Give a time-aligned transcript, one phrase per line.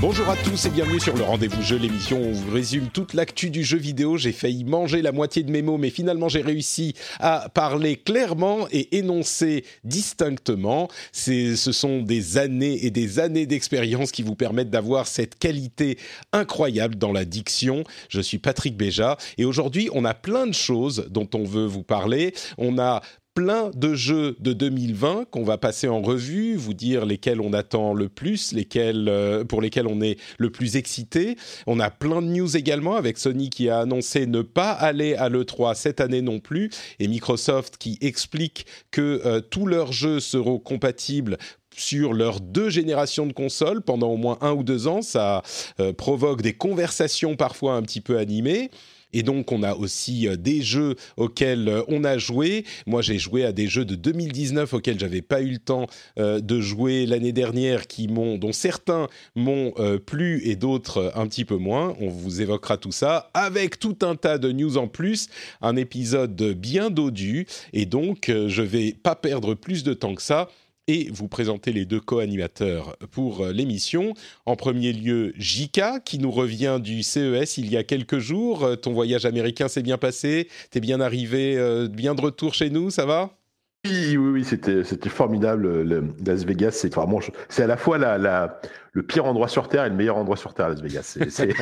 [0.00, 3.14] Bonjour à tous et bienvenue sur le Rendez-vous Jeu, l'émission où on vous résume toute
[3.14, 4.16] l'actu du jeu vidéo.
[4.16, 8.68] J'ai failli manger la moitié de mes mots, mais finalement j'ai réussi à parler clairement
[8.70, 10.88] et énoncer distinctement.
[11.10, 15.98] Ce sont des années et des années d'expérience qui vous permettent d'avoir cette qualité
[16.32, 17.82] incroyable dans la diction.
[18.08, 21.82] Je suis Patrick Béja et aujourd'hui on a plein de choses dont on veut vous
[21.82, 22.34] parler.
[22.56, 23.02] On a
[23.38, 27.94] plein de jeux de 2020 qu'on va passer en revue, vous dire lesquels on attend
[27.94, 31.36] le plus, lesquels euh, pour lesquels on est le plus excité.
[31.68, 35.28] On a plein de news également avec Sony qui a annoncé ne pas aller à
[35.28, 40.58] l'E3 cette année non plus et Microsoft qui explique que euh, tous leurs jeux seront
[40.58, 41.38] compatibles
[41.76, 45.00] sur leurs deux générations de consoles pendant au moins un ou deux ans.
[45.00, 45.44] Ça
[45.78, 48.72] euh, provoque des conversations parfois un petit peu animées.
[49.12, 52.64] Et donc, on a aussi euh, des jeux auxquels euh, on a joué.
[52.86, 55.86] Moi, j'ai joué à des jeux de 2019 auxquels j'avais pas eu le temps
[56.18, 59.72] euh, de jouer l'année dernière, qui m'ont, dont certains m'ont
[60.04, 61.96] plu et d'autres un petit peu moins.
[62.00, 65.28] On vous évoquera tout ça avec tout un tas de news en plus.
[65.60, 67.46] Un épisode bien dodu.
[67.72, 70.48] Et donc, je vais pas perdre plus de temps que ça
[70.88, 74.14] et vous présenter les deux co-animateurs pour euh, l'émission.
[74.46, 78.64] En premier lieu, Jika, qui nous revient du CES il y a quelques jours.
[78.64, 82.70] Euh, Ton voyage américain s'est bien passé T'es bien arrivé, euh, bien de retour chez
[82.70, 83.37] nous, ça va?
[83.86, 85.82] Oui, oui, oui, c'était, c'était formidable.
[85.82, 88.60] Le, Las Vegas, c'est vraiment, c'est à la fois la, la-
[88.92, 91.02] le pire endroit sur Terre et le meilleur endroit sur Terre, Las Vegas.
[91.04, 91.54] C'est, c'est,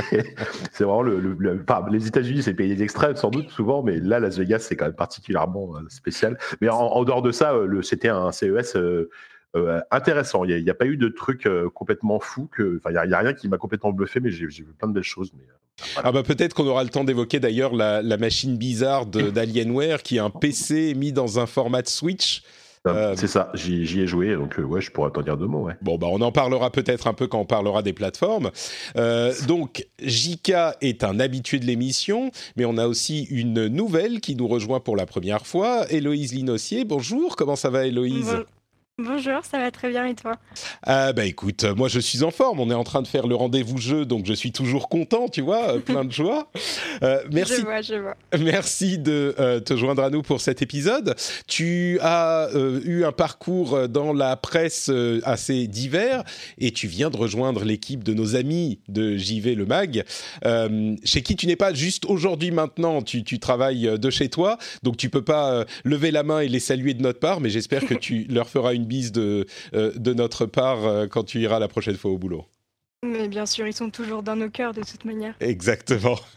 [0.72, 3.50] c'est vraiment le, le- le- enfin, les États-Unis, c'est le pays des extrêmes sans doute
[3.50, 6.38] souvent, mais là, Las Vegas, c'est quand même particulièrement euh, spécial.
[6.62, 8.76] Mais en, en dehors de ça, euh, le, c'était un CES.
[8.76, 9.10] euh,
[9.54, 10.44] euh, intéressant.
[10.44, 12.46] Il n'y a, pas eu de truc euh, complètement fou.
[12.50, 14.48] Que, enfin, il n'y a, il y a rien qui m'a complètement bluffé, mais j'ai,
[14.50, 15.32] j'ai vu plein de belles choses.
[15.34, 15.52] Mais, euh,
[16.02, 20.16] Ah bah peut-être qu'on aura le temps d'évoquer d'ailleurs la, la machine bizarre d'Alienware qui
[20.16, 22.42] est un PC mis dans un format de Switch.
[22.86, 25.46] Euh, C'est ça, j'y, j'y ai joué, donc euh, ouais, je pourrais t'en dire deux
[25.48, 25.64] mots.
[25.64, 25.72] Ouais.
[25.82, 28.52] Bon, bah, on en parlera peut-être un peu quand on parlera des plateformes.
[28.96, 34.36] Euh, donc, Jika est un habitué de l'émission, mais on a aussi une nouvelle qui
[34.36, 35.84] nous rejoint pour la première fois.
[35.90, 38.26] Héloïse Linossier, bonjour, comment ça va Héloïse?
[38.26, 38.44] Bon-
[38.98, 40.38] Bonjour, ça va très bien et toi?
[40.82, 43.26] Ah bah écoute, euh, moi je suis en forme, on est en train de faire
[43.26, 46.50] le rendez-vous jeu, donc je suis toujours content, tu vois, euh, plein de joie.
[47.02, 48.16] Euh, merci Je vois, je vois.
[48.38, 51.14] Merci de euh, te joindre à nous pour cet épisode.
[51.46, 54.90] Tu as euh, eu un parcours dans la presse
[55.24, 56.24] assez divers
[56.56, 60.04] et tu viens de rejoindre l'équipe de nos amis de JV Le Mag,
[61.04, 64.96] chez qui tu n'es pas juste aujourd'hui maintenant, tu, tu travailles de chez toi, donc
[64.96, 67.92] tu peux pas lever la main et les saluer de notre part, mais j'espère que
[67.92, 71.68] tu leur feras une bise de, euh, de notre part euh, quand tu iras la
[71.68, 72.46] prochaine fois au boulot.
[73.02, 75.34] Mais bien sûr, ils sont toujours dans nos cœurs de toute manière.
[75.40, 76.18] Exactement.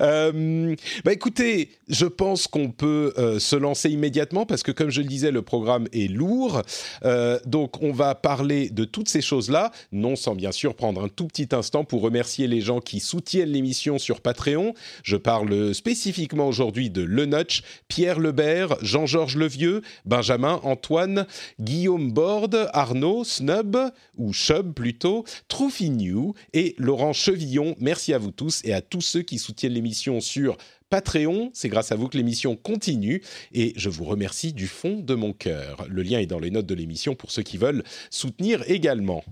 [0.00, 5.02] Euh, bah écoutez, je pense qu'on peut euh, se lancer immédiatement parce que comme je
[5.02, 6.62] le disais, le programme est lourd.
[7.04, 11.08] Euh, donc on va parler de toutes ces choses-là, non sans bien sûr prendre un
[11.08, 14.74] tout petit instant pour remercier les gens qui soutiennent l'émission sur Patreon.
[15.04, 21.26] Je parle spécifiquement aujourd'hui de Le Notch, Pierre Lebert, Jean-Georges Levieux, Benjamin, Antoine,
[21.60, 23.76] Guillaume Borde, Arnaud, Snub,
[24.16, 27.76] ou Chub plutôt, Troufignou et Laurent Chevillon.
[27.78, 30.56] Merci à vous tous et à tous ceux qui soutiennent l'émission sur
[30.90, 31.50] Patreon.
[31.52, 33.22] C'est grâce à vous que l'émission continue
[33.52, 35.86] et je vous remercie du fond de mon cœur.
[35.88, 39.24] Le lien est dans les notes de l'émission pour ceux qui veulent soutenir également.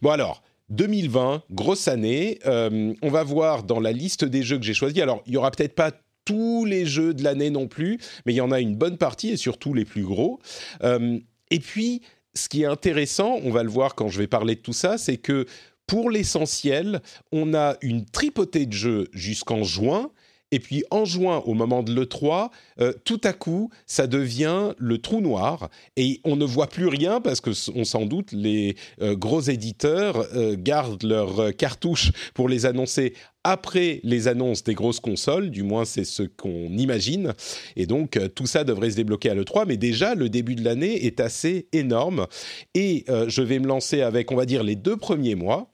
[0.00, 0.42] Bon alors.
[0.70, 2.38] 2020, grosse année.
[2.46, 5.02] Euh, on va voir dans la liste des jeux que j'ai choisis.
[5.02, 5.92] Alors, il y aura peut-être pas
[6.24, 9.30] tous les jeux de l'année non plus, mais il y en a une bonne partie
[9.30, 10.38] et surtout les plus gros.
[10.82, 11.18] Euh,
[11.50, 12.00] et puis,
[12.34, 14.98] ce qui est intéressant, on va le voir quand je vais parler de tout ça,
[14.98, 15.46] c'est que
[15.86, 17.02] pour l'essentiel,
[17.32, 20.10] on a une tripotée de jeux jusqu'en juin.
[20.52, 22.50] Et puis en juin, au moment de l'E3,
[22.80, 27.20] euh, tout à coup, ça devient le trou noir et on ne voit plus rien
[27.20, 32.66] parce que, on s'en doute, les euh, gros éditeurs euh, gardent leurs cartouches pour les
[32.66, 33.14] annoncer
[33.44, 37.32] après les annonces des grosses consoles, du moins c'est ce qu'on imagine.
[37.74, 41.06] Et donc tout ça devrait se débloquer à l'E3, mais déjà le début de l'année
[41.06, 42.26] est assez énorme.
[42.74, 45.72] Et je vais me lancer avec, on va dire, les deux premiers mois.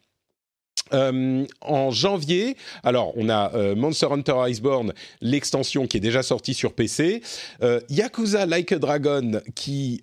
[0.93, 6.55] Euh, en janvier, alors on a euh, Monster Hunter Iceborne, l'extension qui est déjà sortie
[6.55, 7.23] sur PC,
[7.63, 10.01] euh, Yakuza Like a Dragon qui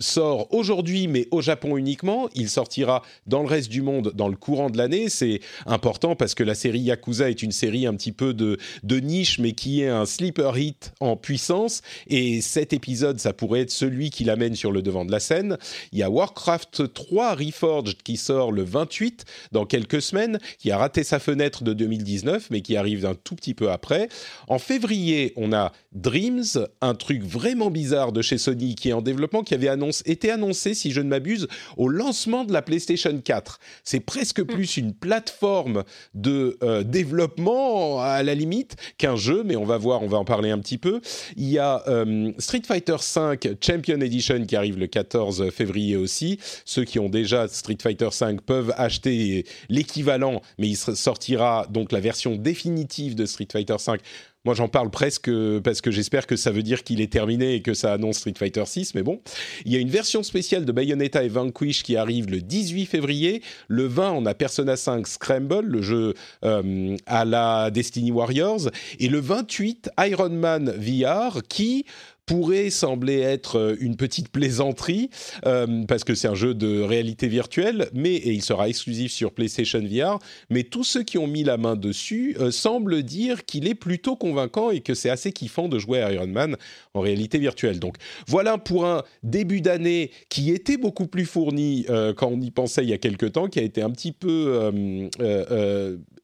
[0.00, 2.28] sort aujourd'hui, mais au Japon uniquement.
[2.34, 5.08] Il sortira dans le reste du monde dans le courant de l'année.
[5.08, 8.58] C'est important parce que la série Yakuza est une série un petit peu de,
[9.00, 11.82] niche, mais qui est un sleeper hit en puissance.
[12.08, 15.58] Et cet épisode, ça pourrait être celui qui l'amène sur le devant de la scène.
[15.92, 20.78] Il y a Warcraft 3 Reforged qui sort le 28 dans quelques semaines, qui a
[20.78, 24.08] raté sa fenêtre de 2019, mais qui arrive un tout petit peu après.
[24.48, 29.02] En février, on a Dreams, un truc vraiment bizarre de chez Sony qui est en
[29.02, 33.18] développement, qui avait annoncé était annoncé, si je ne m'abuse, au lancement de la PlayStation
[33.18, 33.60] 4.
[33.84, 34.46] C'est presque mm.
[34.46, 35.84] plus une plateforme
[36.14, 40.24] de euh, développement à la limite qu'un jeu, mais on va voir, on va en
[40.24, 41.00] parler un petit peu.
[41.36, 46.38] Il y a euh, Street Fighter V Champion Edition qui arrive le 14 février aussi.
[46.64, 52.00] Ceux qui ont déjà Street Fighter V peuvent acheter l'équivalent, mais il sortira donc la
[52.00, 53.98] version définitive de Street Fighter V
[54.46, 57.62] moi, j'en parle presque parce que j'espère que ça veut dire qu'il est terminé et
[57.62, 59.20] que ça annonce Street Fighter 6, mais bon.
[59.66, 63.42] Il y a une version spéciale de Bayonetta et Vanquish qui arrive le 18 février.
[63.68, 68.70] Le 20, on a Persona 5 Scramble, le jeu euh, à la Destiny Warriors.
[68.98, 71.84] Et le 28, Iron Man VR qui
[72.30, 75.10] pourrait sembler être euh, une petite plaisanterie
[75.46, 79.32] euh, parce que c'est un jeu de réalité virtuelle, mais et il sera exclusif sur
[79.32, 80.20] PlayStation VR.
[80.48, 84.14] Mais tous ceux qui ont mis la main dessus euh, semblent dire qu'il est plutôt
[84.14, 86.56] convaincant et que c'est assez kiffant de jouer à Iron Man
[86.94, 87.80] en réalité virtuelle.
[87.80, 87.96] Donc
[88.28, 91.84] voilà pour un début d'année qui était beaucoup plus fourni
[92.16, 94.70] quand on y pensait il y a quelques temps, qui a été un petit peu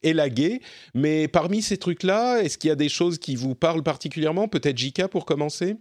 [0.02, 0.60] élagué.
[0.94, 4.46] Mais parmi ces trucs-là, est-ce qu'il y a des choses qui vous parlent particulièrement?
[4.46, 5.76] Peut-être Jika pour commencer?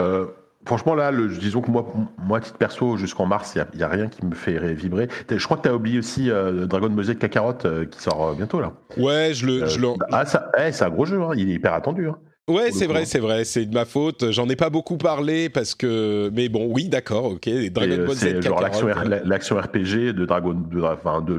[0.00, 0.26] Euh,
[0.64, 1.86] franchement, là, le, disons que moi,
[2.18, 5.08] moi, titre perso, jusqu'en mars, il n'y a, rien qui me fait vibrer.
[5.28, 8.34] Je crois que tu as oublié aussi euh, Dragon Ball Z Kakarot euh, qui sort
[8.34, 8.72] bientôt, là.
[8.96, 9.64] Ouais, je le.
[10.12, 10.24] ah,
[10.58, 11.32] eh, c'est un gros jeu, hein.
[11.36, 12.08] il est hyper attendu.
[12.08, 12.18] Hein.
[12.48, 14.32] Ouais, c'est vrai, c'est vrai, c'est de ma faute.
[14.32, 17.48] J'en ai pas beaucoup parlé parce que, mais bon, oui, d'accord, ok.
[17.70, 21.34] Dragon Ball Z, genre l'action RPG de Dragon, de, enfin, de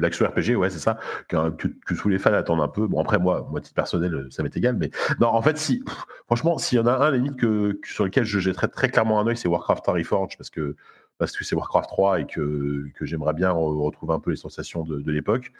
[0.00, 0.98] l'action RPG, ouais, c'est ça,
[1.28, 2.86] que, que, tous les fans attendent un peu.
[2.86, 4.90] Bon, après moi, moi titre personnel, ça m'est égal, mais
[5.20, 5.84] non, en fait, si,
[6.24, 9.26] franchement, s'il y en a un limite que, sur lequel je jetterais très clairement un
[9.26, 10.76] œil, c'est Warcraft Reforged parce que
[11.18, 14.84] parce que c'est Warcraft 3 et que, que j'aimerais bien retrouver un peu les sensations
[14.84, 15.52] de, de l'époque.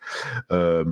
[0.52, 0.84] Euh,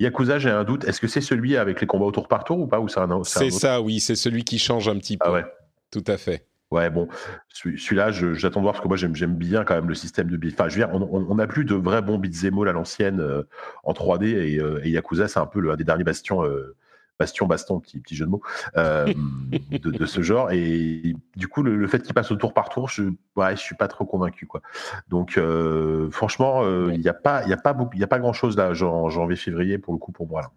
[0.00, 0.84] Yakuza, j'ai un doute.
[0.84, 2.88] Est-ce que c'est celui avec les combats au tour par tour ou pas ou
[3.24, 4.00] C'est ça, oui.
[4.00, 5.30] C'est celui qui change un petit ah peu.
[5.30, 5.44] Ah ouais.
[5.90, 6.46] Tout à fait.
[6.72, 7.06] Ouais, bon,
[7.48, 10.68] celui-là, j'attends de voir parce que moi j'aime bien quand même le système de Enfin,
[10.68, 13.44] je veux dire, on n'a plus de vrais bons beat'em all à l'ancienne euh,
[13.84, 16.74] en 3D euh, et, Yakuza, c'est un peu le, un des derniers bastions euh,
[17.18, 18.42] bastion baston petit, petit jeu de mots
[18.76, 19.12] euh,
[19.70, 23.04] de, ce genre et du coup le, fait qu'il passe au tour par tour je
[23.36, 24.60] ouais je suis pas trop convaincu quoi
[25.08, 28.08] donc euh, franchement euh, il n'y a pas il y a pas il y a
[28.08, 30.50] pas grand chose là en janvier février pour le coup pour moi là.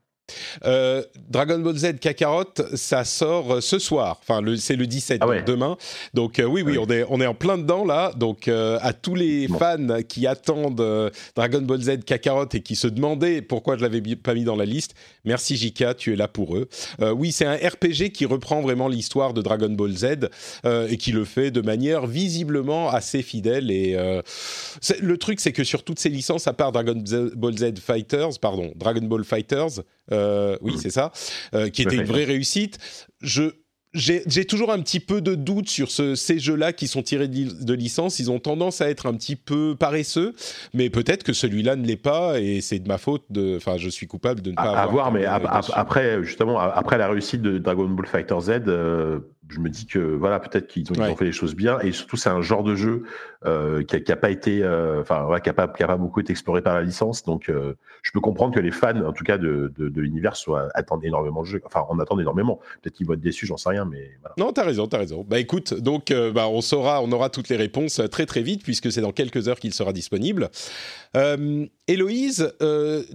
[0.65, 4.19] Euh, Dragon Ball Z Kakarot, ça sort ce soir.
[4.21, 5.77] Enfin, c'est le 17, ah demain.
[6.13, 8.11] Donc euh, oui, oui, on est on est en plein dedans là.
[8.15, 13.41] Donc à tous les fans qui attendent Dragon Ball Z Kakarot et qui se demandaient
[13.41, 16.67] pourquoi je l'avais pas mis dans la liste, merci Jika, tu es là pour eux.
[17.15, 20.29] oui, c'est un RPG qui reprend vraiment l'histoire de Dragon Ball Z
[20.65, 23.71] et qui le fait de manière visiblement assez fidèle.
[23.71, 23.97] Et
[25.01, 27.01] le truc, c'est que sur toutes ces licences, à part Dragon
[27.35, 29.81] Ball Z Fighters, pardon, Dragon Ball Fighters
[30.11, 31.11] euh, oui, c'est ça,
[31.53, 32.77] euh, qui était une vraie réussite.
[33.21, 33.51] Je
[33.93, 38.19] j'ai toujours un petit peu de doute sur ces jeux-là qui sont tirés de, licence.
[38.19, 40.35] Ils ont tendance à être un petit peu paresseux,
[40.73, 43.25] mais peut-être que celui-là ne l'est pas et c'est de ma faute.
[43.55, 44.75] Enfin, je suis coupable de ne pas.
[44.75, 49.19] À, avoir, mais après, justement, après la réussite de Dragon Ball Fighter Z, euh,
[49.49, 52.29] je me dis que voilà, peut-être qu'ils ont, fait les choses bien et surtout c'est
[52.29, 53.03] un genre de jeu
[53.45, 56.75] euh, qui, a, pas été, euh, enfin pas, qui a pas beaucoup été exploré par
[56.75, 57.23] la licence.
[57.23, 60.67] Donc euh, je peux comprendre que les fans, en tout cas de, de, l'univers, soient
[60.73, 61.45] attendent énormément.
[61.63, 62.59] Enfin, on attend énormément.
[62.81, 64.35] Peut-être qu'ils vont être déçus, j'en sais rien, mais voilà.
[64.37, 65.25] Non, t'as raison, t'as raison.
[65.25, 68.91] Bah écoute, donc bah, on saura, on aura toutes les réponses très très vite puisque
[68.91, 70.49] c'est dans quelques heures qu'il sera disponible.
[71.87, 72.53] Héloïse,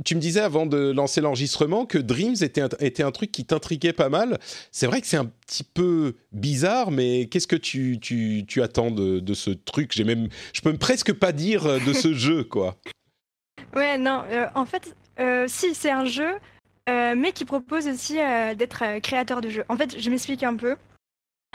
[0.05, 3.45] tu me disais avant de lancer l'enregistrement que Dreams était un, était un truc qui
[3.45, 4.39] t'intriguait pas mal.
[4.73, 8.91] C'est vrai que c'est un petit peu bizarre, mais qu'est-ce que tu, tu, tu attends
[8.91, 9.93] de, de, ce truc?
[9.95, 10.14] J'ai même,
[10.53, 12.77] je peux presque pas dire euh, de ce jeu, quoi.
[13.75, 16.35] Ouais, non, euh, en fait, euh, si, c'est un jeu,
[16.89, 19.65] mais qui propose aussi d'être créateur de jeu.
[19.69, 20.77] En fait, je m'explique un peu.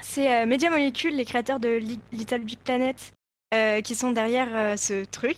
[0.02, 1.80] C'est Media Molecule, les créateurs de
[2.12, 3.14] Little Big Planet,
[3.84, 5.38] qui sont derrière ce truc.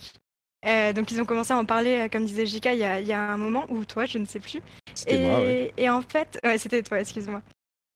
[0.64, 3.12] donc ils ont commencé à en parler, comme disait Jika, il y, a, il y
[3.12, 4.62] a un moment, ou toi, je ne sais plus.
[5.06, 5.40] Et, moi,
[5.76, 7.42] et en fait, ouais, c'était toi, excuse-moi.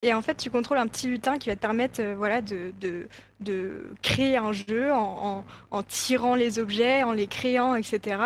[0.03, 2.73] Et en fait, tu contrôles un petit lutin qui va te permettre euh, voilà, de,
[2.81, 3.09] de,
[3.41, 8.19] de, créer un jeu en, en, tirant les objets, en les créant, etc.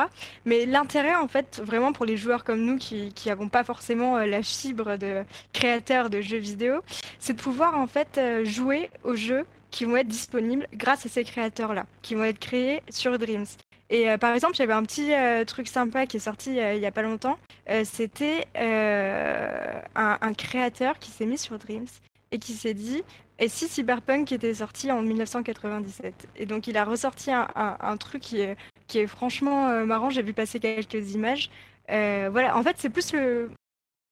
[0.45, 4.27] Mais l'intérêt, en fait, vraiment pour les joueurs comme nous qui n'avons pas forcément euh,
[4.27, 6.83] la fibre de créateurs de jeux vidéo,
[7.21, 11.09] c'est de pouvoir en fait euh, jouer aux jeux qui vont être disponibles grâce à
[11.09, 13.47] ces créateurs-là, qui vont être créés sur Dreams.
[13.91, 16.81] Et euh, par exemple, j'avais un petit euh, truc sympa qui est sorti euh, il
[16.81, 17.39] n'y a pas longtemps.
[17.85, 21.87] C'était un, créateur qui s'est mis sur Dreams
[22.33, 23.05] et qui s'est dit
[23.39, 28.41] et si Cyberpunk était sorti en 1997 Et donc il a ressorti un, truc qui
[28.41, 28.57] est,
[28.89, 30.11] qui est franchement marrant.
[30.11, 31.49] J'ai vu passer quelques images.
[31.89, 33.51] voilà, en fait, c'est plus le,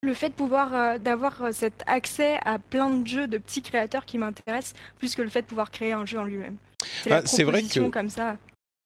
[0.03, 4.19] le fait de pouvoir d'avoir cet accès à plein de jeux de petits créateurs qui
[4.19, 6.59] m'intéressent plus que le fait de pouvoir créer un jeu en lui-même.
[7.03, 8.37] C'est bah, vrai que comme ça.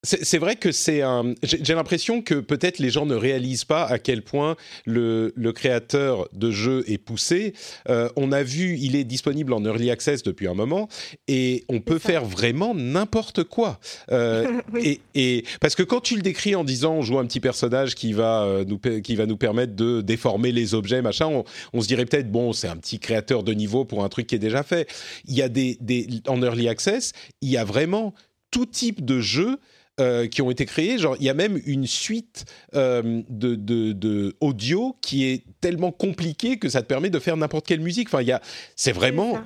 [0.05, 1.33] C'est vrai que c'est un.
[1.45, 6.29] J'ai l'impression que peut-être les gens ne réalisent pas à quel point le, le créateur
[6.33, 7.55] de jeux est poussé.
[7.89, 10.89] Euh, on a vu, il est disponible en early access depuis un moment
[11.29, 13.79] et on peut faire vraiment n'importe quoi.
[14.11, 17.39] Euh, et, et, parce que quand tu le décris en disant on joue un petit
[17.39, 21.45] personnage qui va euh, nous qui va nous permettre de déformer les objets machin, on,
[21.75, 24.35] on se dirait peut-être bon c'est un petit créateur de niveau pour un truc qui
[24.35, 24.91] est déjà fait.
[25.27, 28.15] Il y a des, des en early access, il y a vraiment
[28.51, 29.59] tout type de jeux
[30.01, 30.97] euh, qui ont été créés.
[30.97, 36.59] Genre, il y a même une suite euh, de, de, audio qui est tellement compliquée
[36.59, 38.09] que ça te permet de faire n'importe quelle musique.
[38.09, 38.41] Enfin, il y a,
[38.75, 39.43] c'est vraiment,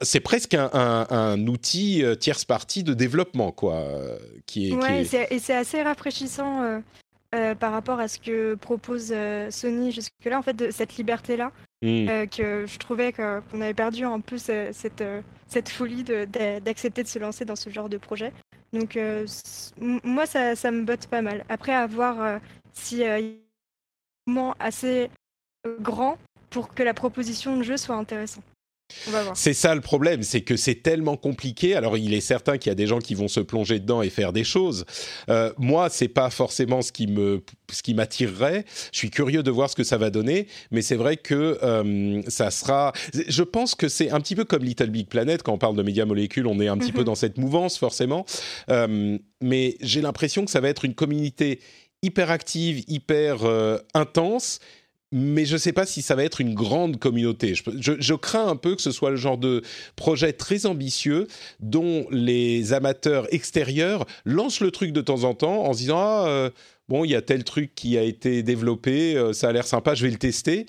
[0.00, 3.84] c'est presque un, un, outil euh, tierce partie de développement, quoi.
[4.46, 6.82] qui est, ouais, et c'est assez rafraîchissant.
[7.30, 9.14] Par rapport à ce que propose
[9.50, 12.26] Sony jusque-là, en fait, de cette liberté-là, mmh.
[12.26, 15.04] que je trouvais qu'on avait perdu un peu cette,
[15.46, 18.32] cette folie d'accepter de, se lancer dans ce genre de projet.
[18.72, 19.26] Donc euh,
[19.80, 21.44] moi, ça, ça, me botte pas mal.
[21.48, 22.38] Après, à voir euh,
[22.72, 23.36] si euh, y
[24.28, 25.10] a un assez
[25.80, 26.18] grand
[26.50, 28.44] pour que la proposition de jeu soit intéressante.
[29.34, 31.74] C'est ça le problème, c'est que c'est tellement compliqué.
[31.74, 34.10] Alors, il est certain qu'il y a des gens qui vont se plonger dedans et
[34.10, 34.84] faire des choses.
[35.28, 38.64] Euh, moi, c'est pas forcément ce qui me, ce qui m'attirerait.
[38.92, 42.22] Je suis curieux de voir ce que ça va donner, mais c'est vrai que euh,
[42.28, 42.92] ça sera.
[43.28, 45.82] Je pense que c'est un petit peu comme Little Big Planet quand on parle de
[45.82, 46.46] médias molécules.
[46.46, 47.06] On est un petit peu mhm.
[47.06, 48.24] dans cette mouvance forcément,
[48.70, 51.60] euh, mais j'ai l'impression que ça va être une communauté
[52.02, 54.60] hyper active, hyper euh, intense
[55.12, 57.54] mais je ne sais pas si ça va être une grande communauté.
[57.54, 59.62] Je, crains un peu que ce soit le genre de
[59.96, 61.26] projet très ambitieux
[61.58, 66.24] dont les amateurs extérieurs lancent le truc de temps en temps en se disant ah
[66.28, 66.50] euh,
[66.88, 69.94] bon il y a tel truc qui a été développé, euh, ça a l'air sympa,
[69.94, 70.66] je vais le tester.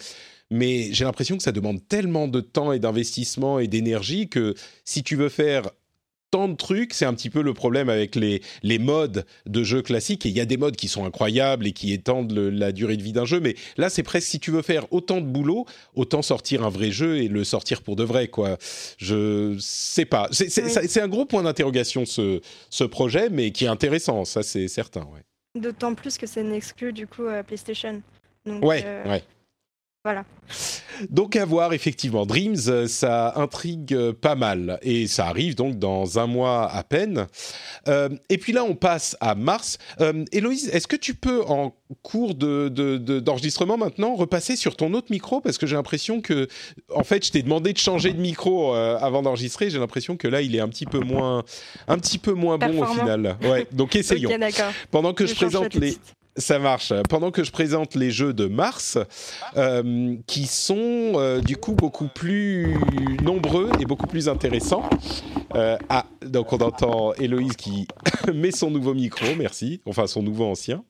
[0.53, 5.01] Mais j'ai l'impression que ça demande tellement de temps et d'investissement et d'énergie que si
[5.01, 5.69] tu veux faire
[6.31, 9.81] tant de trucs, c'est un petit peu le problème avec les, les modes de jeux
[9.81, 10.25] classiques.
[10.25, 13.03] Et il y a des modes qui sont incroyables et qui étendent la durée de
[13.03, 13.39] vie d'un jeu.
[13.39, 16.91] Mais là, c'est presque si tu veux faire autant de boulot, autant sortir un vrai
[16.91, 18.57] jeu et le sortir pour de vrai, quoi.
[18.97, 20.29] Je sais pas.
[20.31, 25.01] C'est un gros point d'interrogation, ce, ce projet, mais qui est intéressant, ça, c'est certain,
[25.01, 25.21] ouais.
[25.59, 28.01] D'autant plus que c'est une exclu, du coup, à PlayStation.
[28.45, 29.23] Donc, ouais, euh, ouais.
[30.03, 30.25] Voilà.
[31.09, 35.77] Donc à voir effectivement, Dreams, euh, ça intrigue euh, pas mal et ça arrive donc
[35.77, 37.27] dans un mois à peine.
[37.87, 39.77] Euh, et puis là, on passe à mars.
[40.31, 45.39] Héloïse, est-ce que tu peux en cours d'enregistrement de, maintenant repasser sur ton autre micro?
[45.39, 46.47] Parce que j'ai l'impression que,
[46.93, 49.69] en fait, je t'ai demandé de changer de micro avant d'enregistrer.
[49.69, 51.43] J'ai l'impression que là, il est un petit peu moins,
[51.87, 53.37] un petit peu moins bon au final.
[53.43, 53.67] Ouais.
[53.71, 54.31] Donc essayons.
[54.89, 55.97] Pendant que je, je présente les
[56.41, 56.91] ça marche.
[57.09, 58.97] Pendant que je présente les jeux de mars,
[59.55, 62.75] euh, qui sont euh, du coup beaucoup plus
[63.23, 64.89] nombreux et beaucoup plus intéressants.
[65.53, 67.87] Ah, donc on entend Héloïse qui
[68.33, 70.83] met son nouveau micro, merci, enfin son nouveau ancien.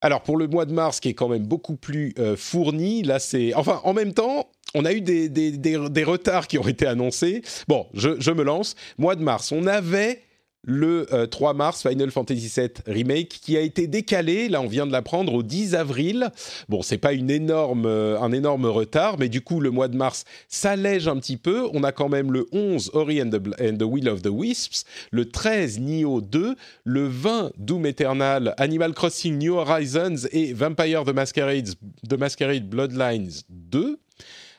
[0.00, 3.54] Alors pour le mois de mars, qui est quand même beaucoup plus fourni, là c'est...
[3.54, 7.42] Enfin, en même temps, on a eu des, des, des, retards qui ont été annoncés.
[7.68, 8.74] Bon, je, je me lance.
[8.98, 10.22] Mois de mars, on avait
[10.64, 14.86] le 3 euh, mars, Final Fantasy VII Remake, qui a été décalé, là on vient
[14.86, 16.30] de l'apprendre, au 10 avril.
[16.68, 21.08] Bon, c'est pas euh, un énorme retard, mais du coup le mois de mars s'allège
[21.08, 21.68] un petit peu.
[21.72, 25.80] On a quand même le 11 Ori and the, Will of the Wisps, le 13
[25.80, 26.54] Nioh 2,
[26.84, 31.70] le 20 Doom Eternal, Animal Crossing New Horizons et Vampire the Masquerade,
[32.08, 33.98] the Masquerade Bloodlines 2.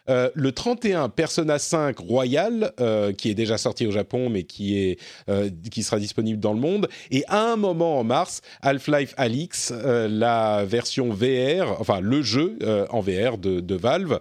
[0.10, 4.78] Euh, le 31, Persona 5 Royal, euh, qui est déjà sorti au Japon, mais qui,
[4.78, 6.90] est, euh, qui sera disponible dans le monde.
[7.12, 12.58] Et à un moment en mars, Half-Life Alix, la version VR, enfin le jeu
[12.90, 14.20] en VR de, Valve.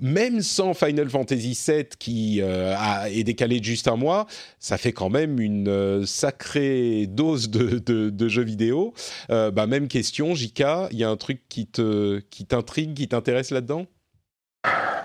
[0.00, 4.26] même sans Final Fantasy VII, qui est décalé de juste un mois,
[4.58, 8.92] ça fait quand même une sacrée dose de, de, jeux vidéo.
[9.28, 13.86] bah, même question, Jika, il y a un truc qui t'intrigue, qui t'intéresse là-dedans?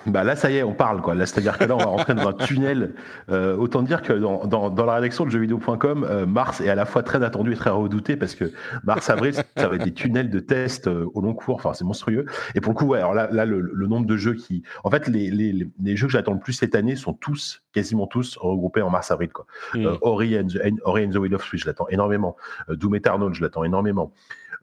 [0.05, 1.15] Bah là, ça y est, on parle quoi.
[1.15, 2.93] Là, c'est-à-dire que là, on va rentrer dans un tunnel.
[3.29, 6.75] Euh, autant dire que dans, dans, dans, la rédaction de jeuxvideo.com, euh, mars est à
[6.75, 8.51] la fois très attendu et très redouté parce que
[8.83, 11.55] mars-avril, ça va être des tunnels de tests euh, au long cours.
[11.55, 12.25] Enfin, c'est monstrueux.
[12.53, 14.91] Et pour le coup, ouais, alors là, là le, le, nombre de jeux qui, en
[14.91, 18.37] fait, les, les, les jeux que j'attends le plus cette année sont tous, quasiment tous,
[18.37, 19.29] regroupés en mars-avril.
[19.29, 19.47] Quoi.
[19.73, 19.85] Mm.
[19.85, 22.35] Euh, Ori, and the, Ori and the Will of Switch, je l'attends énormément.
[22.69, 24.13] Doom Eternal, je l'attends énormément.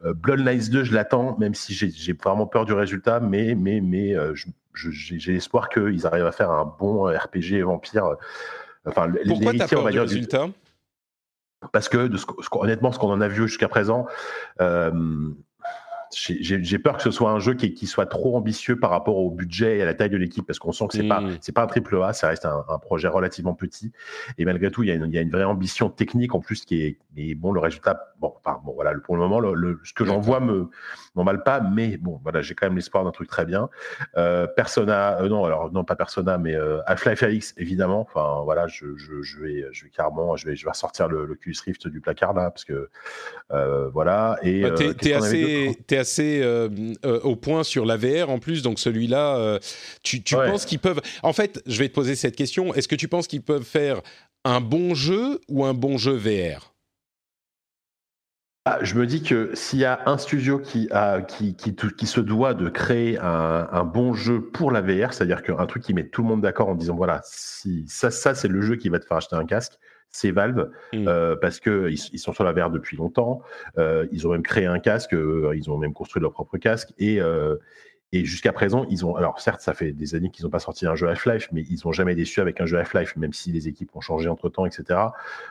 [0.05, 3.81] Euh, Blood Lines 2, je l'attends, même si j'ai vraiment peur du résultat, mais, mais,
[3.81, 4.35] mais euh,
[4.75, 8.17] j'ai l'espoir qu'ils arrivent à faire un bon RPG vampire.
[8.87, 10.49] Enfin, Pourquoi t'as peur du résultat?
[11.73, 14.07] Parce que, de ce, honnêtement, ce qu'on en a vu jusqu'à présent,
[14.61, 15.31] euh,
[16.15, 19.31] j'ai peur que ce soit un jeu qui, qui, soit trop ambitieux par rapport au
[19.31, 21.09] budget et à la taille de l'équipe, parce qu'on sent que c'est mmh.
[21.09, 23.93] pas c'est pas un triple A, ça reste un, un, projet relativement petit.
[24.39, 26.41] Et malgré tout, il y, a une, il y, a une, vraie ambition technique en
[26.41, 26.99] plus qui est.
[27.35, 30.19] Bon, le résultat, bon, enfin, bon voilà, pour le moment, le, le, ce que j'en
[30.19, 30.71] vois me
[31.15, 33.69] m'emballe pas, mais bon, voilà, j'ai quand même l'espoir d'un truc très bien.
[34.17, 38.01] Euh, Persona, euh, non, alors non pas Persona, mais euh, Half-Life Alix, évidemment.
[38.01, 41.27] Enfin voilà, je, je, je, vais, je vais carrément, je vais, je vais ressortir le,
[41.27, 42.89] le QS Rift du placard là, parce que
[43.51, 44.39] euh, voilà.
[44.43, 46.69] Et bah, t'es assez, assez euh,
[47.05, 49.59] euh, au point sur la VR en plus, donc celui-là, euh,
[50.03, 50.51] tu, tu ouais.
[50.51, 51.01] penses qu'ils peuvent.
[51.23, 52.75] En fait, je vais te poser cette question.
[52.75, 54.03] Est-ce que tu penses qu'ils peuvent faire
[54.45, 56.69] un bon jeu ou un bon jeu VR
[58.65, 62.07] ah, je me dis que s'il y a un studio qui, a, qui, qui, qui,
[62.07, 65.95] se doit de créer un, un bon jeu pour la VR, c'est-à-dire qu'un truc qui
[65.95, 68.89] met tout le monde d'accord en disant voilà, si ça, ça c'est le jeu qui
[68.89, 69.73] va te faire acheter un casque,
[70.13, 71.09] c'est Valve mmh.
[71.09, 73.43] euh, parce que ils, sont sur la VR depuis longtemps.
[73.79, 76.93] Euh, ils ont même créé un casque, euh, ils ont même construit leur propre casque
[76.99, 77.19] et
[78.15, 80.87] et jusqu'à présent, ils ont alors certes, ça fait des années qu'ils n'ont pas sorti
[80.87, 83.69] un jeu Half-Life, mais ils n'ont jamais déçu avec un jeu Half-Life, même si les
[83.69, 85.01] équipes ont changé entre temps, etc.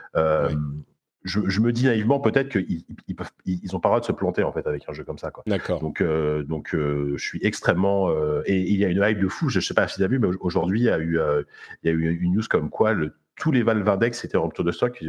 [0.06, 0.54] Oui
[1.24, 4.04] je, je, me dis naïvement peut-être qu'ils ils peuvent, ils ont pas le droit de
[4.04, 5.30] se planter en fait avec un jeu comme ça.
[5.30, 5.44] Quoi.
[5.46, 5.78] D'accord.
[5.78, 8.10] Donc, donc je suis extrêmement
[8.44, 9.48] et, et, il y a une hype de fou.
[9.48, 11.20] Je, sais pas si tu as vu, mais aujourd'hui il y a eu
[11.84, 14.44] il y a eu une news comme quoi le tous les Valve Index étaient en
[14.44, 15.02] rupture de stock.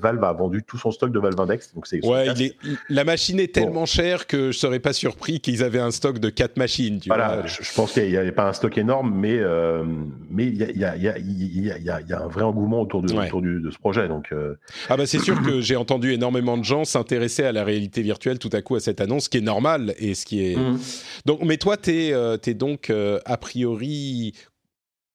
[0.00, 1.74] Valve a vendu tout son stock de Valve Index.
[1.74, 2.56] Donc c'est ouais, il est,
[2.88, 3.84] la machine est tellement bon.
[3.84, 6.98] chère que je serais pas surpris qu'ils avaient un stock de 4 machines.
[6.98, 7.46] Tu voilà, vois.
[7.46, 9.84] Je, je, pense qu'il n'y avait pas un stock énorme, mais euh,
[10.30, 13.26] mais il y a, y, y, y, un vrai engouement autour de, ouais.
[13.26, 14.08] autour du, de ce projet.
[14.08, 14.54] Donc euh...
[14.88, 18.38] ah bah c'est sûr que j'ai entendu énormément de gens s'intéresser à la réalité virtuelle
[18.38, 20.56] tout à coup à cette annonce, ce qui est normal et ce qui est.
[20.56, 20.78] Mmh.
[21.26, 24.32] Donc, mais toi, t'es euh, es donc euh, a priori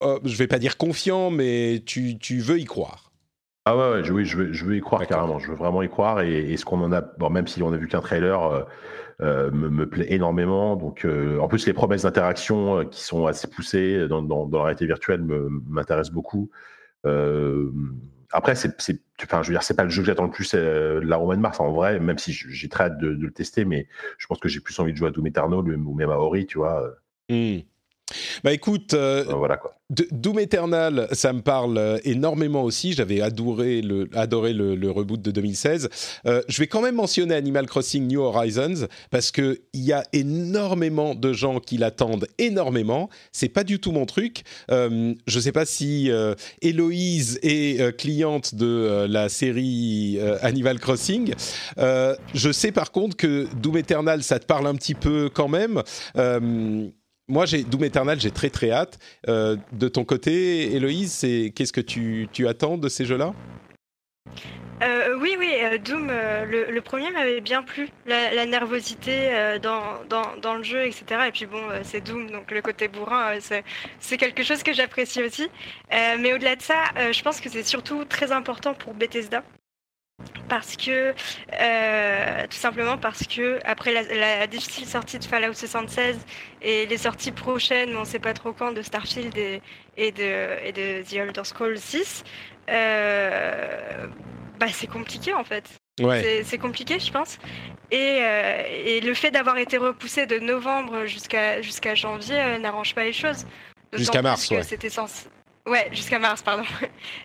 [0.04, 3.14] euh, je vais pas dire confiant, mais tu, tu veux y croire.
[3.66, 5.40] Ah ouais, ouais je, oui, je veux, je veux y croire carrément.
[5.40, 6.22] Je veux vraiment y croire.
[6.22, 8.64] Et, et ce qu'on en a, bon, même si on a vu qu'un trailer, euh,
[9.22, 10.76] euh, me, me, plaît énormément.
[10.76, 14.64] Donc, euh, en plus, les promesses d'interaction qui sont assez poussées dans, dans, dans la
[14.66, 15.24] réalité virtuelle
[15.68, 16.50] m'intéressent beaucoup.
[18.36, 18.76] Après, c'est,
[19.24, 21.60] enfin, je veux dire, c'est pas le jeu que j'attends le plus la Romaine Mars
[21.60, 23.88] en vrai, même si j'ai très hâte de, de, le tester, mais
[24.18, 26.48] je pense que j'ai plus envie de jouer à Doom Eternal ou même à Ori,
[26.48, 26.84] tu vois.
[27.30, 27.60] Mmh.
[28.44, 29.76] Bah écoute, euh, voilà quoi.
[30.12, 32.94] Doom Eternal, ça me parle euh, énormément aussi.
[32.94, 35.90] J'avais adoré le, adoré le, le, reboot de 2016.
[36.26, 40.04] Euh, je vais quand même mentionner Animal Crossing New Horizons parce que il y a
[40.14, 43.10] énormément de gens qui l'attendent énormément.
[43.32, 44.44] C'est pas du tout mon truc.
[44.72, 51.34] Euh, je sais pas si euh, Héloïse est euh, cliente de la série Animal Crossing.
[51.78, 55.84] je sais par contre que Doom Eternal, ça te parle un petit peu quand même
[57.34, 59.00] moi, j'ai Doom Eternal, j'ai très très hâte.
[59.28, 63.34] Euh, de ton côté, Héloïse, c'est qu'est-ce que tu, attends de ces jeux-là?
[64.84, 70.38] Euh, oui, oui, euh, Doom, le, premier m'avait bien plu, la, la nervosité dans, dans,
[70.44, 71.22] dans, le jeu, etc.
[71.28, 73.40] Et puis bon, c'est Doom, donc le côté bourrin,
[74.00, 75.48] c'est quelque chose que j'apprécie aussi.
[75.90, 76.76] mais au-delà de ça,
[77.12, 79.44] je pense que c'est surtout très important pour Bethesda
[80.50, 81.14] parce que
[81.60, 86.20] euh, tout simplement parce que après la, la, difficile sortie de Fallout 76
[86.62, 89.62] et les sorties prochaines, on ne sait pas trop quand, de Starfield et,
[89.98, 92.24] et, de, et de The Elder Scrolls 6,
[92.70, 94.08] euh,
[94.60, 95.66] bah c'est compliqué en fait.
[96.00, 96.44] Ouais.
[96.46, 97.38] C'est compliqué, je pense.
[97.92, 103.04] Et, euh, et le fait d'avoir été repoussé de novembre jusqu'à jusqu'à janvier n'arrange pas
[103.04, 103.46] les choses.
[103.94, 104.64] Jusqu'à mars, ouais.
[104.64, 105.28] C'était censé.
[105.66, 106.64] Ouais, jusqu'à mars, pardon.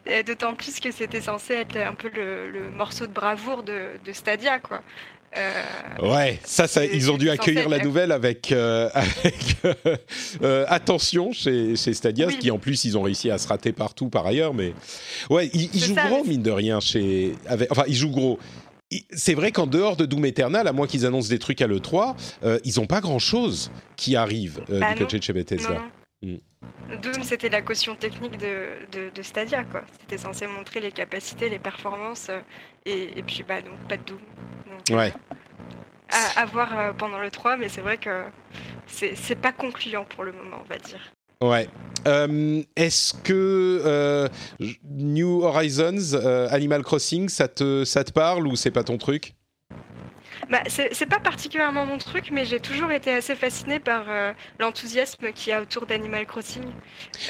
[0.26, 4.12] D'autant plus que c'était censé être un peu le, le, morceau de bravoure de, de
[4.12, 4.82] Stadia, quoi.
[5.36, 5.62] Euh,
[6.10, 9.56] ouais, ça, ça ils ont dû accueillir la nouvelle avec, euh, avec
[10.42, 12.38] euh, attention chez, chez Stadia, oui.
[12.38, 14.72] qui en plus ils ont réussi à se rater partout par ailleurs, mais
[15.28, 18.38] ouais, ils, ils jouent ça, gros mine de rien chez, avec, enfin ils jouent gros.
[19.12, 22.14] C'est vrai qu'en dehors de Doom Eternal, à moins qu'ils annoncent des trucs à l'E3,
[22.44, 25.82] euh, ils n'ont pas grand-chose qui arrive bah du côté de chez Bethesda.
[26.22, 26.32] Non.
[26.32, 26.38] Mm.
[27.02, 29.82] Doom, c'était la caution technique de, de, de Stadia, quoi.
[30.00, 32.40] C'était censé montrer les capacités, les performances, euh,
[32.86, 34.18] et, et, puis bah donc pas de Doom.
[34.66, 35.12] Donc, ouais.
[35.12, 35.34] Euh,
[36.10, 38.24] à, à, voir euh, pendant le 3, mais c'est vrai que
[38.86, 41.12] c'est pas concluant pour le moment, on va dire.
[41.42, 41.68] Ouais.
[42.06, 44.28] Euh, est-ce que euh,
[44.88, 49.34] New Horizons, euh, Animal Crossing, ça te, ça te parle ou c'est pas ton truc?
[50.50, 54.06] Bah, c'est pas particulièrement mon truc, mais j'ai toujours été assez fascinée par
[54.58, 56.64] l'enthousiasme qu'il y a autour d'Animal Crossing.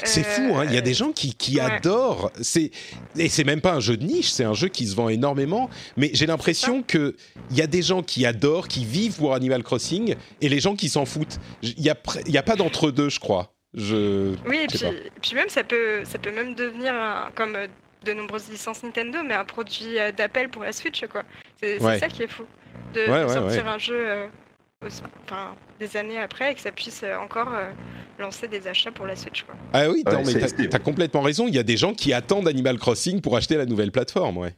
[0.03, 2.31] C'est fou, hein il y a des gens qui, qui adorent.
[2.41, 2.71] C'est
[3.17, 5.69] et c'est même pas un jeu de niche, c'est un jeu qui se vend énormément.
[5.97, 7.15] Mais j'ai l'impression que
[7.51, 10.75] il y a des gens qui adorent, qui vivent pour Animal Crossing, et les gens
[10.75, 11.39] qui s'en foutent.
[11.61, 13.53] Il y a, il y a pas d'entre deux, je crois.
[13.73, 14.33] Je...
[14.47, 14.67] Oui, et
[15.21, 16.93] puis, même ça peut, ça peut même devenir,
[17.35, 17.67] comme euh,
[18.03, 21.23] de nombreuses licences Nintendo, mais un produit euh, d'appel pour la Switch, quoi.
[21.61, 22.45] C'est ça qui est fou.
[22.93, 24.27] De, sortir un jeu euh,
[25.27, 27.49] enfin, des années après et que ça puisse encore
[28.17, 29.55] lancer des achats pour la Switch, quoi.
[29.73, 31.47] Ah oui, non, mais t'as as complètement raison.
[31.47, 34.55] Il y a des gens qui attendent Animal Crossing pour acheter la nouvelle plateforme, ouais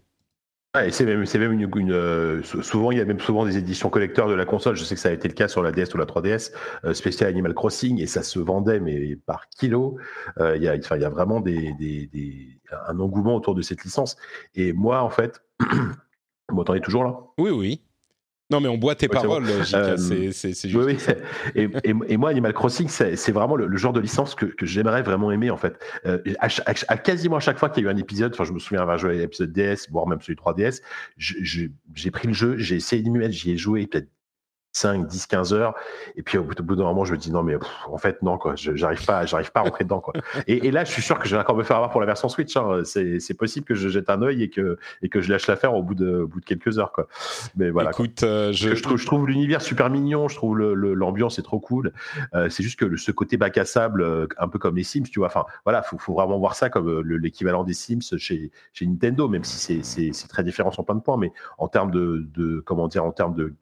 [0.89, 4.30] c'est même, c'est même une, euh, souvent il y a même souvent des éditions collecteurs
[4.30, 4.78] de la console.
[4.78, 6.54] Je sais que ça a été le cas sur la DS ou la 3DS,
[6.86, 9.97] euh, spécial Animal Crossing, et ça se vendait mais par kilo.
[10.39, 13.54] Euh, il y a, enfin, il y a vraiment des, des, des, un engouement autour
[13.54, 14.15] de cette licence.
[14.56, 17.19] Et moi, en fait, vous m'entendez toujours là?
[17.38, 17.82] Oui, oui.
[18.52, 20.76] Non, mais on boit tes paroles, euh, c'est juste.
[20.76, 20.98] Oui,
[21.56, 21.68] oui.
[22.06, 25.58] Et, moi, Animal Crossing, c'est vraiment le, genre de licence que, j'aimerais vraiment aimer, en
[25.58, 25.80] fait.
[26.06, 28.60] Euh, à, quasiment à chaque fois qu'il y a eu un épisode, enfin, je me
[28.60, 30.82] souviens avoir joué à l'épisode DS, voire même celui 3DS,
[31.18, 34.10] j'ai pris le jeu, j'ai essayé de m'y mettre, j'y ai joué peut-être
[34.73, 35.75] 5, 10, 15 heures.
[36.15, 37.55] Et puis au bout d'un moment, je me dis non, mais
[37.88, 38.55] en fait, non, quoi.
[38.55, 40.13] J'arrive pas, j'arrive pas à rentrer dedans, quoi.
[40.47, 42.29] Et, là, je suis sûr que je vais encore me faire avoir pour la version
[42.29, 42.55] Switch.
[42.55, 42.81] Hein.
[42.86, 45.84] C'est possible que je jette un œil et que, et que je lâche l'affaire au
[45.84, 47.07] bout de, au bout de quelques heures, quoi.
[47.55, 47.91] Mais voilà.
[47.91, 48.75] Écoute, euh, je...
[48.75, 48.84] je...
[48.84, 50.27] trouve, je trouve l'univers super mignon.
[50.27, 51.93] Je trouve l'ambiance est trop cool.
[52.34, 55.03] Euh, c'est juste que ce côté bac à sable, euh, un peu comme les Sims,
[55.03, 55.27] tu vois.
[55.27, 59.43] Enfin, voilà, faut, faut vraiment voir ça comme l'équivalent des Sims chez, chez Nintendo, même
[59.43, 61.17] si c'est très différent sur plein de points.
[61.17, 63.53] Mais en termes de, de comment dire, en termes de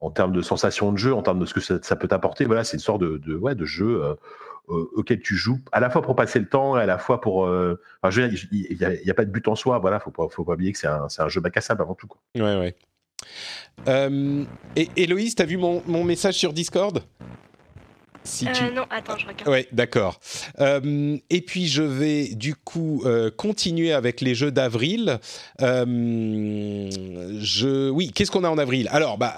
[0.00, 2.44] en termes de sensation de jeu, en termes de ce que ça, peut t'apporter.
[2.44, 4.14] Voilà, c'est une sorte de, ouais, de jeu euh,
[4.70, 7.46] euh, auquel tu joues à la fois pour passer le temps à la fois pour.
[7.46, 9.78] Euh, il n'y a, pas de but en soi.
[9.78, 12.06] Voilà, faut pas, faut pas oublier que c'est un, un, jeu bac avant tout.
[12.06, 12.20] Quoi.
[12.36, 12.74] Ouais,
[13.86, 14.46] ouais.
[14.76, 17.02] et Héloïse, tu as vu mon, mon message sur Discord?
[18.42, 19.48] Euh, non, attends, je regarde.
[19.48, 20.20] Ouais, d'accord.
[20.60, 25.18] Euh, et puis je vais du coup euh, continuer avec les jeux d'avril.
[25.58, 26.00] je,
[27.90, 28.88] oui, qu'est-ce qu'on a en avril?
[28.92, 29.36] Alors, bah,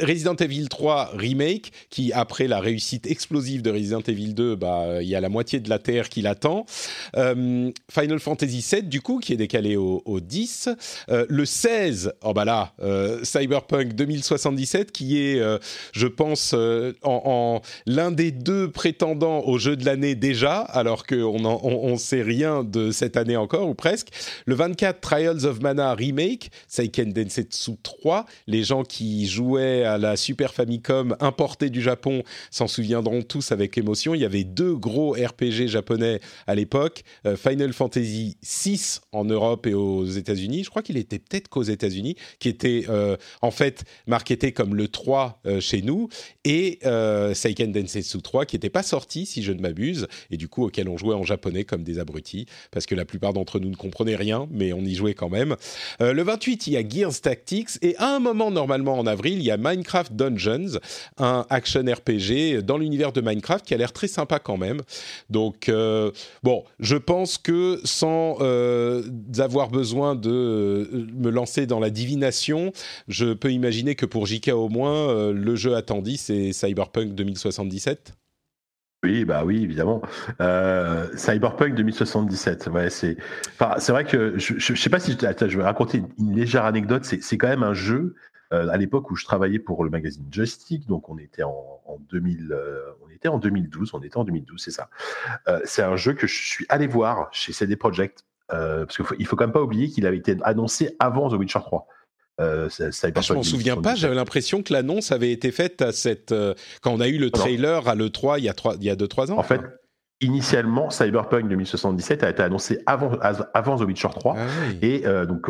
[0.00, 5.08] Resident Evil 3 remake, qui après la réussite explosive de Resident Evil 2, bah, il
[5.08, 6.66] y a la moitié de la terre qui l'attend.
[7.14, 10.68] Final Fantasy 7 du coup, qui est décalé au, 10.
[11.08, 12.72] le 16, oh bah là,
[13.22, 15.42] Cyberpunk 2077, qui est,
[15.92, 17.60] je pense, en, en
[18.04, 22.90] l'un des deux prétendants au jeu de l'année déjà, alors qu'on ne sait rien de
[22.90, 24.08] cette année encore, ou presque.
[24.44, 28.26] Le 24, Trials of Mana Remake, Seiken Densetsu 3.
[28.46, 33.78] Les gens qui jouaient à la Super Famicom importée du Japon s'en souviendront tous avec
[33.78, 34.14] émotion.
[34.14, 39.66] Il y avait deux gros RPG japonais à l'époque, euh, Final Fantasy VI en Europe
[39.66, 40.64] et aux États-Unis.
[40.64, 44.88] Je crois qu'il était peut-être qu'aux États-Unis, qui était euh, en fait marketé comme le
[44.88, 46.10] 3 euh, chez nous,
[46.44, 46.80] et
[47.32, 50.88] Seiken Densetsu 3 qui n'était pas sorti, si je ne m'abuse, et du coup auquel
[50.88, 54.16] on jouait en japonais comme des abrutis, parce que la plupart d'entre nous ne comprenaient
[54.16, 55.56] rien, mais on y jouait quand même.
[56.00, 59.38] Euh, le 28, il y a Gears Tactics, et à un moment, normalement en avril,
[59.38, 60.78] il y a Minecraft Dungeons,
[61.18, 64.80] un action RPG dans l'univers de Minecraft qui a l'air très sympa quand même.
[65.30, 66.10] Donc, euh,
[66.42, 69.02] bon, je pense que sans euh,
[69.38, 72.72] avoir besoin de me lancer dans la divination,
[73.08, 77.83] je peux imaginer que pour JK au moins, le jeu attendu, c'est Cyberpunk 2077
[79.04, 80.00] oui, bah oui, évidemment.
[80.40, 83.18] Euh, Cyberpunk 2077, ouais, c'est.
[83.60, 87.04] Vrai que je, je, sais pas si je, vais raconter une, légère anecdote.
[87.04, 88.14] C'est quand même un jeu.
[88.52, 92.52] Euh, à l'époque où je travaillais pour le magazine Joystick, donc on était en, 2000,
[92.52, 94.88] euh, on était en 2012, on était en 2012, c'est ça.
[95.64, 99.36] c'est un jeu que je suis allé voir chez CD Projekt parce qu'il faut, faut
[99.36, 101.86] quand même pas oublier qu'il avait été annoncé avant The Witcher 3.
[102.40, 103.94] Euh, ça, ah, je m'en souviens pas.
[103.94, 107.30] J'avais l'impression que l'annonce avait été faite à cette euh, quand on a eu le
[107.30, 109.38] trailer à le 3 il y a trois, il y a deux trois ans.
[109.38, 109.60] En fait,
[110.20, 114.46] initialement, Cyberpunk 2077 a été annoncé avant avant The Witcher 3 ah
[114.82, 115.48] et euh, donc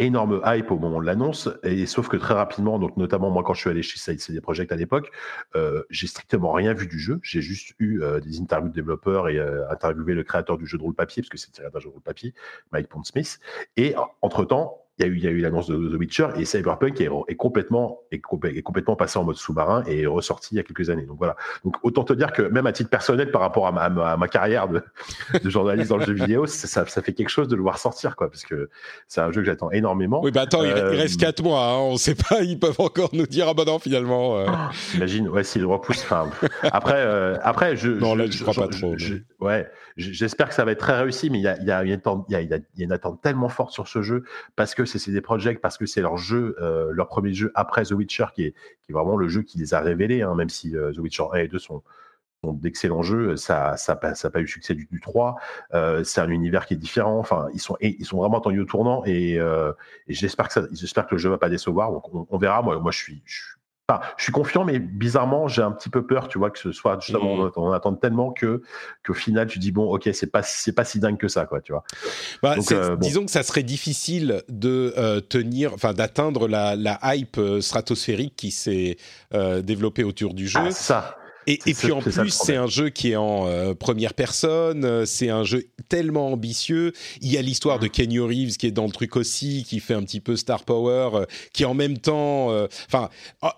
[0.00, 3.54] énorme hype au moment de l'annonce, et sauf que très rapidement, donc notamment moi quand
[3.54, 5.10] je suis allé chez CD Projekt à l'époque,
[5.90, 7.20] j'ai strictement rien vu du jeu.
[7.22, 10.94] J'ai juste eu des interviews de développeurs et interviewé le créateur du jeu de rôle
[10.94, 12.32] papier parce que c'est tiré d'un jeu de rôle papier,
[12.72, 13.40] Mike Pondsmith.
[13.76, 16.28] Et entre temps, il y a eu, il y a eu l'annonce de The Witcher
[16.36, 20.48] et Cyberpunk est, est complètement, est, est, complètement passé en mode sous-marin et est ressorti
[20.52, 21.04] il y a quelques années.
[21.04, 21.36] Donc voilà.
[21.64, 24.28] Donc autant te dire que même à titre personnel, par rapport à ma, à ma
[24.28, 24.82] carrière de,
[25.42, 28.16] de, journaliste dans le jeu vidéo, ça, ça, fait quelque chose de le voir sortir,
[28.16, 28.68] quoi, parce que
[29.06, 30.20] c'est un jeu que j'attends énormément.
[30.22, 33.10] Oui, bah attends, il euh, reste 4 mois, hein, on sait pas, ils peuvent encore
[33.12, 34.38] nous dire ah bah non finalement.
[34.38, 34.46] Euh...
[34.48, 36.06] Oh, imagine, ouais, s'ils le repoussent.
[36.62, 37.90] après, euh, après, je.
[37.90, 38.96] Non, là, je, crois pas trop.
[39.40, 41.92] ouais, j'espère que ça va être très réussi, mais il y a, y, a, y,
[41.92, 44.24] a y, a, y a une attente tellement forte sur ce jeu
[44.56, 47.84] parce que c'est des projets, parce que c'est leur jeu, euh, leur premier jeu après
[47.84, 48.54] The Witcher qui est,
[48.88, 51.48] vraiment le jeu qui les a révélés, hein, même si euh, The Witcher 1 et
[51.48, 51.82] 2 sont,
[52.44, 55.36] d'excellents jeux, ça n'a pas eu succès du, du 3.
[55.74, 57.18] Euh, c'est un univers qui est différent.
[57.18, 57.76] Enfin, ils sont,
[58.16, 59.40] vraiment attendus au tournant et,
[60.08, 60.60] j'espère que,
[61.10, 61.90] le jeu va pas décevoir.
[62.30, 62.62] On, verra.
[62.62, 63.22] Moi, je suis
[63.90, 66.72] Enfin, je suis confiant, mais bizarrement, j'ai un petit peu peur, tu vois, que ce
[66.72, 67.52] soit justement, mmh.
[67.56, 68.62] on, attend tellement que
[69.06, 71.62] qu'au final, tu dis bon, ok, c'est pas c'est pas si dingue que ça, quoi,
[71.62, 71.84] tu vois.
[72.42, 73.00] Bah, Donc, euh, bon.
[73.00, 78.36] Disons que ça serait difficile de euh, tenir, enfin, d'atteindre la, la, hype euh, stratosphérique
[78.36, 78.98] qui s'est
[79.32, 80.60] euh, développée autour du jeu.
[80.62, 81.16] Ah, ça.
[81.48, 85.06] Et, et puis en plus, c'est un jeu qui est en euh, première personne, euh,
[85.06, 86.92] c'est un jeu tellement ambitieux.
[87.22, 87.90] Il y a l'histoire de mmh.
[87.90, 91.10] Kenny Reeves qui est dans le truc aussi, qui fait un petit peu star power,
[91.14, 92.48] euh, qui en même temps,
[92.86, 93.08] enfin,
[93.42, 93.48] oh,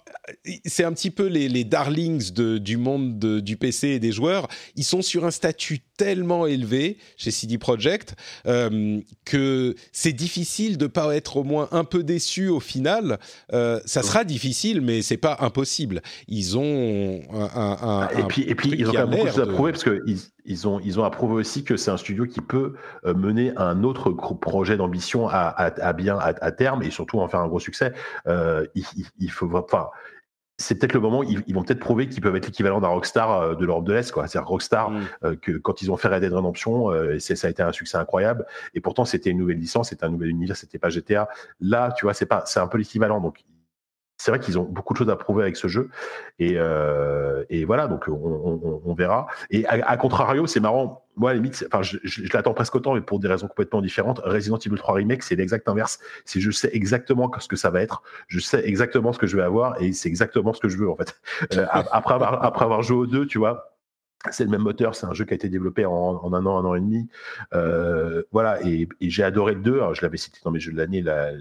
[0.64, 4.12] c'est un petit peu les, les darlings de, du monde de, du PC et des
[4.12, 4.46] joueurs.
[4.76, 10.86] Ils sont sur un statut tellement élevé chez CD Projekt euh, que c'est difficile de
[10.86, 13.18] pas être au moins un peu déçu au final.
[13.52, 16.00] Euh, ça sera difficile, mais c'est pas impossible.
[16.26, 19.40] Ils ont un, un, et puis et puis ils ont quand même beaucoup de choses
[19.40, 22.24] à prouver parce que ils, ils ont ils ont approuvé aussi que c'est un studio
[22.24, 26.82] qui peut euh, mener un autre projet d'ambition à, à, à, bien à, à, terme
[26.82, 27.92] et surtout en faire un gros succès.
[28.26, 28.84] Euh, il,
[29.18, 29.88] il, faut enfin
[30.60, 33.32] c'est peut-être le moment ils, ils vont peut-être prouver qu'ils peuvent être l'équivalent d'un Rockstar
[33.32, 34.28] euh, de l'Europe de l'Est, quoi.
[34.28, 35.00] C'est-à-dire Rockstar, mm.
[35.24, 37.96] euh, que quand ils ont fait Red Dead Redemption, euh, ça a été un succès
[37.96, 38.46] incroyable.
[38.74, 41.28] Et pourtant, c'était une nouvelle licence, c'était un nouvel univers, c'était pas GTA.
[41.60, 43.20] Là, tu vois, c'est pas, c'est un peu l'équivalent.
[43.20, 43.42] Donc,
[44.18, 45.88] c'est vrai qu'ils ont beaucoup de choses à prouver avec ce jeu.
[46.38, 49.28] Et, euh, et voilà, donc on, on, on, verra.
[49.48, 51.06] Et à, à contrario, c'est marrant.
[51.20, 53.46] Moi, à la limite, enfin, je, je, je l'attends presque autant, mais pour des raisons
[53.46, 54.20] complètement différentes.
[54.24, 55.98] Resident Evil 3 Remake, c'est l'exact inverse.
[56.24, 58.02] C'est je sais exactement ce que ça va être.
[58.26, 60.88] Je sais exactement ce que je vais avoir et c'est exactement ce que je veux,
[60.88, 61.20] en fait.
[61.52, 63.76] Euh, après, avoir, après avoir joué aux deux, tu vois,
[64.30, 66.56] c'est le même moteur, c'est un jeu qui a été développé en, en un an,
[66.56, 67.06] un an et demi.
[67.52, 69.74] Euh, voilà, et, et j'ai adoré le 2.
[69.74, 71.32] Alors, je l'avais cité dans mes jeux de l'année, la,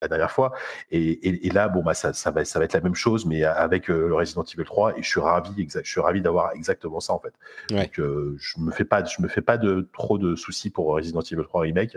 [0.00, 0.52] la dernière fois.
[0.90, 3.26] Et, et, et, là, bon, bah, ça, ça, va, ça va être la même chose,
[3.26, 4.98] mais avec euh, le Resident Evil 3.
[4.98, 7.32] Et je suis ravi, exact, je suis ravi d'avoir exactement ça en fait.
[7.74, 7.84] Ouais.
[7.84, 10.86] Donc, euh, je me fais pas, je me fais pas de trop de soucis pour
[10.86, 11.96] Resident Evil 3 remake.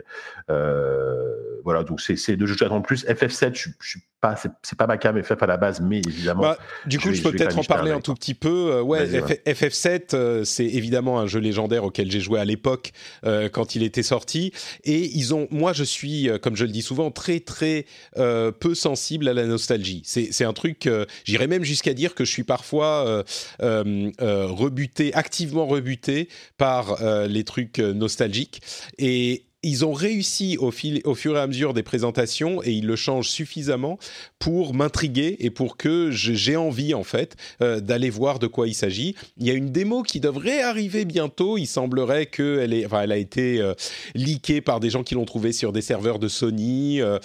[0.49, 3.05] Euh, voilà, donc c'est deux jeux que j'attends plus.
[3.05, 6.41] FF7, je, je suis pas, c'est pas ma cam FF à la base, mais évidemment.
[6.41, 8.81] Bah, du coup, je, je peux peut-être en parler un tout petit peu.
[8.81, 12.91] Ouais, FF7, euh, c'est évidemment un jeu légendaire auquel j'ai joué à l'époque
[13.23, 14.53] quand il était sorti.
[14.83, 17.85] Et ils ont, moi, je suis, comme je le dis souvent, très très
[18.17, 20.01] euh, peu sensible à la nostalgie.
[20.05, 23.23] C'est un truc, euh, j'irais même jusqu'à dire que je suis parfois
[23.61, 28.61] euh, rebuté, activement rebuté par les trucs nostalgiques.
[28.97, 32.85] Et ils ont réussi au, fil, au fur et à mesure des présentations et ils
[32.85, 33.99] le changent suffisamment
[34.39, 38.73] pour m'intriguer et pour que j'ai envie en fait euh, d'aller voir de quoi il
[38.73, 39.15] s'agit.
[39.37, 41.57] Il y a une démo qui devrait arriver bientôt.
[41.57, 43.73] Il semblerait qu'elle est, enfin, elle a été euh,
[44.15, 46.99] leakée par des gens qui l'ont trouvée sur des serveurs de Sony.
[47.01, 47.19] Euh,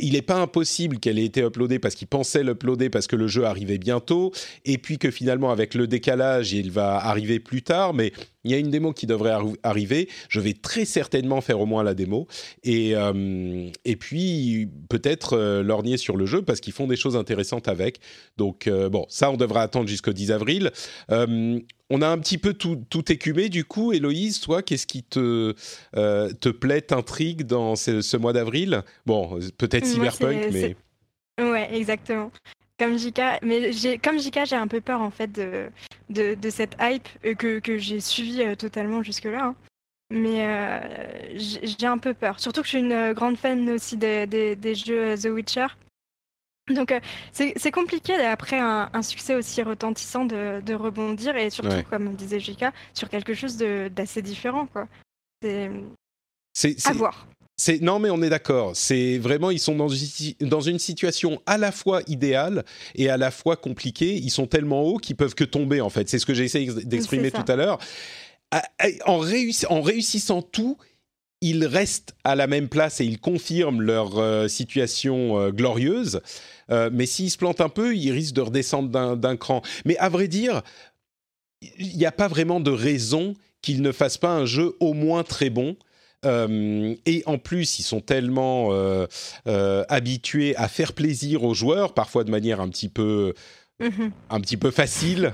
[0.00, 3.28] il n'est pas impossible qu'elle ait été uploadée parce qu'ils pensaient l'uploader parce que le
[3.28, 4.32] jeu arrivait bientôt
[4.64, 7.92] et puis que finalement avec le décalage il va arriver plus tard.
[7.92, 8.12] Mais
[8.44, 10.08] il y a une démo qui devrait arriver.
[10.28, 12.26] Je vais très certainement faire au moins la démo.
[12.62, 17.16] Et, euh, et puis, peut-être euh, lorgner sur le jeu parce qu'ils font des choses
[17.16, 18.00] intéressantes avec.
[18.36, 20.70] Donc, euh, bon, ça, on devra attendre jusqu'au 10 avril.
[21.10, 21.58] Euh,
[21.90, 23.92] on a un petit peu tout, tout écumé du coup.
[23.92, 25.54] Héloïse, toi, qu'est-ce qui te,
[25.92, 28.82] te plaît, t'intrigue dans ce, ce mois d'avril?
[29.06, 30.76] Bon, peut-être Cyberpunk, mais...
[31.38, 32.30] Ouais, exactement
[32.78, 35.70] comme Jika, mais j'ai comme Jika, j'ai un peu peur en fait de,
[36.10, 39.44] de, de cette hype euh, que, que j'ai suivie euh, totalement jusque-là.
[39.46, 39.56] Hein.
[40.10, 42.38] Mais euh, j'ai un peu peur.
[42.38, 45.66] Surtout que je suis une grande fan aussi des, des, des jeux The Witcher.
[46.68, 47.00] Donc euh,
[47.32, 51.84] c'est compliqué après un, un, succès aussi retentissant de, de rebondir et surtout, ouais.
[51.84, 54.66] comme disait Jika, sur quelque chose d'assez différent.
[55.42, 55.70] C'est
[56.86, 57.26] à voir.
[57.56, 58.72] C'est non mais on est d'accord.
[58.74, 62.64] C'est vraiment ils sont dans une, dans une situation à la fois idéale
[62.96, 64.14] et à la fois compliquée.
[64.14, 66.08] Ils sont tellement hauts qu'ils peuvent que tomber en fait.
[66.08, 67.78] C'est ce que j'ai essayé d'exprimer tout à l'heure.
[69.06, 70.78] En, réuss en réussissant tout,
[71.40, 76.20] ils restent à la même place et ils confirment leur euh, situation euh, glorieuse.
[76.70, 79.62] Euh, mais s'ils se plantent un peu, ils risquent de redescendre d'un cran.
[79.84, 80.62] Mais à vrai dire,
[81.78, 85.22] il n'y a pas vraiment de raison qu'ils ne fassent pas un jeu au moins
[85.22, 85.76] très bon
[86.24, 88.70] et en plus, ils sont tellement
[89.44, 93.34] habitués à faire plaisir aux joueurs, parfois de manière un petit peu,
[93.84, 94.10] mhm.
[94.30, 95.32] un petit peu facile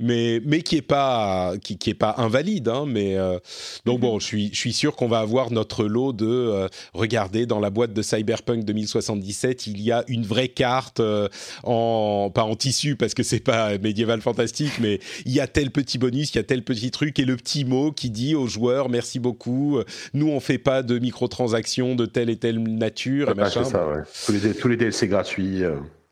[0.00, 2.68] mais mais qui est pas qui, qui est pas invalide.
[2.68, 3.38] Hein, mais euh,
[3.84, 4.20] donc bon, mhm.
[4.20, 7.70] je suis je suis sûr qu'on va avoir notre lot de euh, regarder dans la
[7.70, 11.28] boîte de Cyberpunk 2077, il y a une vraie carte euh,
[11.64, 15.70] en pas en tissu parce que c'est pas médiéval fantastique, mais il y a tel
[15.70, 18.46] petit bonus, il y a tel petit truc et le petit mot qui dit aux
[18.46, 19.80] joueurs merci beaucoup.
[20.14, 23.30] Nous on fait pas de microtransactions de telle et telle nature.
[23.30, 24.02] et Ça, ouais.
[24.26, 25.62] tous, les, tous les DLC gratuits.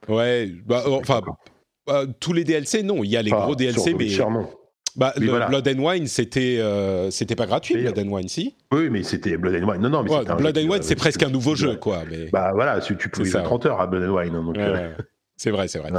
[0.09, 1.21] Ouais, bah, enfin
[1.89, 3.05] euh, tous les DLC, non.
[3.05, 4.09] Il y a les gros DLC, mais.
[4.97, 8.55] Bah, Blood and Wine, c'était euh, c'était pas gratuit, Blood and Wine, si?
[8.73, 9.81] Oui, mais c'était Blood and Wine.
[9.83, 12.03] Non, non, mais Blood and Wine, c'est presque un nouveau jeu, quoi.
[12.09, 12.29] Mais...
[12.33, 14.35] Bah voilà, tu pouvais jouer 30 heures à Blood and Wine.
[14.35, 14.93] Hein, donc, euh,
[15.37, 15.91] c'est vrai, c'est vrai.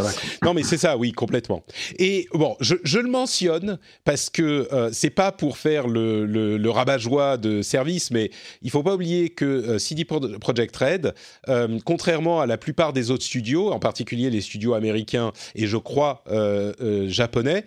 [0.43, 1.63] Non, mais c'est ça, oui, complètement.
[1.99, 6.57] Et bon, je, je le mentionne parce que euh, c'est pas pour faire le, le,
[6.57, 11.13] le rabat-joie de service, mais il faut pas oublier que euh, CD Projekt Red,
[11.49, 15.77] euh, contrairement à la plupart des autres studios, en particulier les studios américains et je
[15.77, 17.65] crois euh, euh, japonais,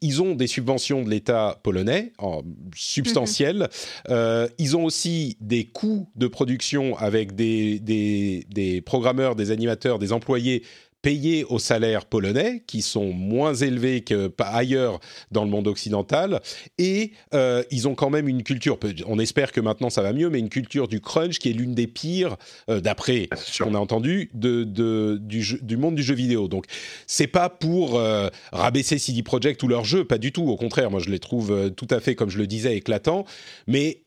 [0.00, 2.42] ils ont des subventions de l'État polonais en,
[2.76, 3.68] substantielles.
[4.08, 4.50] Mm-hmm.
[4.58, 10.12] ils ont aussi des coûts de production avec des, des, des programmeurs, des animateurs, des
[10.12, 10.62] employés
[11.02, 16.40] payés au salaire polonais, qui sont moins élevés que ailleurs dans le monde occidental,
[16.78, 20.30] et euh, ils ont quand même une culture, on espère que maintenant ça va mieux,
[20.30, 22.36] mais une culture du crunch qui est l'une des pires,
[22.68, 26.48] euh, d'après ce qu'on a entendu, de, de du, du, monde du jeu vidéo.
[26.48, 26.66] Donc
[27.06, 30.90] c'est pas pour euh, rabaisser CD Projekt ou leur jeu, pas du tout, au contraire,
[30.90, 33.24] moi je les trouve tout à fait, comme je le disais, éclatants,
[33.66, 34.02] mais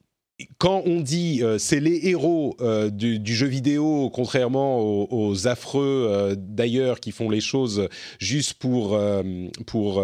[0.57, 5.47] quand on dit euh, c'est les héros euh, du, du, jeu vidéo, contrairement aux, aux
[5.47, 7.87] affreux euh, d'ailleurs qui font les choses
[8.19, 8.99] juste pour,
[9.67, 10.03] pour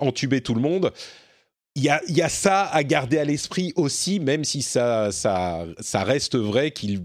[0.00, 0.92] entuber tout le monde,
[1.76, 5.66] il y a, y a, ça à garder à l'esprit aussi, même si ça, ça,
[5.78, 7.00] ça reste vrai qu'ils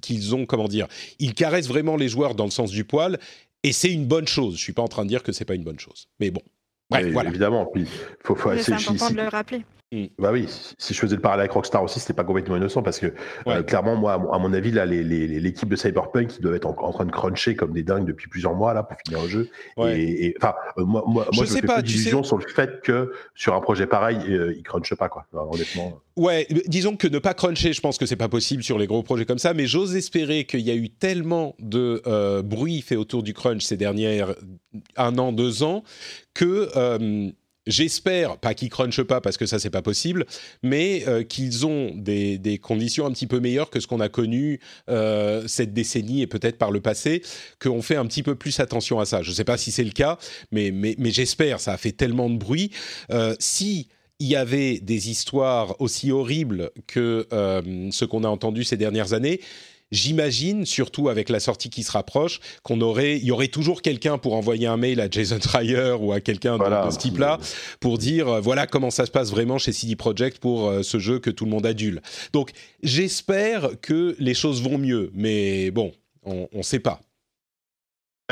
[0.00, 0.86] qu'ils ont, comment dire,
[1.18, 3.18] ils caressent vraiment les joueurs dans le sens du poil,
[3.64, 4.56] et c'est une bonne chose.
[4.56, 6.42] Je suis pas en train de dire que c'est pas une bonne chose, mais bon.
[6.90, 7.30] Bref, voilà.
[7.30, 7.86] Évidemment, puis
[8.22, 9.64] faut, faut c'est important de le rappeler.
[9.92, 10.04] Mm.
[10.20, 10.46] Bah oui,
[10.78, 13.12] si je faisais le parallèle avec Rockstar aussi, c'était pas complètement innocent parce que
[13.48, 17.04] euh, clairement, moi, à mon avis, là, l'équipe de Cyberpunk, ils doivent être en, train
[17.04, 19.50] de cruncher comme des dingues depuis plusieurs mois là pour finir le jeu.
[19.88, 23.12] Et enfin, euh, moi, moi, je, moi, je sais pas, d'illusion sur le fait que
[23.34, 25.26] sur un projet pareil, euh, ils crunchent pas quoi.
[25.32, 26.00] honnêtement.
[26.14, 29.02] Ouais, disons que ne pas cruncher, je pense que c'est pas possible sur les gros
[29.02, 33.24] projets comme ça, mais j'ose espérer qu'il y a eu tellement de bruit fait autour
[33.24, 34.34] du crunch ces dernières
[34.96, 35.82] un an, deux ans
[36.32, 36.68] que
[37.70, 40.26] J'espère, pas qu'ils crunchent pas parce que ça c'est pas possible,
[40.62, 44.08] mais euh, qu'ils ont des, des, conditions un petit peu meilleures que ce qu'on a
[44.08, 47.22] connu euh, cette décennie et peut-être par le passé,
[47.60, 49.22] qu'on fait un petit peu plus attention à ça.
[49.22, 50.18] Je sais pas si c'est le cas,
[50.50, 51.60] mais, mais, mais j'espère.
[51.60, 52.70] Ça a fait tellement de bruit.
[53.12, 53.88] Euh, si
[54.20, 59.14] il y avait des histoires aussi horribles que euh, ce qu'on a entendu ces dernières
[59.14, 59.40] années,
[59.92, 64.18] J'imagine, surtout avec la sortie qui se rapproche, qu'on aurait, il y aurait toujours quelqu'un
[64.18, 67.38] pour envoyer un mail à Jason Schreier ou à quelqu'un de, ce type-là
[67.80, 71.00] pour dire euh, voilà comment ça se passe vraiment chez CD Projekt pour euh, ce
[71.00, 72.02] jeu que tout le monde adule.
[72.32, 72.52] Donc
[72.84, 75.90] j'espère que les choses vont mieux, mais bon,
[76.22, 77.00] on ne sait pas.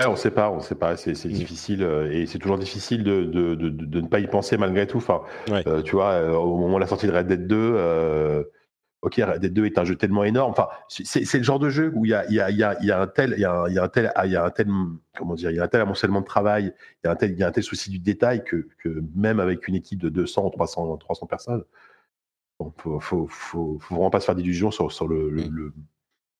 [0.07, 1.33] on ne sait pas, on sait pas, c'est mm.
[1.33, 4.87] difficile euh, et c'est toujours difficile de, de, de, de, ne pas y penser malgré
[4.87, 4.99] tout.
[4.99, 5.23] Enfin,
[5.85, 8.45] tu vois, au moment de la sortie de Red Dead 2,
[9.01, 10.51] Ok, Red Dead 2 est un jeu tellement énorme.
[10.51, 12.91] Enfin, c'est le genre de jeu où il y a, y, a, y, a, y
[12.91, 14.69] a, un tel, il y a, y a un tel, il y a un tel,
[15.17, 17.31] comment dire, il y a un tel amoncellement de travail, il y a un tel,
[17.31, 20.09] il y a un tel souci du détail que, que même avec une équipe de
[20.09, 21.65] 200, 300, 300 personnes,
[22.61, 25.73] il faut, faut, faut, faut, vraiment pas se faire d'illusions sur, sur le, le, mm.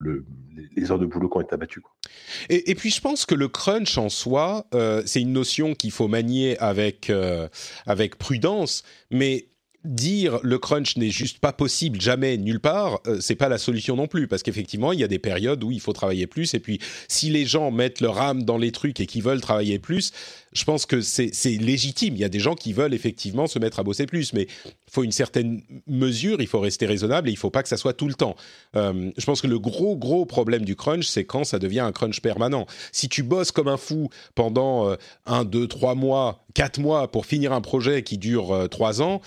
[0.01, 0.27] le,
[0.77, 1.81] les heures de boulot qui ont été abattues.
[1.81, 1.93] Quoi.
[2.49, 5.93] Et, et, puis je pense que le crunch en soi, euh, c'est une notion qu'il
[5.93, 7.49] faut manier avec, euh,
[7.87, 9.49] avec prudence, mais
[9.89, 13.97] dire le crunch n'est juste pas possible jamais nulle part, euh, c'est pas la solution
[13.97, 16.61] non plus parce qu'effectivement il y a des périodes où il faut travailler plus et
[16.61, 20.13] puis si les gens mettent leur âme dans les trucs et qui veulent travailler plus,
[20.53, 22.15] je pense que c'est légitime.
[22.15, 24.93] Il y a des gens qui veulent effectivement se mettre à bosser plus, mais il
[24.93, 27.93] faut une certaine mesure, il faut rester raisonnable et il faut pas que ça soit
[27.93, 28.35] tout le temps.
[28.77, 31.93] Euh, je pense que le gros gros problème du crunch, c'est quand ça devient un
[31.93, 32.67] crunch permanent.
[32.93, 34.97] Si tu bosses comme un fou pendant euh,
[35.27, 39.21] un, deux, trois mois, quatre mois pour finir un projet qui dure euh, trois ans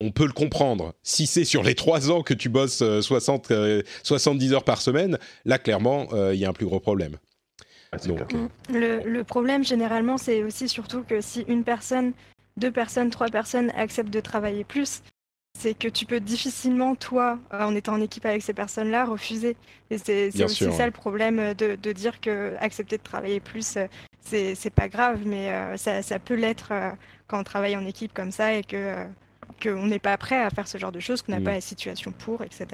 [0.00, 0.94] on peut le comprendre.
[1.02, 4.80] Si c'est sur les trois ans que tu bosses 60, euh, 70 euh, heures par
[4.80, 7.16] semaine, là, clairement, euh, il y a un plus gros problème.
[7.92, 8.48] Ah, mm.
[8.74, 12.12] le, problème, généralement, c'est aussi surtout que si une personne,
[12.56, 15.02] deux personnes, trois personnes acceptent de travailler plus,
[15.58, 19.56] c'est que tu peux difficilement, toi, en étant en équipe avec ces personnes-là, refuser.
[19.88, 23.78] Et c'est aussi ça le problème de, dire que accepter de travailler plus,
[24.20, 26.74] c'est pas grave, mais ça, ça, peut l'être
[27.26, 29.06] quand on travaille en équipe comme ça et que
[29.62, 31.44] qu'on n'est pas prêt à faire ce genre de choses, qu'on n'a Mm.
[31.44, 32.66] pas la situation pour, etc.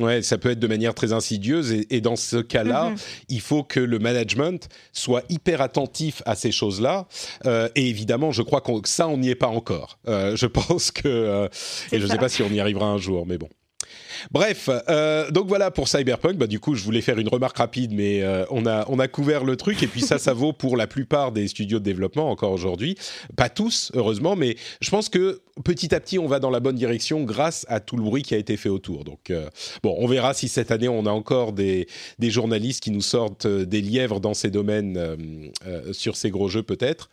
[0.00, 2.96] Ouais, ça peut être de manière très insidieuse et, et dans ce cas-là, Mhm.
[3.30, 7.08] il faut que le management soit hyper attentif à ces choses-là.
[7.46, 9.98] Euh, et évidemment, je crois que ça, on n'y est pas encore.
[10.06, 10.46] Euh, je
[10.80, 11.48] pense que euh,
[11.90, 13.48] et je ne sais pas si on y arrivera un jour, mais bon.
[14.30, 16.36] Bref, euh, donc voilà pour Cyberpunk.
[16.36, 19.56] Bah, du coup, je voulais faire une remarque rapide, mais euh, on, a, couvert le
[19.56, 19.82] truc.
[19.82, 22.96] Et puis ça, ça vaut pour la plupart des studios de développement encore aujourd'hui.
[23.36, 26.76] Pas tous, heureusement, mais je pense que petit à petit, on va dans la bonne
[26.76, 29.04] direction grâce à tout le bruit qui a été fait autour.
[29.04, 29.48] Donc euh,
[29.82, 31.86] bon, on verra si cette année, on a encore des,
[32.20, 35.18] journalistes qui nous sortent des lièvres dans ces domaines,
[35.92, 37.08] sur ces gros jeux peut-être.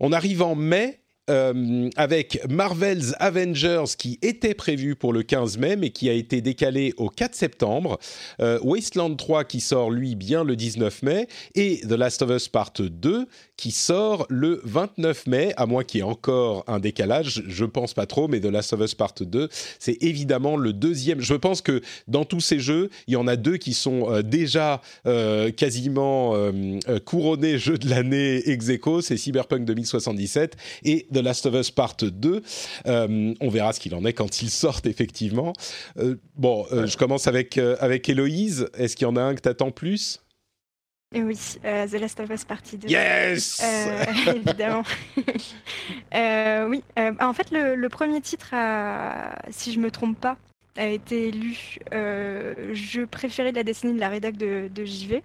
[0.00, 1.00] On arrive en mai.
[1.30, 6.40] Euh, avec Marvel's Avengers qui était prévu pour le 15 mai mais qui a été
[6.40, 7.98] décalé au 4 septembre,
[8.40, 11.28] euh, Wasteland 3 qui sort lui bien le 19 mai.
[11.54, 13.26] Et The Last of Us Part 2
[13.60, 17.92] qui sort le 29 mai, à moins qu'il y ait encore un décalage, je pense
[17.92, 21.20] pas trop, mais The Last of Us Part 2, c'est évidemment le deuxième.
[21.20, 24.22] Je pense que dans tous ces jeux, il y en a deux qui sont euh,
[24.22, 31.18] déjà euh, quasiment euh, couronnés jeux de l'année ex aequo, c'est Cyberpunk 2077 et The
[31.18, 32.42] Last of Us Part 2.
[32.86, 35.52] Euh, on verra ce qu'il en est quand ils sortent effectivement.
[36.34, 38.70] Bon, je commence avec, avec Héloïse.
[38.78, 40.20] Est-ce qu'il y en a un que t'attends plus?
[41.12, 42.88] Et oui, euh, The Last of Us Partie 2.
[42.88, 44.04] Yes Euh,
[44.34, 44.82] évidemment.
[46.14, 46.82] Euh, oui,
[47.20, 50.36] en fait, le, le premier titre, a, si je me trompe pas,
[50.76, 51.78] a été élu
[52.72, 55.22] jeu préféré de la décennie de la rédac de, de JV.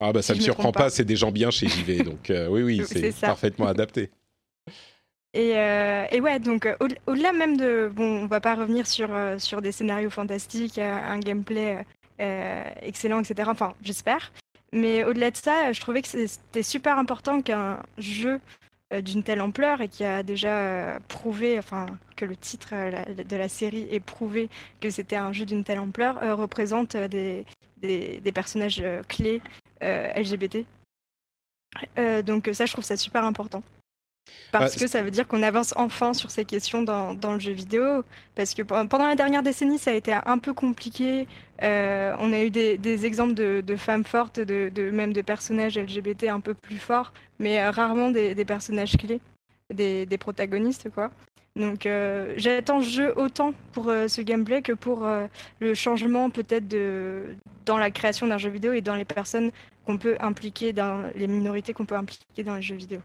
[0.00, 0.90] Ah bah ça si me surprend pas, pas.
[0.90, 4.10] c'est des gens bien chez JV, donc oui oui, C'est parfaitement adapté.
[5.32, 9.08] Et, euh, et ouais, donc au- au-delà même de, bon, on va pas revenir sur,
[9.38, 11.84] sur des scénarios fantastiques, un gameplay
[12.20, 13.48] euh, excellent, etc.
[13.52, 14.32] Enfin, j'espère.
[14.72, 18.40] Mais au-delà de ça, je trouvais que c'était super important qu'un jeu
[18.92, 23.04] euh, d'une telle ampleur et qui a déjà euh, prouvé, enfin, que le titre euh,
[23.14, 24.48] de la série ait prouvé
[24.80, 27.44] que c'était un jeu d'une telle ampleur, représente des,
[27.78, 29.42] des, personnages clés
[29.80, 30.64] LGBT.
[32.24, 33.62] Donc ça, je trouve ça super important.
[34.52, 37.40] Parce Ah, que ça veut dire qu'on avance enfin sur ces questions dans, dans le
[37.40, 38.02] jeu vidéo.
[38.34, 41.28] Parce que pe- pendant la dernière décennie, ça a été un peu compliqué.
[41.62, 45.22] Euh, on a eu des, des exemples de, de femmes fortes, de, de- même de
[45.22, 49.20] personnages LGBT un peu plus forts, mais euh, rarement des, des personnages clés,
[49.72, 51.10] des, des protagonistes, quoi.
[51.56, 55.26] Donc euh, j'attends ce jeu autant pour euh, ce gameplay que pour euh,
[55.58, 59.50] le changement peut-être de dans la création d'un jeu vidéo et dans les personnes
[59.84, 63.00] qu'on peut impliquer dans les minorités qu'on peut impliquer dans les jeux vidéo.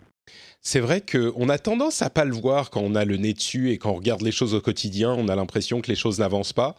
[0.68, 3.70] C'est vrai qu'on a tendance à pas le voir quand on a le nez dessus
[3.70, 6.54] et quand on regarde les choses au quotidien, on a l'impression que les choses n'avancent
[6.54, 6.76] pas.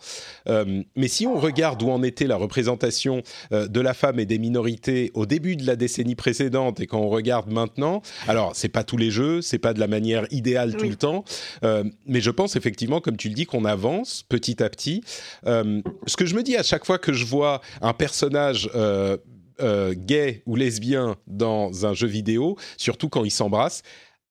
[0.49, 3.23] Euh, mais si on regarde où en était la représentation
[3.53, 6.99] euh, de la femme et des minorités au début de la décennie précédente et quand
[6.99, 10.77] on regarde maintenant, alors c'est pas tous les jeux, c'est pas de la manière idéale
[10.77, 11.25] tout le temps,
[11.63, 15.05] euh, mais je pense effectivement, comme tu le dis, qu'on avance petit à petit.
[15.45, 18.69] Ce que je me dis à chaque fois que je vois un personnage
[19.61, 23.83] euh, gay ou lesbien dans un jeu vidéo, surtout quand ils s'embrassent,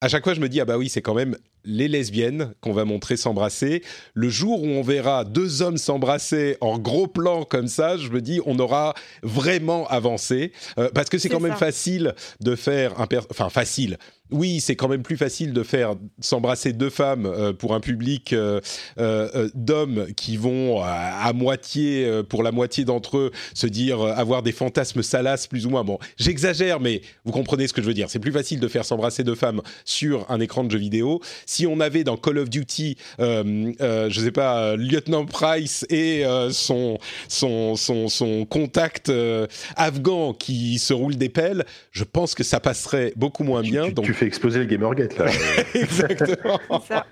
[0.02, 2.74] à chaque fois je me dis ah bah oui c'est quand même les lesbiennes qu'on
[2.74, 3.82] va montrer s'embrasser.
[4.14, 8.22] Le jour où on verra deux hommes s'embrasser en gros plan comme ça, je me
[8.22, 13.08] dis on aura vraiment avancé Euh, parce que c'est quand même facile de faire un
[13.32, 13.98] enfin facile.
[14.32, 18.34] Oui, c'est quand même plus facile de faire s'embrasser deux femmes euh, pour un public
[18.34, 18.60] euh,
[18.98, 20.90] euh, euh, d'hommes qui vont à,
[21.24, 25.46] à moitié, euh, pour la moitié d'entre eux, se dire euh, avoir des fantasmes salaces
[25.46, 25.84] plus ou moins.
[25.84, 28.10] Bon, j'exagère, mais vous comprenez ce que je veux dire.
[28.10, 31.22] C'est plus facile de faire s'embrasser deux femmes sur un écran de jeu vidéo.
[31.46, 35.86] Si on avait dans Call of Duty, euh, euh, je sais pas, euh, Lieutenant Price
[35.92, 36.98] et euh, son,
[37.28, 39.46] son, son, son contact euh,
[39.76, 43.90] afghan qui se roule des pelles, je pense que ça passerait beaucoup moins bien.
[43.90, 45.26] donc, fais exploser le Gamergate là.
[45.76, 46.60] exactement.
[46.82, 47.06] C'est ça.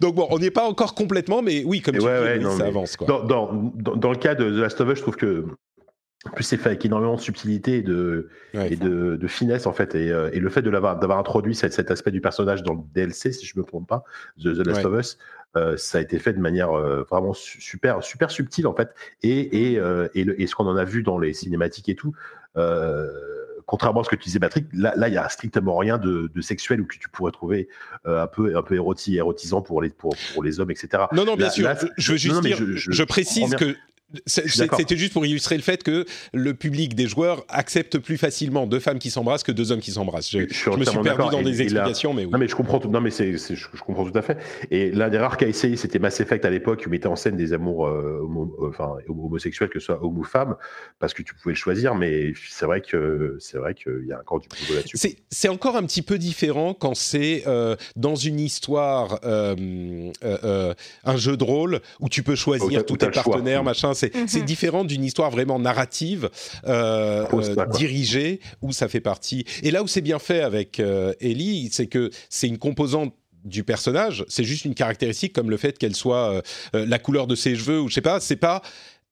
[0.00, 2.24] Donc bon, on n'y est pas encore complètement, mais oui, comme Et tu ouais, dis,
[2.24, 3.06] ouais, oui, non, ça avance quoi.
[3.06, 5.44] Dans, dans, dans, dans le cas de The Last of Us, je trouve que
[6.26, 8.72] en plus c'est fait avec énormément de subtilité et de, Ouais.
[8.72, 9.94] et de, de finesse en fait.
[9.94, 12.72] Et, euh, et le fait de l'avoir d'avoir introduit cet, cet aspect du personnage dans
[12.74, 14.04] le DLC, si je me trompe pas,
[14.38, 14.86] The, The Last Ouais.
[14.86, 15.18] of Us,
[15.56, 18.90] euh, ça a été fait de manière euh, vraiment su- super super subtile en fait.
[19.22, 21.94] Et, et, euh, et, le- et ce qu'on en a vu dans les cinématiques et
[21.96, 22.14] tout.
[22.56, 23.06] Euh,
[23.70, 26.28] Contrairement à ce que tu disais, Patrick, là, là, il y a strictement rien de,
[26.34, 27.68] de sexuel ou que tu pourrais trouver
[28.04, 31.04] euh, un peu, un peu érotisant pour les, pour, pour les hommes, etc.
[31.12, 31.64] Non, non, bien Là- sûr.
[31.68, 33.76] là, je veux juste non, dire, je- je, je précise que
[34.26, 38.80] C'était juste pour illustrer le fait que le public des joueurs accepte plus facilement deux
[38.80, 40.30] femmes qui s'embrassent que deux hommes qui s'embrassent.
[40.30, 42.30] Je, je, me suis perdu dans des explications, mais oui.
[42.30, 42.90] Non, mais je comprends tout.
[42.90, 44.38] Non, mais c'est, je, je, comprends tout à fait.
[44.70, 47.36] Et l'un des rares cas essayé, c'était Mass Effect à l'époque, où mettait en scène
[47.36, 50.56] des amours, euh, homo, euh, enfin homosexuels, que ce soit homme ou femme,
[50.98, 51.94] parce que tu pouvais le choisir.
[51.94, 55.16] Mais c'est vrai que c'est vrai qu'il y a encore du boulot là-dessus.
[55.30, 61.44] C'est encore un petit peu différent quand c'est euh, dans une histoire, un jeu de
[61.44, 64.44] rôle où tu peux choisir tous tes partenaires, machin c'est mm -hmm.
[64.44, 66.30] différent d'une histoire vraiment narrative,
[66.66, 69.44] euh, euh, dirigée, où ça fait partie.
[69.62, 73.64] Et là où c'est bien fait avec euh, Ellie, c'est que c'est une composante du
[73.64, 76.42] personnage, c'est juste une caractéristique comme le fait qu'elle soit
[76.74, 78.62] euh, la couleur de ses cheveux ou je sais pas, c'est pas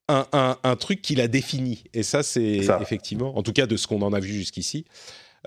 [0.07, 1.83] un, un, un, truc qui la définit.
[1.93, 4.85] Et ça, c'est effectivement, en tout cas de ce qu'on en a vu jusqu'ici.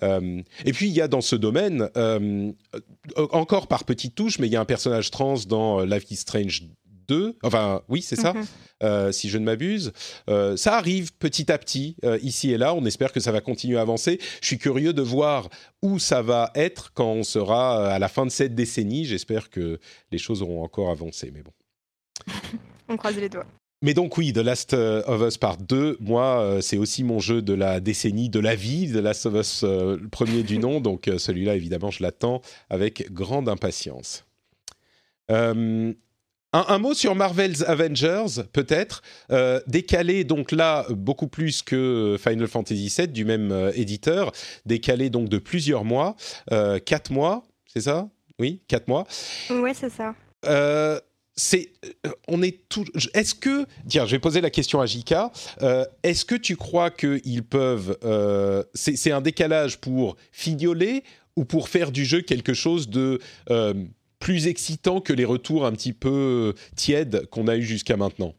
[0.03, 2.51] Euh, et puis il y a dans ce domaine, euh,
[3.17, 6.63] encore par petites touches, mais il y a un personnage trans dans Life is Strange
[7.09, 7.37] 2.
[7.43, 8.47] Enfin, oui, c'est ça, mm -hmm.
[8.83, 9.93] euh, si je ne m'abuse.
[10.29, 12.75] Euh, ça arrive petit à petit, euh, ici et là.
[12.75, 14.19] On espère que ça va continuer à avancer.
[14.41, 15.49] Je suis curieux de voir
[15.83, 19.05] où ça va être quand on sera à la fin de cette décennie.
[19.05, 19.79] J'espère que
[20.11, 21.53] les choses auront encore avancé, mais bon.
[22.89, 23.47] on croise les doigts.
[23.85, 27.53] Mais donc oui, The Last of Us Part 2, moi, c'est aussi mon jeu de
[27.53, 30.81] la décennie, de la vie, The Last of Us, le premier du nom.
[30.81, 34.25] Donc celui-là, évidemment, je l'attends avec grande impatience.
[35.33, 35.93] Euh,
[36.53, 39.03] un, un, mot sur Marvel's Avengers, peut-être.
[39.31, 44.33] Euh, décalé, donc là, beaucoup plus que Final Fantasy VII, du même euh, éditeur.
[44.67, 46.17] Décalé, donc, de plusieurs mois.
[46.53, 48.09] Euh, quatre mois, c'est ça?
[48.39, 49.07] Oui, quatre mois.
[49.51, 50.15] Oui, c'est ça.
[51.35, 51.73] c'est,
[52.29, 52.85] on est tout.
[53.15, 55.31] Est-ce que, tiens, je vais poser la question à Jika.
[56.03, 57.97] Est-ce que tu crois qu'ils peuvent,
[58.75, 61.05] c'est un décalage pour fignoler
[61.37, 63.21] ou pour faire du jeu quelque chose de
[64.23, 68.35] plus excitant que les retours un petit peu tièdes qu'on a eu jusqu'à maintenant.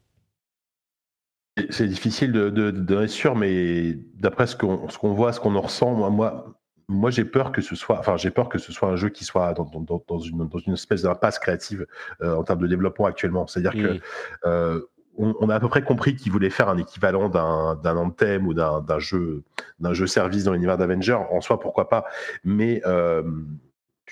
[1.69, 5.55] C'est difficile de, de, de, être sûr, mais d'après ce qu'on qu voit, ce qu'on
[5.55, 6.55] en ressent, moi, moi
[6.89, 9.23] moi j'ai peur que ce soit enfin j'ai peur que ce soit un jeu qui
[9.23, 11.85] soit dans, dans, dans une, dans une espèce d'impasse créative
[12.21, 13.45] euh, en termes de développement actuellement.
[13.47, 13.99] C'est à dire mmh.
[13.99, 14.01] que
[14.45, 14.81] euh,
[15.17, 18.53] on, on, a à peu près compris qu'ils voulaient faire un équivalent d'un Anthem ou
[18.53, 19.43] d'un jeu
[19.79, 21.19] d'un jeu service dans l'univers d'Avenger.
[21.29, 22.05] En soi pourquoi pas.
[22.43, 23.21] Mais euh,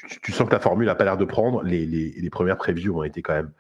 [0.08, 2.58] tu, tu, sens que la formule a pas l'air de prendre les, les, les, premières
[2.58, 3.52] previews ont été quand même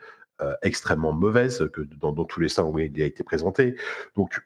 [0.41, 3.75] euh, extrêmement mauvaises que dans, dans tous les sens où il a été présenté
[4.15, 4.41] donc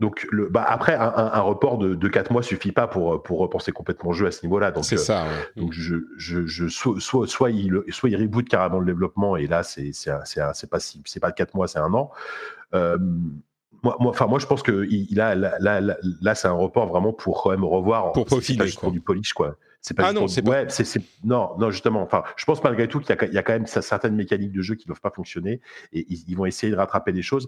[0.00, 3.40] donc, le, bah après, un, un, report de, de 4 mois suffit pas pour, pour
[3.40, 4.70] repenser complètement le jeu à ce niveau-là.
[4.70, 5.24] Donc, c'est euh, ça.
[5.24, 5.30] Ouais.
[5.56, 9.48] Donc, je, je, je, soit, soit, soit, il, soit il reboot carrément le développement, et
[9.48, 12.12] là, c'est, c'est, c'est, pas, c'est pas 4 mois, c'est un an.
[12.74, 12.96] Euh,
[13.88, 16.52] moi, moi, enfin, moi, je pense que il, a, là, là, là, là c'est un
[16.52, 18.12] report vraiment pour quand même revoir.
[18.12, 18.80] Pour peaufiner, quoi.
[18.82, 19.56] Pour du polish, quoi.
[19.80, 20.66] C'est pas ah non, c'est ouais,
[21.24, 22.02] non, non, justement.
[22.02, 24.52] Enfin, je pense malgré tout qu'il y a, il y a quand même certaines mécaniques
[24.52, 25.60] de jeu qui ne doivent pas fonctionner
[25.92, 27.46] et ils, ils, vont essayer de rattraper des choses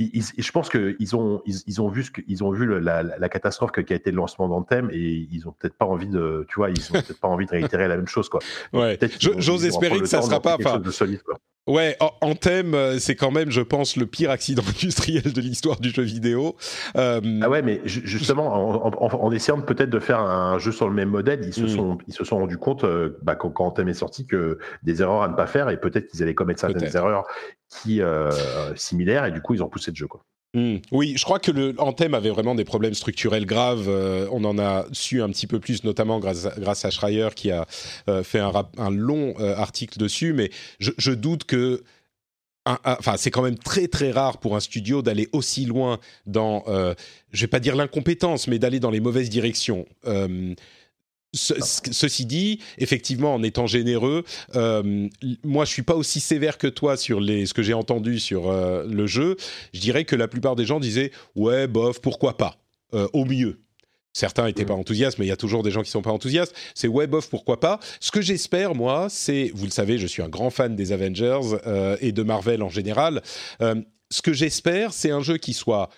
[0.00, 2.78] ils, je pense qu'ils ont, ils, ils, ont vu ce que, ils ont vu le,
[2.78, 6.08] la, la, catastrophe qui a été le lancement d'Anthem et ils ont peut-être pas envie
[6.08, 8.40] de, tu vois, ils ont peut-être pas envie de réitérer la même chose, quoi.
[8.72, 8.98] Ouais.
[9.18, 11.38] J'ose espérer que ça sera pas, enfin, solide, quoi.
[11.66, 15.78] Ouais, en thème, euh, c'est quand même, je pense, le pire accident industriel de l'histoire
[15.78, 16.56] du jeu vidéo.
[16.96, 17.20] Euh...
[17.42, 20.94] Ah ouais, mais justement, en, en, en essayant peut-être de faire un jeu sur le
[20.94, 21.68] même modèle, ils se, mm.
[21.68, 25.02] sont, ils se sont rendus compte, euh, bah, quand, quand Anthem est sorti, que des
[25.02, 27.24] erreurs à ne pas faire, et peut-être qu'ils allaient commettre certaines erreurs
[27.68, 28.30] qui euh,
[28.74, 30.06] similaires, et du coup, ils ont poussé le jeu.
[30.06, 30.24] Quoi.
[30.52, 30.76] Mmh.
[30.90, 33.88] Oui, je crois que le Anthem avait vraiment des problèmes structurels graves.
[33.88, 37.66] Euh, on en a su un petit peu plus, notamment grâce à, Schreier qui a
[38.08, 40.32] euh, fait un, long euh, article dessus.
[40.32, 41.82] Mais je, doute que
[42.66, 46.94] enfin, c'est quand même très très rare pour un studio d'aller aussi loin dans, euh,
[47.32, 49.86] je vais pas dire l'incompétence, mais d'aller dans les mauvaises directions.
[51.32, 51.54] Ce,
[51.92, 54.24] ceci dit, effectivement, en étant généreux,
[54.56, 55.08] euh,
[55.44, 58.50] moi je suis pas aussi sévère que toi sur les, ce que j'ai entendu sur
[58.50, 59.36] euh, le jeu.
[59.72, 62.56] Je dirais que la plupart des gens disaient ouais, bof, pourquoi pas,
[62.94, 63.60] euh, au mieux.
[64.12, 66.52] Certains n'étaient pas enthousiastes, mais il y a toujours des gens qui sont pas enthousiastes.
[66.74, 67.78] C'est ouais, bof, pourquoi pas.
[68.00, 71.56] Ce que j'espère, moi, c'est, vous le savez, je suis un grand fan des Avengers
[72.00, 73.22] et de Marvel en général.
[73.60, 75.90] Ce que j'espère, c'est un jeu qui soit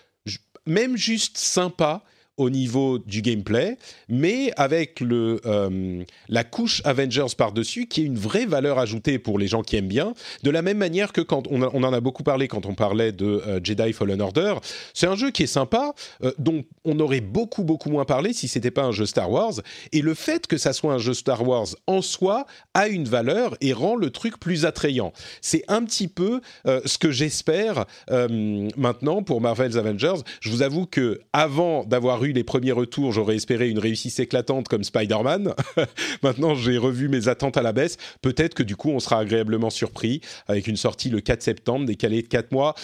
[0.67, 2.03] même juste sympa
[2.37, 3.77] au niveau du gameplay,
[4.09, 9.37] mais avec le, euh, la couche Avengers par-dessus, qui est une vraie valeur ajoutée pour
[9.37, 12.01] les gens qui aiment bien, de la même manière que quand on, on en a
[12.01, 14.55] beaucoup parlé quand on parlait de euh, Jedi Fallen Order,
[14.95, 18.47] c'est un jeu qui est sympa, euh, dont on aurait beaucoup beaucoup moins parlé si
[18.47, 19.53] c'était pas un jeu Star Wars,
[19.91, 23.55] et le fait que ça soit un jeu Star Wars en soi a une valeur
[23.61, 25.13] et rend le truc plus attrayant.
[25.41, 30.21] C'est un petit peu ce que j'espère maintenant pour Marvel's Avengers.
[30.41, 34.67] Je vous avoue que avant d'avoir eu les premiers retours, j'aurais espéré une réussite éclatante
[34.67, 35.53] comme Spider-Man.
[36.23, 37.97] Maintenant, j'ai revu mes attentes à la baisse.
[38.21, 42.21] Peut-être que du coup, on sera agréablement surpris avec une sortie le 4 septembre, décalée
[42.21, 42.75] de 4 mois.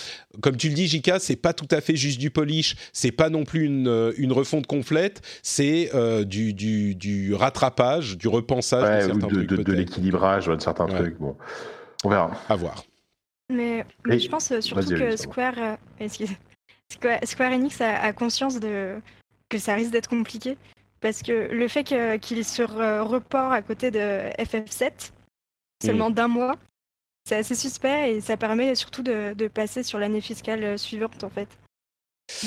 [0.42, 3.30] Comme tu le dis, Jika, c'est pas tout à fait juste du polish, c'est pas
[3.30, 9.06] non plus une, euh, une refonte complète, c'est euh, du, du, du, rattrapage, du repensage
[9.06, 9.66] de certains de, trucs.
[9.66, 11.18] De, l'équilibrage de certains trucs.
[11.18, 11.36] Bon,
[12.04, 12.32] on verra.
[12.48, 12.84] À voir.
[13.50, 15.78] Mais, mais je pense surtout que Square,
[16.92, 18.96] Square, Square, Enix a, conscience de
[19.50, 20.58] que ça risque d'être compliqué
[21.02, 22.62] parce que le fait qu'il se
[23.02, 25.12] reporte à côté de FF7
[25.84, 26.14] seulement mm.
[26.14, 26.56] d'un mois,
[27.26, 31.30] c'est assez suspect et ça permet surtout de, de passer sur l'année fiscale suivante en
[31.30, 31.48] fait.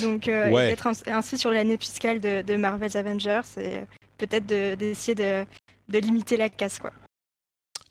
[0.00, 3.80] Donc euh, être ainsi sur l'année fiscale de, de, Marvel's Avengers et
[4.18, 5.44] peut-être d'essayer de,
[5.88, 6.92] de, limiter la casse quoi.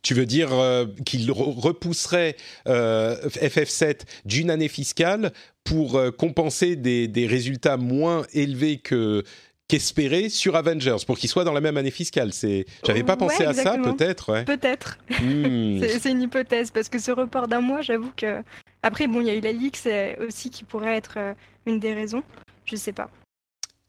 [0.02, 2.36] Tu veux dire euh, qu'il repousserait
[2.68, 5.32] euh, FF7 d'une année fiscale
[5.64, 9.24] pour euh, compenser des, des, résultats moins élevés que
[9.68, 12.34] qu'espérer sur Avengers pour qu'il soit dans la même année fiscale?
[12.34, 14.44] C'est, j'avais pas pensé à ça, peut-être.
[14.44, 14.98] Peut-être.
[15.22, 15.82] Hmm.
[16.00, 18.42] c'est une hypothèse parce que ce report d'un mois, j'avoue que
[18.82, 19.76] après bon, il y a eu la Ligue
[20.20, 21.20] aussi qui pourrait être
[21.68, 22.24] une des raisons.
[22.66, 23.10] Je sais pas.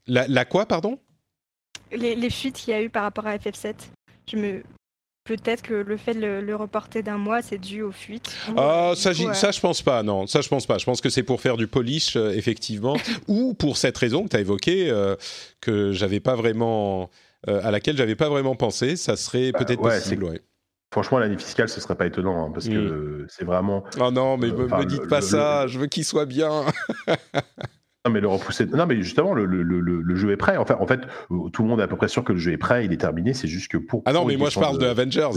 [0.05, 0.99] La, la quoi, pardon?
[1.91, 3.73] Les, les fuites qu'il y a eu par rapport à FF7.
[4.31, 4.63] Je me
[5.25, 8.35] Peut-être que le fait de le, reporter d'un mois, c'est dû aux fuites.
[8.57, 10.27] Ah, ça, ça, je pense pas, non.
[10.27, 10.77] Ça, je pense pas.
[10.77, 12.97] Je pense que c'est pour faire du polish, euh, effectivement,
[13.29, 15.15] ou pour cette raison que tu as évoquée, euh,
[15.61, 17.09] que j'avais pas vraiment,
[17.47, 18.97] euh, à laquelle j'avais pas vraiment pensé.
[18.97, 20.41] Ça serait bah, peut-être possible, ouais.
[20.91, 23.27] Franchement, l'année fiscale, ce serait pas étonnant, hein, parce que hmm.
[23.29, 23.85] c'est vraiment.
[24.01, 25.67] Oh non, mais me, me dites pas ça.
[25.67, 26.65] Je veux qu'il soit bien.
[28.05, 28.65] Non, mais le repousser.
[28.65, 30.57] Non, mais justement, le, le, le, jeu est prêt.
[30.57, 30.99] Enfin, en fait,
[31.31, 32.91] euh, tout le monde est à peu près sûr que le jeu est prêt, il
[32.91, 33.33] est terminé.
[33.33, 34.01] C'est juste que pour.
[34.05, 35.29] Ah non, mais moi je parle de, Avengers.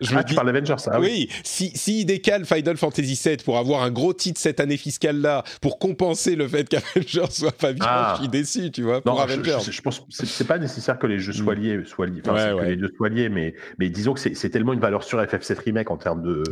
[0.00, 1.28] Je ah, tu parles d'Avengers, ah, oui.
[1.42, 5.80] Si, si décale Final Fantasy VII pour avoir un gros titre cette année fiscale-là, pour
[5.80, 8.12] compenser le fait qu'Avengers soit pas bien, ah.
[8.14, 9.58] je suis déçu, tu vois, pour Avengers.
[9.68, 11.60] Je, pense c'est pas nécessaire que les jeux soient mm.
[11.60, 12.22] liés, soient liés.
[12.24, 15.20] Enfin, que les deux soient liés, mais, mais disons que c'est tellement une valeur sur
[15.20, 16.44] FF7 Remake en termes de,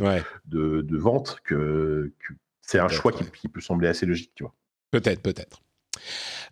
[0.47, 4.43] de, de, vente que, que c'est un choix qui, qui peut sembler assez logique, tu
[4.43, 4.53] vois.
[4.91, 5.61] Peut-être, peut-être.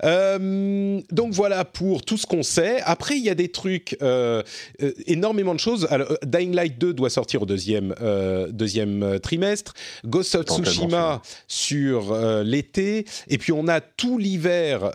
[0.03, 2.81] Euh, donc voilà pour tout ce qu'on sait.
[2.83, 4.43] Après, il y a des trucs, euh,
[4.81, 5.87] euh, énormément de choses.
[5.89, 7.93] Alors, Dying Light 2 doit sortir au deuxième,
[8.49, 9.73] deuxième trimestre.
[10.05, 13.05] Ghost of Tsushima sur l'été.
[13.27, 14.91] Et puis on a tout l'hiver,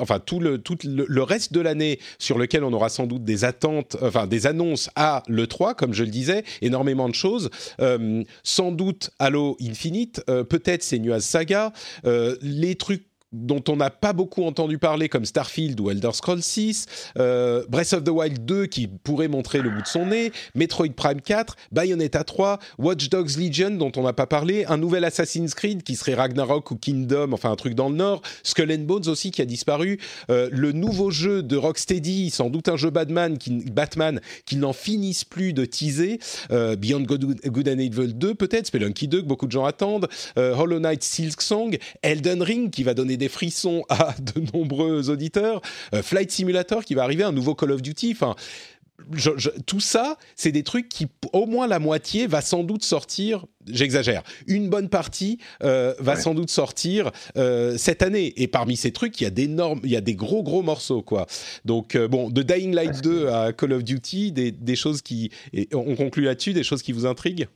[0.00, 3.44] enfin tout, le, tout le, reste de l'année sur lequel on aura sans doute des
[3.44, 7.50] attentes, enfin des annonces à l'E3, comme je le disais, énormément de choses.
[8.42, 11.72] sans doute Halo Infinite, peut-être Senua's Saga,
[12.04, 13.04] les trucs
[13.34, 16.86] dont on n'a pas beaucoup entendu parler, comme Starfield ou Elder Scrolls 6,
[17.18, 20.90] euh, Breath of the Wild 2 qui pourrait montrer le bout de son nez, Metroid
[20.94, 25.54] Prime 4, Bayonetta 3, Watch Dogs Legion dont on n'a pas parlé, un nouvel Assassin's
[25.54, 29.08] Creed qui serait Ragnarok ou Kingdom, enfin un truc dans le Nord, Skull and Bones
[29.08, 29.98] aussi qui a disparu,
[30.30, 34.72] euh, le nouveau jeu de Rocksteady, sans doute un jeu Batman qui, Batman, qui n'en
[34.72, 36.20] finissent plus de teaser,
[36.52, 40.78] euh, Beyond Good, and Evil 2 peut-être, Spelunky 2 que beaucoup de gens attendent, Hollow
[40.78, 45.60] Knight Silk Song, Elden Ring qui va donner des frissons à de nombreux auditeurs,
[45.94, 48.34] euh, Flight Simulator qui va arriver, un nouveau Call of Duty, enfin...
[49.66, 53.44] tout ça, c'est des trucs qui, au moins la moitié, va sans doute sortir.
[53.66, 54.22] J'exagère.
[54.46, 58.32] Une bonne partie euh, va sans doute sortir euh, cette année.
[58.36, 61.02] Et parmi ces trucs, il y a d'énormes, il y a des gros gros morceaux
[61.02, 61.26] quoi.
[61.64, 65.68] Donc bon, de Dying Light 2 à Call of Duty, des, des choses qui, et
[65.74, 67.48] on conclut là-dessus, des choses qui vous intriguent?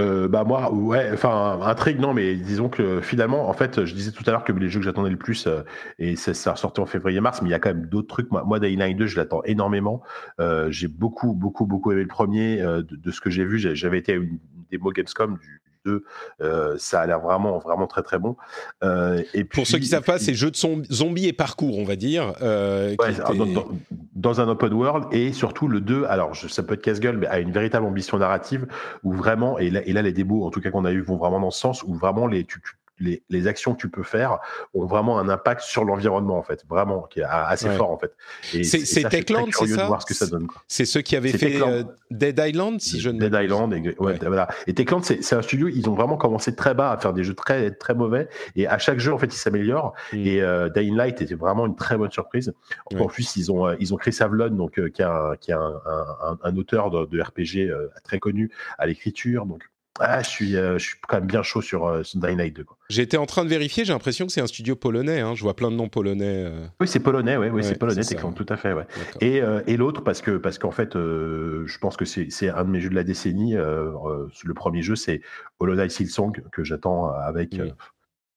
[0.00, 4.10] Euh, bah moi ouais enfin intrigue non mais disons que finalement en fait je disais
[4.10, 5.64] tout à l'heure que les jeux que j'attendais le plus euh,
[5.98, 8.30] et ça, ça sorti en février mars mais il y a quand même d'autres trucs.
[8.30, 10.02] Moi, moi Dying Light 2 je l'attends énormément.
[10.40, 13.58] Euh, j'ai beaucoup beaucoup beaucoup aimé le premier de, ce que j'ai vu.
[13.58, 14.38] J'avais été à une
[14.70, 15.38] démo Gamescom
[15.86, 18.36] euh, ça a l'air vraiment, vraiment très très bon.
[18.82, 21.96] Euh, et Pour ceux qui savent pas, c'est jeu de zombies et parcours, on va
[21.96, 22.34] dire.
[22.42, 22.96] Euh,
[24.14, 27.40] dans, un open world et surtout le 2, alors ça peut être casse-gueule, mais a
[27.40, 28.66] une véritable ambition narrative
[29.02, 31.16] où vraiment, et là, et là les démos en tout cas qu'on a eu vont
[31.16, 32.60] vraiment dans ce sens, où vraiment les, tu,
[32.98, 34.38] les, actions que tu peux faire
[34.74, 38.14] ont vraiment un impact sur l'environnement en fait, vraiment qui est assez fort en fait.
[38.42, 39.98] C'est Techland, c'est ça,
[40.68, 44.18] C'est ceux qui avaient fait euh, Dead Island, si je ne Dead Island, et, ouais,
[44.20, 44.48] voilà.
[44.66, 47.34] Et Techland, c'est un studio, ils ont vraiment commencé très bas à faire des jeux
[47.34, 49.94] très très mauvais, et à chaque jeu en fait ils s'améliorent.
[50.12, 50.26] Mm.
[50.26, 52.52] Et euh, Dying Light était vraiment une très bonne surprise.
[52.94, 55.80] En plus, ils ont euh, ils ont Chris Avlon, donc qui est un, qui un,
[56.42, 57.72] un, auteur de, de RPG
[58.04, 59.62] très connu à l'écriture, donc
[60.00, 62.64] ah, je suis, euh, je suis quand même bien chaud sur, euh, Dying Light 2.
[62.88, 65.20] J'étais en train de vérifier, j'ai l'impression que c'est un studio polonais.
[65.20, 65.34] Hein.
[65.34, 66.44] Je vois plein de noms polonais.
[66.46, 66.66] Euh.
[66.80, 68.72] Oui, c'est polonais, ouais, ouais, c'est polonais, c'est tout à fait.
[68.72, 68.86] Ouais.
[69.20, 72.80] Et, et l'autre, parce que parce qu'en fait, je pense que c'est un de mes
[72.80, 73.54] jeux de la décennie.
[73.54, 75.20] le premier jeu, c'est
[75.60, 77.56] Hollow Knight Silksong que j'attends avec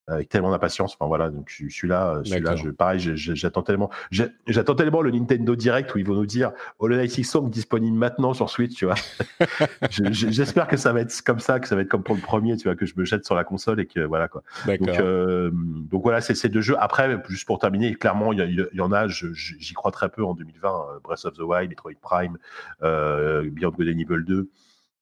[0.08, 0.96] avec tellement d'impatience.
[1.00, 5.56] Enfin voilà, donc je suis là, celui-là, je, pareil, j'attends tellement, j'attends tellement le Nintendo
[5.56, 8.96] Direct où ils vont nous dire Hollow Knight Song disponible maintenant sur Switch, tu vois.
[9.90, 12.56] J'espère que ça va être comme ça, que ça va être comme pour le premier,
[12.58, 14.44] tu vois, que je me jette sur la console et que voilà quoi.
[14.66, 16.76] Donc, euh, donc voilà, c'est ces deux jeux.
[16.80, 20.70] Après, juste pour terminer, clairement, il y, en a, j'y crois très peu en 2020.
[20.70, 22.38] Euh, Breath of the Wild, Metroid Prime,
[22.84, 24.50] euh, Beyond Good and Evil 2.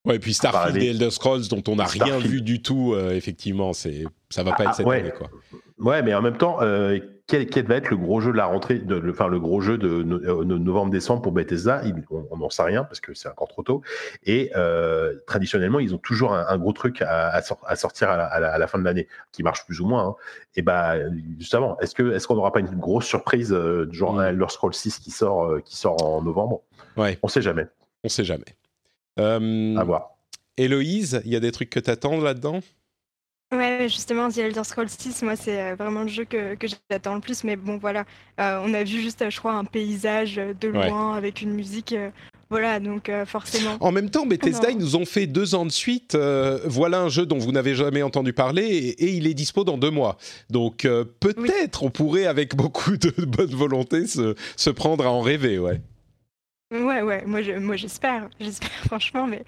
[0.05, 3.11] Ouais, et puis Starfield et Elder Scrolls dont on n'a rien vu du tout, euh,
[3.11, 4.99] effectivement, c'est ça va pas être ah, cette ouais.
[4.99, 5.29] année, quoi.
[5.79, 8.45] Ouais, mais en même temps, euh, quel, quel, va être le gros jeu de la
[8.45, 11.83] rentrée, de, le, enfin le gros jeu de, euh, novembre-décembre pour Bethesda?
[12.09, 13.81] On n'en sait rien parce que c'est encore trop tôt.
[14.23, 18.79] Et euh, traditionnellement, ils ont toujours un, gros truc à, à, sortir à la, fin
[18.79, 20.07] de l'année, qui marche plus ou moins.
[20.07, 20.15] Hein.
[20.55, 20.95] Et bah
[21.39, 23.55] justement, est-ce que est-ce qu'on n'aura pas une grosse surprise,
[23.91, 24.23] genre mm.
[24.23, 26.61] Elder Scrolls 6 qui sort, qui sort en novembre?
[26.97, 27.17] Ouais.
[27.23, 27.67] On sait jamais.
[28.03, 28.45] On sait jamais.
[29.17, 30.09] À voir.
[30.57, 32.61] Héloïse, il y a des trucs que tu attends là-dedans?
[33.53, 37.15] Ouais, justement, The Elder Scrolls 6, moi, c'est euh, vraiment le jeu que, que j'attends
[37.15, 37.43] le plus.
[37.43, 38.05] Mais bon, voilà,
[38.39, 41.93] euh, on a vu juste, je crois, un paysage de loin avec une musique.
[41.93, 42.09] Euh,
[42.49, 43.77] voilà, donc forcément.
[43.79, 46.15] En même temps, Bethesda, ils nous ont fait deux ans de suite.
[46.65, 49.89] voilà un jeu dont vous n'avez jamais entendu parler et, il est dispo dans deux
[49.89, 50.17] mois.
[50.51, 50.87] Donc
[51.19, 55.81] peut-être on pourrait, avec beaucoup de bonne volonté, se, se prendre à en rêver, ouais.
[56.73, 59.43] Ouais, ouais, moi, moi j'espère, j'espère franchement, mais.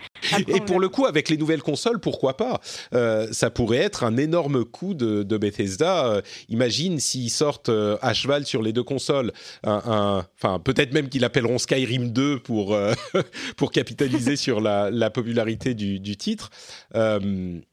[0.47, 2.61] et pour le coup, avec les nouvelles consoles, pourquoi pas
[2.93, 6.05] euh, Ça pourrait être un énorme coup de, Bethesda.
[6.05, 9.32] Euh, imagine s'ils sortent euh, à cheval sur les deux consoles,
[9.63, 12.78] un, enfin peut-être même qu'ils l'appelleront Skyrim 2 pour
[13.57, 16.51] pour capitaliser sur la, la popularité du, du titre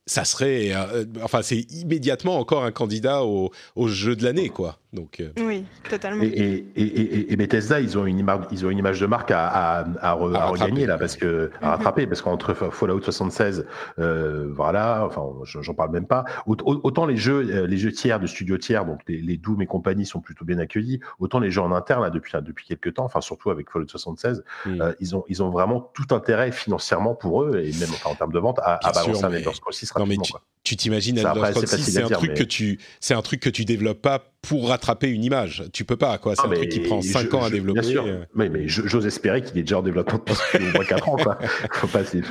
[0.06, 4.78] ça serait, euh, enfin, c'est immédiatement encore un candidat au, au jeu de l'année, quoi.
[4.92, 5.30] Donc, euh.
[5.38, 6.22] Oui, totalement.
[6.24, 9.41] Et, et, et, Bethesda, ils ont une image, ils ont une image de marque à,
[9.46, 13.66] à, à, regagner là, parce que à rattraper, parce qu'entre Fallout 76,
[13.98, 16.24] euh, voilà, enfin, j'en parle même pas.
[16.46, 20.06] Autant les jeux, les jeux tiers de studios tiers, donc les, les, Doom et compagnie
[20.06, 23.20] sont plutôt bien accueillis, autant les jeux en interne là, depuis depuis quelques temps, enfin
[23.20, 24.94] surtout avec Fallout 76, mhm.
[25.00, 28.38] ils ont ils ont vraiment tout intérêt financièrement pour eux et même en termes de
[28.38, 30.32] vente à, à balancer un Elder Scrolls 6 non, mais tu
[30.62, 34.68] t'imagines Elder c'est un truc que tu c'est un truc que tu développes pas pour
[34.68, 35.64] rattraper une image.
[35.72, 36.34] Tu peux pas quoi.
[36.36, 37.80] C'est un truc qui prend 5 ans à développer.
[37.80, 38.06] Bien sûr.
[38.06, 38.24] Euh.
[38.34, 41.16] Mais, mais j'ose espérer qu'il est déjà en développement depuis au moins 4 ans.
[41.16, 41.38] Quoi.
[41.72, 42.24] Faut pas s'il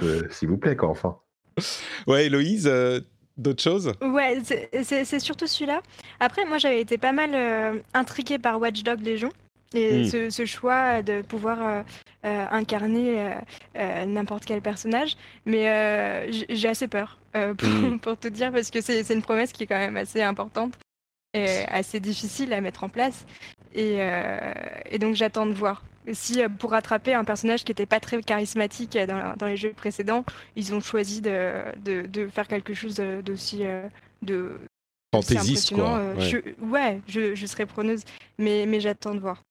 [0.47, 0.89] vous plaît quoi.
[0.89, 1.17] Enfin.
[2.07, 2.67] Ouais, Héloïse.
[2.67, 3.01] Euh,
[3.38, 3.93] d'autres choses?
[4.01, 4.39] Ouais,
[4.84, 5.82] c'est surtout celui-là.
[6.19, 9.32] Après, moi, j'avais été pas mal euh, intriguée par Watch Dogs Légion.
[9.73, 10.29] Et hmm.
[10.29, 11.82] ce, choix de pouvoir euh,
[12.24, 13.34] incarner
[13.76, 15.15] euh, n'importe quel personnage.
[15.45, 17.99] Mais j'ai assez peur, pour, hmm.
[17.99, 20.78] pour, te dire, parce que c'est une promesse qui est quand même assez importante
[21.34, 23.26] et assez difficile à mettre en place.
[23.74, 23.99] Et,
[24.89, 25.84] et donc j'attends de voir.
[26.13, 30.26] Si pour rattraper un personnage qui n'était pas très charismatique dans, dans, les jeux précédents,
[30.55, 33.63] ils ont choisi de, de, de faire quelque chose d'aussi...
[34.24, 34.59] de,
[35.13, 35.99] fantaisiste quoi.
[35.99, 38.01] Ouais, je, ouais, je, je serais preneuse,
[38.38, 39.43] mais, mais j'attends de voir.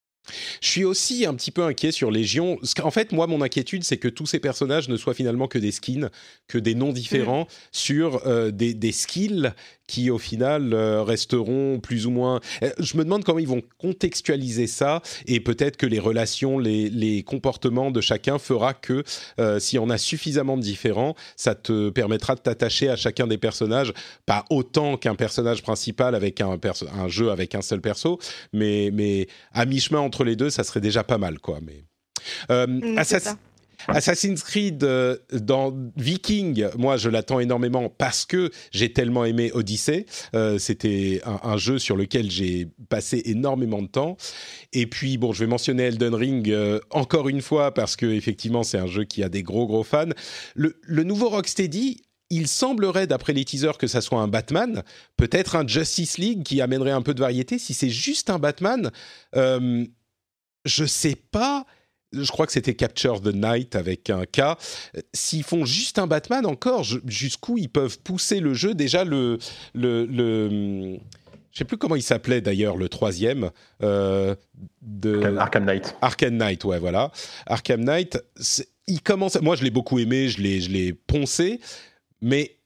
[0.61, 2.59] Je suis aussi un petit peu inquiet sur Légion.
[2.83, 5.73] En fait, moi, mon inquiétude, c'est que tous ces personnages ne soient finalement que des
[5.73, 6.11] skins,
[6.47, 7.47] que des noms différents mm.
[7.73, 9.53] sur euh, des, des, skills
[9.91, 12.38] qui au final euh, resteront plus ou moins.
[12.62, 17.24] Euh, je me demande comment ils vont contextualiser ça et peut-être que les relations, les,
[17.26, 19.03] comportements de chacun fera que
[19.41, 23.36] euh, si on a suffisamment de différents, ça te permettra de t'attacher à chacun des
[23.36, 23.93] personnages,
[24.26, 26.57] pas autant qu'un personnage principal avec un,
[26.95, 28.20] un jeu avec un seul perso,
[28.53, 31.59] mais, mais à mi-chemin entre les deux, ça serait déjà pas mal, quoi.
[31.61, 31.84] Mais
[32.49, 32.99] mmh,
[33.89, 40.07] Assassin's Creed euh, dans Viking, moi je l'attends énormément parce que j'ai tellement aimé Odyssey.
[40.35, 44.16] Euh, c'était un, jeu sur lequel j'ai passé énormément de temps.
[44.72, 48.62] Et puis bon, je vais mentionner Elden Ring euh, encore une fois parce que effectivement
[48.62, 50.07] c'est un jeu qui a des gros gros fans.
[50.55, 54.85] Le, le nouveau Rocksteady, il semblerait, d'après les teasers, que ça soit un Batman,
[55.16, 57.59] peut-être un Justice League qui amènerait un peu de variété.
[57.59, 58.93] Si c'est juste un Batman,
[59.35, 61.66] je sais pas
[62.13, 64.57] je crois que c'était Capture the Night avec un K.
[65.13, 68.75] S'ils font juste un Batman encore, jusqu'où ils peuvent pousser le jeu?
[68.75, 69.39] Déjà, le.
[69.75, 70.99] le, le
[71.53, 73.51] je sais plus comment il s'appelait d'ailleurs, le troisième.
[73.83, 74.37] Euh,
[74.83, 75.37] de...
[75.37, 75.97] Arkham Knight.
[76.01, 77.11] Arkham Knight, ouais, voilà.
[77.47, 78.19] Arkham Knight,
[78.87, 79.41] il commence.
[79.41, 81.61] Moi, je l'ai beaucoup aimé, je l'ai poncé,
[82.21, 82.60] mais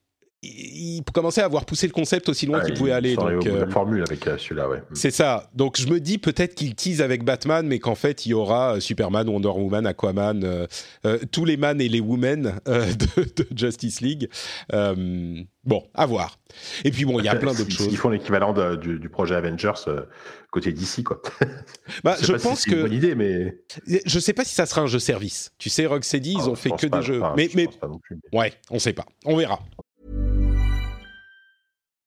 [0.45, 3.17] il commençait à avoir poussé le concept aussi loin qu'il pouvait aller.
[3.17, 4.83] Donc, euh, formule avec euh, celui-là, ouais.
[4.93, 5.51] C'est ça.
[5.55, 8.77] Donc je me dis peut-être qu'il tease avec Batman, mais qu'en fait il y aura
[8.77, 10.67] euh, Superman, Wonder Woman, Aquaman,
[11.33, 14.29] tous les man et les women de, Justice League.
[14.73, 16.39] bon, à voir.
[16.85, 17.89] Et puis bon, il y a plein d'autres choses.
[17.91, 19.73] Ils font l'équivalent du, projet Avengers
[20.55, 21.21] côté d'ici, quoi.
[22.05, 22.77] Bah, je, pense si que.
[22.77, 23.59] Une bonne idée, mais.
[24.07, 25.53] Je sais pas si ça sera un jeu service.
[25.59, 27.21] Tu sais, Rocksteady, ils ah, ont fait que des jeux.
[27.37, 27.69] mais, mais...
[28.33, 29.05] ouais, on sait pas.
[29.25, 29.59] On verra.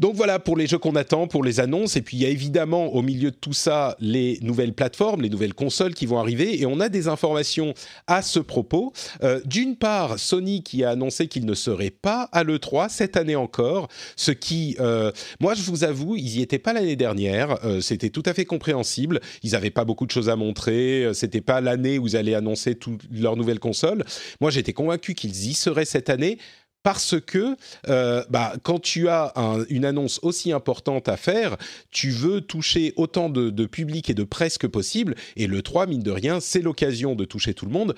[0.00, 1.96] Donc voilà pour les jeux qu'on attend, pour les annonces.
[1.96, 5.30] Et puis il y a évidemment au milieu de tout ça les nouvelles plateformes, les
[5.30, 6.60] nouvelles consoles qui vont arriver.
[6.60, 7.74] Et on a des informations
[8.06, 8.92] à ce propos.
[9.22, 13.36] Euh, D'une part, Sony qui a annoncé qu'il ne serait pas à l'E3 cette année
[13.36, 13.88] encore.
[14.16, 17.64] Ce qui, euh, moi je vous avoue, ils n'y étaient pas l'année dernière.
[17.64, 19.20] Euh, C'était tout à fait compréhensible.
[19.42, 21.10] Ils n'avaient pas beaucoup de choses à montrer.
[21.14, 24.04] C'était pas l'année où ils allaient annoncer toutes leurs nouvelles consoles.
[24.40, 26.38] Moi j'étais convaincu qu'ils y seraient cette année
[26.86, 27.56] parce que
[27.88, 31.56] euh, bah, quand tu as un, une annonce aussi importante à faire,
[31.90, 35.88] tu veux toucher autant de, de public et de presse que possible, et le 3,
[35.88, 37.96] mine de rien, c'est l'occasion de toucher tout le monde.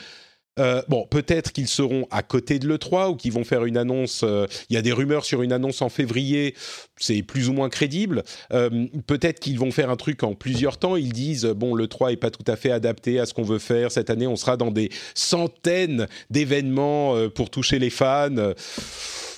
[0.59, 4.23] Euh, bon, peut-être qu'ils seront à côté de l'E3 ou qu'ils vont faire une annonce.
[4.25, 6.55] euh, Il y a des rumeurs sur une annonce en février,
[6.97, 8.25] c'est plus ou moins crédible.
[8.53, 10.97] Euh, peut-être qu'ils vont faire un truc en plusieurs temps.
[10.97, 13.93] Ils disent bon, l'E3 est pas tout à fait adapté à ce qu'on veut faire
[13.93, 14.27] cette année.
[14.27, 18.53] On sera dans des centaines d'événements pour toucher les fans.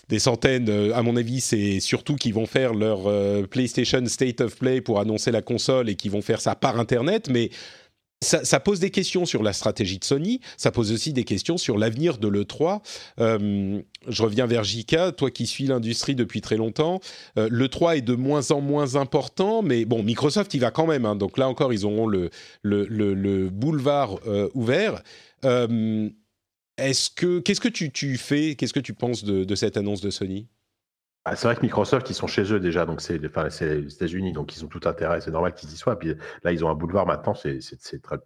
[0.09, 3.09] Des centaines, à mon avis, c'est surtout qu'ils vont faire leur
[3.49, 7.29] PlayStation State of Play pour annoncer la console et qu'ils vont faire ça par Internet,
[7.31, 7.51] mais
[8.23, 11.79] ça, pose des questions sur la stratégie de Sony, ça pose aussi des questions sur
[11.79, 12.83] l'avenir de l'E3.
[13.19, 17.01] Euh, je reviens vers Jika, toi qui suis l'industrie depuis très longtemps.
[17.39, 21.07] Euh, L'E3 est de moins en moins important, mais bon, Microsoft y va quand même.
[21.07, 22.29] Hein, donc là encore, ils auront le,
[22.63, 25.03] le, le, le boulevard euh, ouvert.
[26.77, 30.47] Est-ce que, qu'est-ce que tu, fais Qu'est-ce que tu penses de cette annonce de Sony?
[31.27, 34.33] Ah, c'est vrai que Microsoft, ils sont chez eux déjà, donc c'est enfin, les États-Unis,
[34.33, 35.99] donc ils ont tout intérêt, c'est normal qu'ils y soient.
[35.99, 36.15] Puis
[36.45, 37.59] là, ils ont un boulevard maintenant, c'est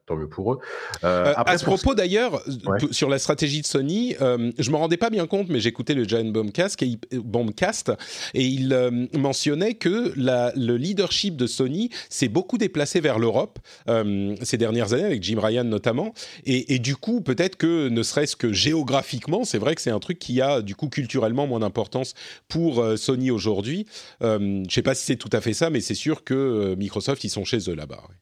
[0.06, 0.58] tant mieux pour eux.
[1.02, 2.34] Euh, Euh, après, à ce pour- propos d'ailleurs,
[2.66, 2.78] Ouais.
[2.78, 5.94] t- sur la stratégie de Sony, euh, je me rendais pas bien compte, mais j'écoutais
[5.94, 7.90] le Giant Bombcast et, il- Bombcast,
[8.32, 13.58] et il euh, mentionnait que la- le leadership de Sony s'est beaucoup déplacé vers l'Europe
[13.88, 16.14] euh, ces dernières années, avec Jim Ryan notamment,
[16.46, 19.98] et, et du coup, peut-être que ne serait-ce que géographiquement, c'est vrai que c'est un
[20.00, 22.14] truc qui a du coup culturellement moins d'importance
[22.48, 23.86] pour euh, Sony aujourd'hui.
[24.22, 26.76] Euh, je sais pas si c'est tout à fait ça, mais c'est sûr que euh,
[26.76, 28.02] Microsoft, ils sont chez eux là-bas.
[28.08, 28.16] ouais.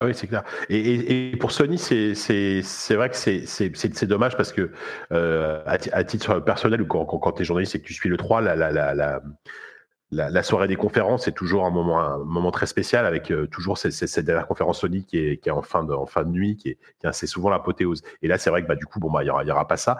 [0.00, 0.44] Ah Oui, c'est clair.
[0.68, 2.14] Et, pour Sony, c'est
[2.90, 4.70] vrai que c'est dommage parce que
[5.10, 8.10] à, ti- à titre personnel ou quand quand, tu es journaliste et que tu suis
[8.10, 8.42] le 3,
[10.10, 14.80] la soirée des conférences c'est toujours un moment très spécial avec toujours cette, dernière conférence
[14.80, 18.02] Sony qui est, est en fin de nuit qui est, qui est assez souvent l'apothéose
[18.20, 19.98] et là c'est vrai que bah du coup bah il y aura pas ça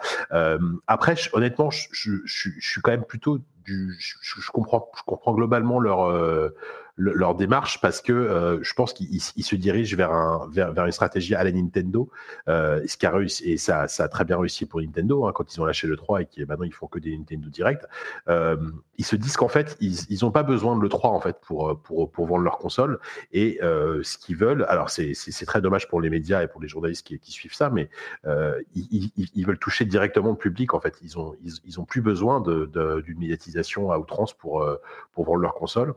[0.86, 6.54] après honnêtement je suis quand même plutôt je, je- je comprends globalement leur euh,
[6.96, 10.48] le- leur démarche parce que euh, je pense qu'ils ils- ils se dirigent vers, un,
[10.50, 12.10] vers, vers une stratégie à la Nintendo,
[12.48, 15.32] euh, ce qui a réussi, et ça, ça a très bien réussi pour Nintendo hein,
[15.34, 17.86] quand ils ont lâché le 3 et qui maintenant ils font que des Nintendo Direct.
[18.28, 18.56] Euh,
[18.98, 21.36] ils se disent qu'en fait ils ils ont pas besoin de le 3 en fait
[21.42, 22.98] pour pour, pour vendre leur console
[23.32, 24.64] et euh, ce qu'ils veulent.
[24.68, 25.12] Alors c'est
[25.46, 27.90] très dommage pour les médias et pour les journalistes qui, qui suivent ça, mais
[28.26, 30.96] euh, ils, ils, ils veulent toucher directement le public en fait.
[31.02, 34.76] Ils ont ils, ils ont plus besoin de de- d'une médiatisation à outrance pour euh,
[35.12, 35.94] pour vendre leur console.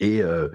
[0.00, 0.48] Et, euh,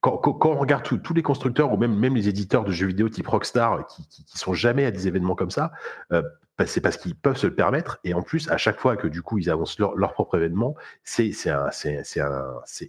[0.00, 3.86] quand, on regarde tous- les constructeurs ou même, les éditeurs de jeux vidéo type Rockstar
[3.86, 5.72] qui, sont jamais à des événements comme ça,
[6.12, 6.22] euh,
[6.66, 7.98] c'est parce qu'ils peuvent se le permettre.
[8.04, 10.74] Et en plus, à chaque fois que du coup ils annoncent leur, leur propre événement,
[11.02, 11.32] c'est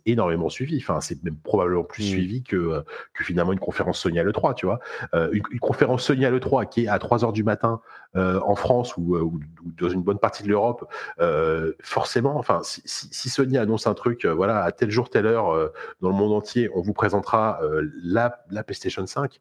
[0.05, 0.77] énormément suivi.
[0.77, 2.07] Enfin, c'est même probablement plus Mm.
[2.07, 2.81] suivi que, euh,
[3.13, 4.79] que finalement une conférence Sony à l'E3, tu vois.
[5.13, 7.81] Euh, une, une conférence Sony à l'E3 qui est à 3 heures du matin
[8.15, 10.85] euh, en France ou, ou, ou dans une bonne partie de l'Europe,
[11.19, 15.25] euh, forcément, enfin, si, si, si Sony annonce un truc, voilà, à tel jour, telle
[15.25, 17.59] heure, dans le monde entier, on vous présentera
[18.03, 19.39] la, la PlayStation 5.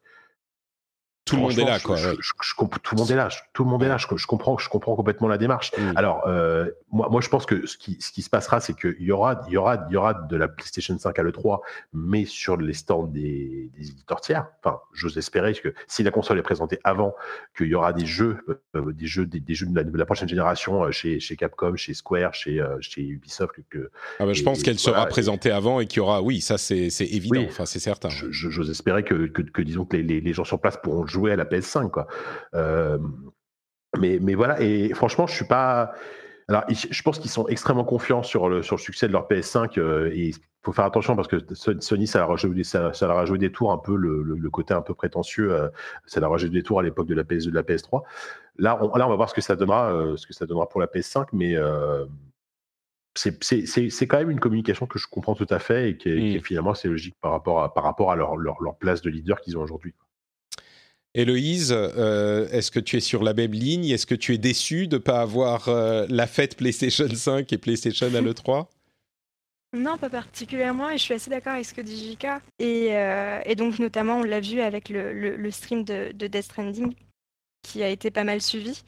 [1.25, 1.95] Tout le monde est là, quoi.
[1.95, 3.29] je- tout le monde est là.
[3.53, 3.97] Tout le monde est là.
[3.97, 5.71] Je, comprends, je comprends complètement la démarche.
[5.77, 5.93] Mm.
[5.95, 8.95] Alors, euh, moi, moi, je pense que ce qui, ce qui se passera, c'est qu'il
[9.01, 11.61] y aura, il y aura, il y aura de la PlayStation 5 à l'E3,
[11.93, 14.47] mais sur les stands des, des éditeurs tiers.
[14.63, 17.15] Enfin, j'ose espérer que si la console est présentée avant,
[17.55, 18.39] qu'il y aura des jeux,
[18.75, 21.37] euh, des jeux, des, des jeux de la, de la prochaine génération euh, chez, chez
[21.37, 23.53] Capcom, chez Square, chez, chez Ubisoft.
[23.69, 26.21] Que, Ah bah, je Et- pense qu'elle sera et- présentée avant et qu'il y aura,
[26.21, 27.47] oui, ça c'est évident, Oui.
[27.49, 28.09] enfin c'est certain.
[28.09, 31.31] j'ose espérer que, que, que, disons que les, les, les gens sur place pourront jouer
[31.31, 32.07] à la PS5 quoi.
[32.53, 32.97] Euh,
[33.99, 35.93] mais mais voilà et franchement je suis pas
[36.49, 39.79] Alors, je pense qu'ils sont extrêmement confiants sur le, sur le succès de leur PS5
[40.11, 43.37] et il faut faire attention parce que Sony, ça leur a joué, ça, leur a
[43.37, 45.55] des tours un peu le, côté un peu prétentieux.
[46.05, 48.01] ça leur a joué des tours à l'époque de la PS2, de la PS3.
[48.57, 50.81] Là, on, là, on va voir ce que ça donnera, ce que ça donnera pour
[50.81, 51.55] la PS5, mais
[53.15, 56.43] c'est quand même une communication que je comprends tout à fait et qui est, mmh.
[56.43, 59.57] finalement assez logique par rapport à, par rapport à leur, leur, place de leader qu'ils
[59.57, 59.93] ont aujourd'hui.
[61.15, 63.85] Héloïse, euh, est-ce que tu es sur la même ligne?
[63.85, 67.57] Est-ce que tu es déçu de ne pas avoir euh, la fête PlayStation 5 et
[67.59, 68.67] PlayStation à l'E3
[69.73, 72.41] Non, pas particulièrement, et je suis assez d'accord avec ce que dit Jika.
[72.57, 76.95] Et, euh, et donc, notamment, on l'a vu avec le, stream de, de, Death Stranding,
[77.61, 78.81] qui a été pas mal suivi.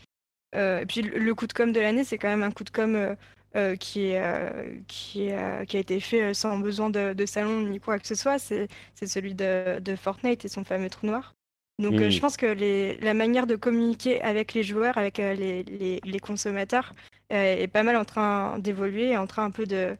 [0.55, 3.15] et puis, le coup de com' de l'année, c'est quand même un coup de com'
[3.79, 4.65] qui, a
[5.71, 8.67] été fait sans besoin de, salon ni quoi que ce soit, c'est
[9.05, 11.34] celui de, Fortnite et son fameux trou noir.
[11.77, 15.99] Donc je pense que les, la manière de communiquer avec les joueurs, avec les, les,
[16.03, 16.93] les, consommateurs,
[17.29, 19.97] est pas mal en train d'évoluer, en train un peu de,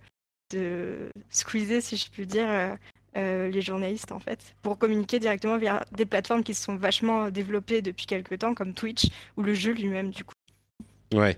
[0.52, 2.78] de squeezer, si je puis dire,
[3.16, 7.82] les journalistes en fait, pour communiquer directement via des plateformes qui se sont vachement développées
[7.82, 10.36] depuis quelques temps, comme Twitch ou le jeu lui-même du coup.
[11.14, 11.38] Ouais,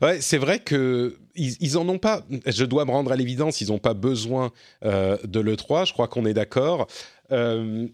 [0.00, 2.24] ouais c'est vrai que ils, en ont pas.
[2.46, 4.52] Je dois me rendre à l'évidence, ils n'ont pas besoin
[4.84, 5.84] euh, de le 3.
[5.84, 6.86] Je crois qu'on est d'accord.
[7.30, 7.86] Euh,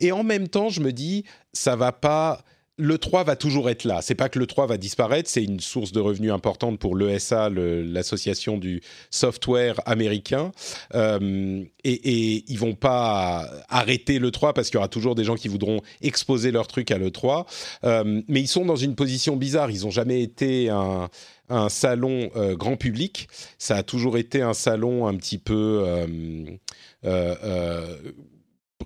[0.00, 2.44] et en même temps, je me dis, ça va pas
[2.78, 4.02] le 3 va toujours être là.
[4.02, 7.48] C'est pas que le 3 va disparaître, c'est une source de revenus importante pour l'ESA,
[7.50, 10.52] l'association du software américain.
[10.94, 15.24] Euh, et, et, ils vont pas arrêter le 3 parce qu'il y aura toujours des
[15.24, 17.46] gens qui voudront exposer leur truc à le 3.
[17.84, 19.70] Euh, mais ils sont dans une position bizarre.
[19.70, 21.08] Ils ont jamais été un,
[21.48, 23.28] un salon euh, grand public.
[23.58, 25.82] Ça a toujours été un salon un petit peu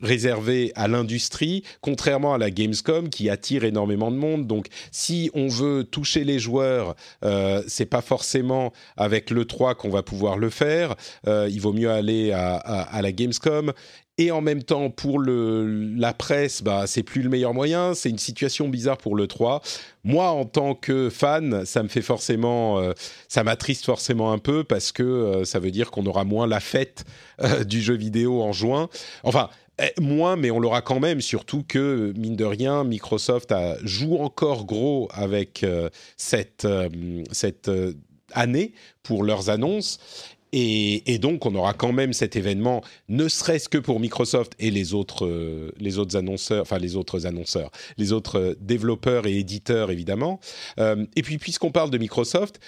[0.02, 4.46] réservé à l'industrie, contrairement à la Gamescom qui attire énormément de monde.
[4.46, 9.90] Donc, si on veut toucher les joueurs, euh, c'est pas forcément avec le 3 qu'on
[9.90, 10.94] va pouvoir le faire.
[11.26, 13.72] Euh, il vaut mieux aller à, la Gamescom.
[14.18, 17.94] Et en même temps, pour la presse, bah, c'est plus le meilleur moyen.
[17.94, 19.62] C'est une situation bizarre pour le 3.
[20.04, 22.92] Moi, en tant que fan, ça me fait forcément, euh,
[23.28, 26.60] ça m'attriste forcément un peu parce que euh, ça veut dire qu'on aura moins la
[26.60, 27.04] fête
[27.66, 28.90] du jeu vidéo en juin.
[29.22, 29.48] Enfin,
[30.00, 33.52] moins, mais on l'aura quand même, surtout que, mine de rien, Microsoft
[33.82, 36.88] joue encore gros avec euh, cette, euh,
[37.32, 37.94] cette euh,
[38.32, 38.72] année
[39.02, 39.98] pour leurs annonces.
[40.52, 44.94] Et, donc, on aura quand même cet événement, ne serait-ce que pour Microsoft et les
[44.94, 50.40] autres, les autres annonceurs, enfin les autres annonceurs, les autres développeurs et éditeurs, évidemment.
[50.76, 52.58] et puis, puisqu'on parle de Microsoft,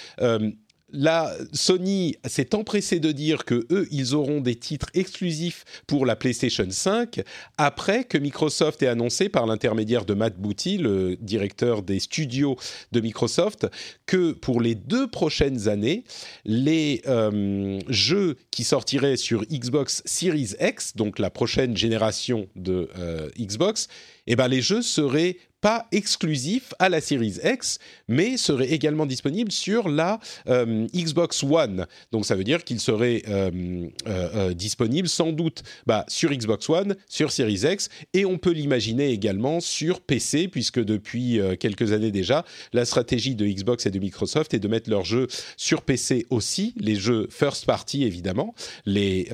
[0.93, 6.17] la Sony s'est empressée de dire que eux, ils auront des titres exclusifs pour la
[6.17, 7.23] PlayStation 5
[7.59, 12.57] après que Microsoft ait annoncé par l'intermédiaire de Matt Booty, le directeur des studios
[12.93, 13.67] de Microsoft,
[14.07, 16.05] que pour les deux prochaines années,
[16.45, 23.31] les euh, jeux qui sortiraient sur Xbox Series X, donc la prochaine génération de euh,
[23.39, 23.89] Xbox,
[24.27, 29.53] eh ben les jeux seraient pas exclusif à la Series X, mais serait également disponible
[29.53, 31.87] sur la euh, Xbox One.
[32.11, 36.97] Donc ça veut dire qu'il serait euh, euh, disponible sans doute bah, sur Xbox One,
[37.09, 42.45] sur Series X, et on peut l'imaginer également sur PC, puisque depuis quelques années déjà,
[42.73, 46.75] la stratégie de Xbox et de Microsoft est de mettre leurs jeux sur PC aussi,
[46.77, 48.55] les jeux first party évidemment.
[48.85, 49.29] Les,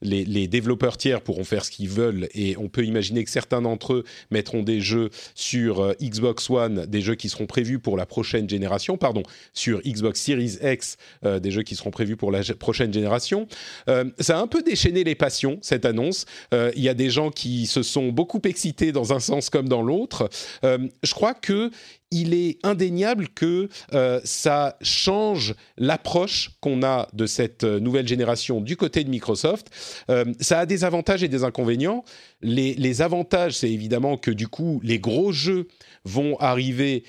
[0.00, 3.62] les, les développeurs tiers pourront faire ce qu'ils veulent, et on peut imaginer que certains
[3.62, 7.78] d'entre eux mettront des jeux sur sur euh, Xbox One des jeux qui seront prévus
[7.78, 9.22] pour la prochaine génération, pardon,
[9.54, 13.48] sur Xbox Series X euh, des jeux qui seront prévus pour la prochaine génération.
[13.88, 16.26] Euh, ça a un peu déchaîné les passions, cette annonce.
[16.52, 19.82] Il y a des gens qui se sont beaucoup excités dans un sens comme dans
[19.82, 20.28] l'autre.
[20.62, 21.70] je crois que
[22.10, 28.60] il est indéniable que euh, ça change l'approche qu'on a de cette euh, nouvelle génération
[28.60, 29.68] du côté de Microsoft.
[30.10, 32.04] Euh, ça a des avantages et des inconvénients.
[32.42, 35.66] Les, avantages, c'est évidemment que du coup, les gros jeux
[36.04, 37.02] vont arriver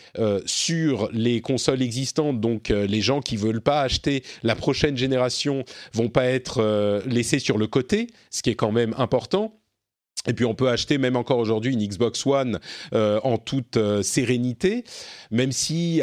[0.45, 6.09] sur les consoles existantes, donc les gens qui veulent pas acheter la prochaine génération vont
[6.09, 9.53] pas être laissés sur le côté, ce qui est quand même important.
[10.25, 12.59] Et puis on peut acheter même encore aujourd'hui une Xbox One
[12.93, 14.83] euh, en toute euh, sérénité,
[15.31, 16.01] même si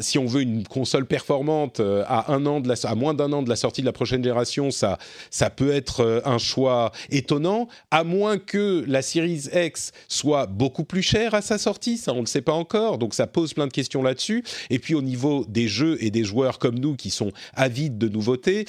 [0.00, 3.32] si on veut une console performante euh, à un an de la, à moins d'un
[3.32, 4.98] an de la sortie de la prochaine génération, ça
[5.30, 11.02] ça peut être un choix étonnant, à moins que la Series X soit beaucoup plus
[11.02, 13.72] chère à sa sortie, ça on ne sait pas encore, donc ça pose plein de
[13.72, 14.42] questions là-dessus.
[14.70, 18.08] Et puis au niveau des jeux et des joueurs comme nous qui sont avides de
[18.08, 18.64] nouveautés,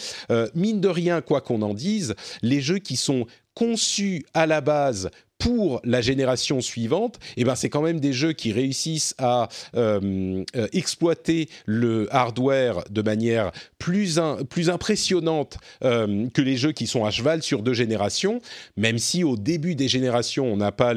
[0.53, 5.09] mine de rien, quoi qu'on en dise, les jeux qui sont conçus à la base
[5.41, 10.43] pour la génération suivante, eh ben c'est quand même des jeux qui réussissent à euh,
[10.55, 17.05] euh, exploiter le hardware de manière plus, plus impressionnante euh, que les jeux qui sont
[17.05, 18.39] à cheval sur deux générations,
[18.77, 20.93] même si au début des générations, on n'a pas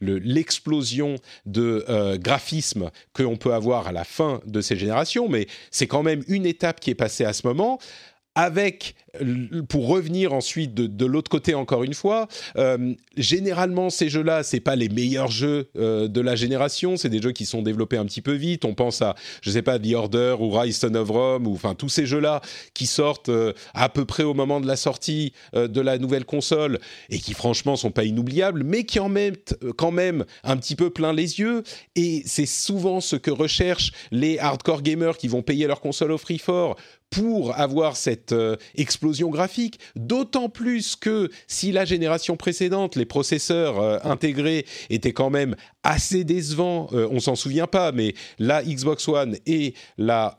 [0.00, 1.14] l'explosion
[1.46, 6.02] le, de graphisme qu'on peut avoir à la fin de ces générations, mais c'est quand
[6.02, 7.78] même une étape qui est passée à ce moment
[8.34, 8.96] avec,
[9.68, 12.26] pour revenir ensuite de, l'autre côté encore une fois,
[12.56, 17.22] euh, généralement ces jeux-là, c'est pas les meilleurs jeux euh, de la génération, c'est des
[17.22, 18.64] jeux qui sont développés un petit peu vite.
[18.64, 21.88] On pense à, je sais pas, The Order ou Rise of Rome ou enfin tous
[21.88, 22.40] ces jeux-là
[22.74, 26.78] qui sortent euh, à peu près au moment de la sortie de la nouvelle console
[27.10, 30.90] et qui franchement sont pas inoubliables, mais qui en mettent quand même un petit peu
[30.90, 31.62] plein les yeux.
[31.94, 36.18] Et c'est souvent ce que recherchent les hardcore gamers qui vont payer leur console au
[36.18, 36.76] free for
[37.14, 43.80] pour avoir cette euh, explosion graphique, d'autant plus que si la génération précédente, les processeurs
[43.80, 49.06] euh, intégrés étaient quand même assez décevants, euh, on s'en souvient pas, mais la Xbox
[49.08, 50.36] One et la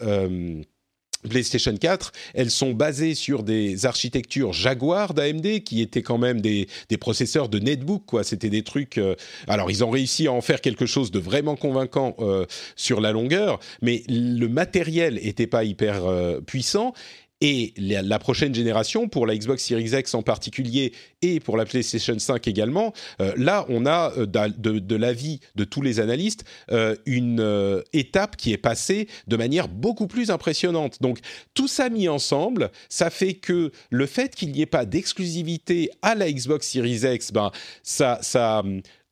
[1.28, 6.68] PlayStation 4, elles sont basées sur des architectures Jaguar d'AMD qui étaient quand même des,
[7.00, 8.24] processeurs de netbook quoi.
[8.24, 8.98] C'était des trucs.
[8.98, 9.16] Euh,
[9.48, 12.46] alors ils ont réussi à en faire quelque chose de vraiment convaincant euh,
[12.76, 16.94] sur la longueur, mais le matériel était pas hyper euh, puissant
[17.42, 22.18] et la, prochaine génération, pour la Xbox Series X en particulier et pour la PlayStation
[22.18, 27.84] 5 également, euh, là, on a euh, de, l'avis de tous les analystes euh, une
[27.94, 31.02] étape qui est passée de manière beaucoup plus impressionnante.
[31.02, 31.20] Donc,
[31.54, 36.16] tout ça mis ensemble, ça fait que le fait qu'il n'y ait pas d'exclusivité à
[36.16, 37.52] la Xbox Series X, ben,
[37.84, 38.64] ça, ça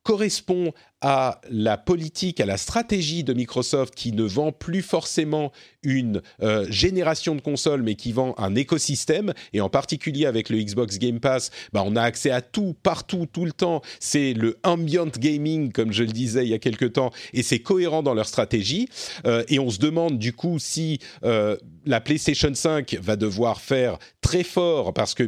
[0.04, 0.74] correspond
[1.04, 5.51] à la politique, à la stratégie de Microsoft qui ne vend plus forcément
[5.84, 9.34] une euh, génération de consoles, mais qui vend un écosystème.
[9.51, 13.28] Et en particulier avec le Xbox Game Pass, bah, on a accès à tout, partout,
[13.32, 13.82] tout le temps.
[13.99, 17.60] C'est le ambient gaming, comme je le disais il y a quelque temps, et c'est
[17.60, 18.88] cohérent dans leur stratégie.
[19.26, 23.99] Euh, et on se demande du coup si euh, la PlayStation 5 va devoir faire
[24.22, 25.28] très fort parce que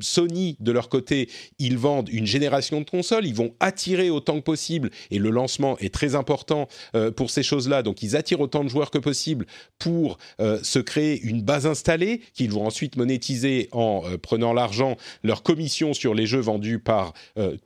[0.00, 1.28] Sony, de leur côté,
[1.58, 5.78] ils vendent une génération de consoles, ils vont attirer autant que possible, et le lancement
[5.78, 9.46] est très important euh, pour ces choses-là, donc ils attirent autant de joueurs que possible
[9.78, 14.96] pour euh, se créer une base installée, qu'ils vont ensuite monétiser en euh, prenant l'argent,
[15.22, 17.12] leur commission sur les jeux vendus par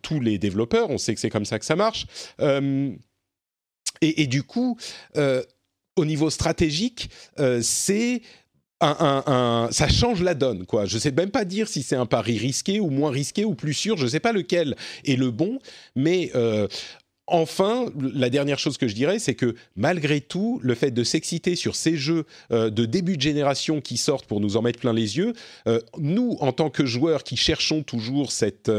[0.02, 2.06] tous les développeurs, on sait que c'est comme ça que ça marche.
[2.40, 4.76] Et, et, du coup,
[5.96, 7.10] au niveau stratégique,
[7.62, 8.22] c'est
[8.80, 10.86] un, ça change la donne, quoi.
[10.86, 13.74] Je sais même pas dire si c'est un pari risqué ou moins risqué ou plus
[13.74, 13.96] sûr.
[13.96, 15.58] Je sais pas lequel est le bon,
[15.94, 16.66] mais euh,
[17.26, 21.56] enfin, la dernière chose que je dirais, c'est que malgré tout, le fait de s'exciter
[21.56, 24.92] sur ces jeux euh, de début de génération qui sortent pour nous en mettre plein
[24.92, 25.34] les yeux,
[25.66, 28.70] euh, nous, en tant que joueurs qui cherchons toujours cette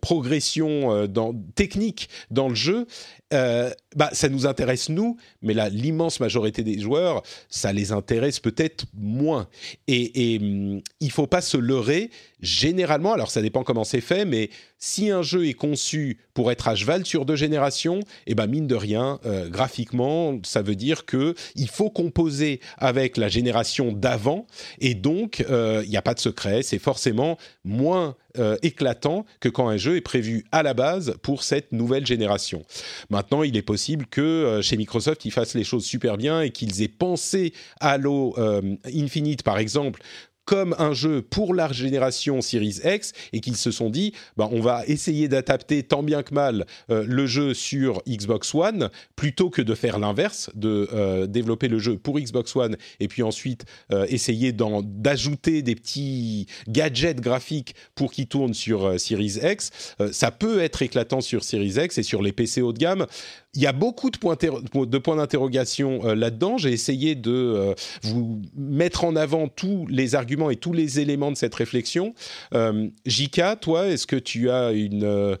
[0.00, 2.86] progression dans, technique dans le jeu,
[3.32, 8.84] euh, bah, ça nous intéresse nous, mais l'immense majorité des joueurs, ça les intéresse peut-être
[8.94, 9.48] moins.
[9.86, 12.10] Et, et hum, il faut pas se leurrer.
[12.40, 16.66] Généralement, alors ça dépend comment c'est fait, mais si un jeu est conçu pour être
[16.66, 20.74] à cheval sur deux générations, et eh ben mine de rien, euh, graphiquement, ça veut
[20.74, 24.48] dire que il faut composer avec la génération d'avant,
[24.80, 29.48] et donc euh, il n'y a pas de secret, c'est forcément moins euh, éclatant que
[29.48, 32.64] quand un jeu est prévu à la base pour cette nouvelle génération.
[33.10, 36.50] Maintenant, il est possible que euh, chez Microsoft, ils fassent les choses super bien et
[36.50, 40.00] qu'ils aient pensé Halo euh, Infinite, par exemple,
[40.44, 44.60] comme un jeu pour la génération Series X et qu'ils se sont dit bah, on
[44.60, 49.62] va essayer d'adapter tant bien que mal euh, le jeu sur Xbox One plutôt que
[49.62, 54.06] de faire l'inverse, de euh, développer le jeu pour Xbox One et puis ensuite euh,
[54.08, 59.70] essayer d'ajouter des petits gadgets graphiques pour qu'ils tournent sur Series X.
[60.12, 63.06] ça peut être éclatant sur Series X et sur les PC haut de gamme.
[63.54, 66.56] Il y a beaucoup de points, de points d'interrogation euh, là-dedans.
[66.56, 71.30] J'ai essayé de euh, vous mettre en avant tous les arguments et tous les éléments
[71.30, 72.14] de cette réflexion.
[72.54, 75.36] Euh, Jika, toi, est-ce que tu as une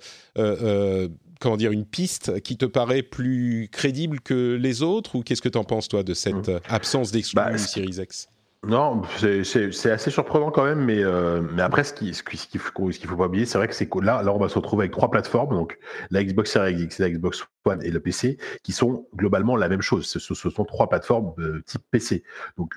[1.40, 5.16] comment dire une piste qui te paraît plus crédible que les autres?
[5.16, 6.60] Ou qu'est-ce que tu en penses toi de cette mmh.
[6.68, 8.28] absence d'exclusion bah, Series X?
[8.64, 12.22] Non, c'est assez surprenant quand même, mais, euh, mais après, ce qu'il ce
[12.58, 14.92] faut, faut pas oublier, c'est vrai que c'est là, là, on va se retrouver avec
[14.92, 19.08] trois plateformes, donc la Xbox Series X, la Xbox One et le PC, qui sont
[19.16, 20.06] globalement la même chose.
[20.06, 22.22] Ce, ce sont trois plateformes de type PC.
[22.56, 22.74] Donc,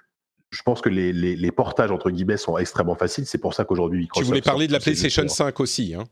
[0.49, 3.27] je pense que les, les, les, portages entre guillemets sont extrêmement faciles.
[3.27, 6.05] C'est pour ça qu'aujourd'hui, Tu voulais parler de la PlayStation 5 aussi, hein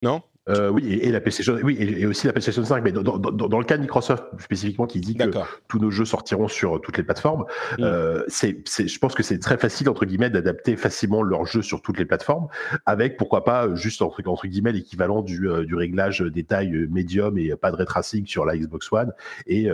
[0.00, 0.22] Non?
[0.48, 3.76] Euh, oui, et, la PlayStation, oui, et, aussi la PlayStation 5, mais dans, le cas
[3.76, 5.24] de Microsoft spécifiquement, qui dit que
[5.68, 7.44] tous nos jeux sortiront sur toutes les plateformes,
[7.78, 7.82] mm.
[7.82, 11.80] euh, c'est, je pense que c'est très facile entre guillemets d'adapter facilement leurs jeux sur
[11.80, 12.48] toutes les plateformes,
[12.84, 17.38] avec pourquoi pas juste entre, entre guillemets l'équivalent du, euh, du réglage des tailles médium
[17.38, 19.12] et pas de ray tracing sur la Xbox One
[19.46, 19.68] et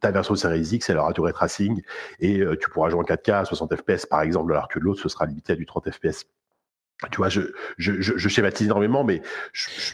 [0.00, 1.82] ta version Series X, elle aura du ray tracing
[2.20, 5.08] et tu pourras jouer en 4K à 60 FPS par exemple, alors que l'autre ce
[5.08, 6.26] sera limité à du 30 FPS
[7.12, 7.42] tu vois, je,
[7.78, 9.22] je, je, schématise énormément, mais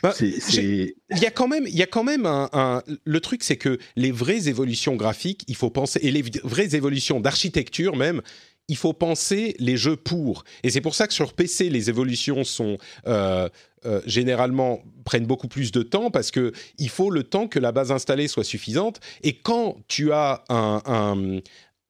[0.03, 0.97] bah, c'est.
[1.11, 2.49] Il y a quand même, il y a quand même un.
[2.53, 6.75] un le truc, c'est que les vraies évolutions graphiques, il faut penser, et les vraies
[6.75, 8.23] évolutions d'architecture même,
[8.69, 10.45] il faut penser les jeux pour.
[10.63, 13.49] Et c'est pour ça que sur PC, les évolutions sont euh,
[13.85, 17.73] euh, généralement prennent beaucoup plus de temps parce que il faut le temps que la
[17.73, 19.01] base installée soit suffisante.
[19.23, 21.41] Et quand tu as un, un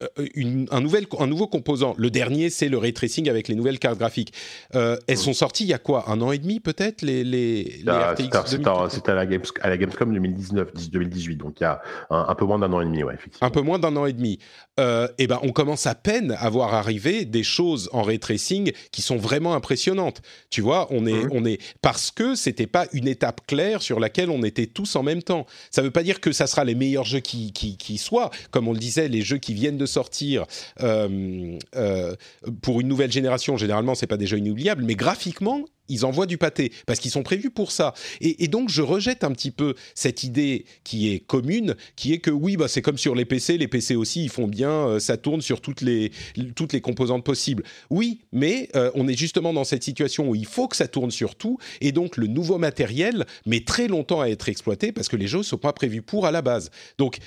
[0.03, 0.25] euh,
[0.71, 1.95] un, nouvel, un nouveau composant.
[1.97, 4.33] Le dernier, c'est le ray tracing avec les nouvelles cartes graphiques.
[4.75, 7.81] Euh, elles sont sorties il y a quoi Un an et demi peut-être les, les,
[7.87, 12.81] ah, C'était à, la Gamescom 2019-2018, donc il y a un, peu moins d'un an
[12.81, 13.47] et demi, ouais, effectivement.
[13.47, 14.37] Un peu moins d'un an et demi.
[14.81, 18.73] Euh, et ben, on commence à peine à voir arriver des choses en ray tracing
[18.91, 20.21] qui sont vraiment impressionnantes.
[20.49, 21.29] Tu vois, on est, mmh.
[21.31, 25.03] on est parce que c'était pas une étape claire sur laquelle on était tous en
[25.03, 25.45] même temps.
[25.71, 28.67] Ça veut pas dire que ça sera les meilleurs jeux qui, qui, qui soient, comme
[28.67, 30.45] on le disait, les jeux qui viennent de sortir
[30.81, 32.15] euh, euh,
[32.61, 36.71] pour une nouvelle génération, généralement, c'est pas déjà inoubliable, mais graphiquement, ils envoient du pâté
[36.87, 37.93] parce qu'ils sont prévus pour ça.
[38.19, 42.31] Et, donc je rejette un petit peu cette idée qui est commune, qui est que
[42.31, 45.17] oui, bah c'est comme sur les PC, les PC aussi ils font bien, euh, ça
[45.17, 46.11] tourne sur toutes les
[46.55, 47.63] toutes les composantes possibles.
[47.91, 51.35] Oui, mais on est justement dans cette situation où il faut que ça tourne sur
[51.35, 55.27] tout, et donc le nouveau matériel met très longtemps à être exploité parce que les
[55.27, 56.71] jeux sont pas prévus pour à la base.
[56.97, 57.19] Donc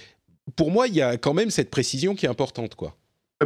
[0.56, 2.94] pour moi, il y a quand même cette précision qui est importante, quoi.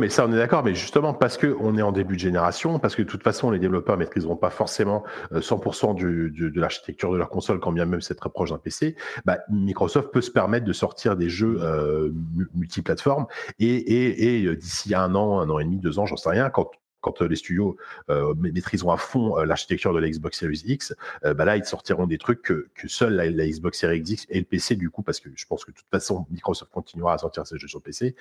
[0.00, 2.96] Mais ça, on est d'accord, mais justement parce qu'on est en début de génération, parce
[2.96, 7.28] que de toute façon, les développeurs maîtriseront pas forcément 100% euh, de l'architecture de leur
[7.28, 8.96] console, quand bien même c'est très proche d'un PC,
[9.26, 12.10] bah, Microsoft peut se permettre de sortir des jeux euh,
[12.54, 13.26] multiplateformes
[13.58, 16.30] et, et, et euh, d'ici un an, un an et demi, deux ans, j'en sais
[16.30, 16.70] rien, quand
[17.02, 17.76] quand euh, les studios
[18.08, 22.06] euh, maîtriseront à fond euh, l'architecture de la Xbox Series X, bah là, ils sortiront
[22.06, 25.20] des trucs que, que seule la, Xbox Series X et le PC, du coup, parce
[25.20, 28.14] que je pense que de toute façon, Microsoft continuera à sortir ses jeux sur PC,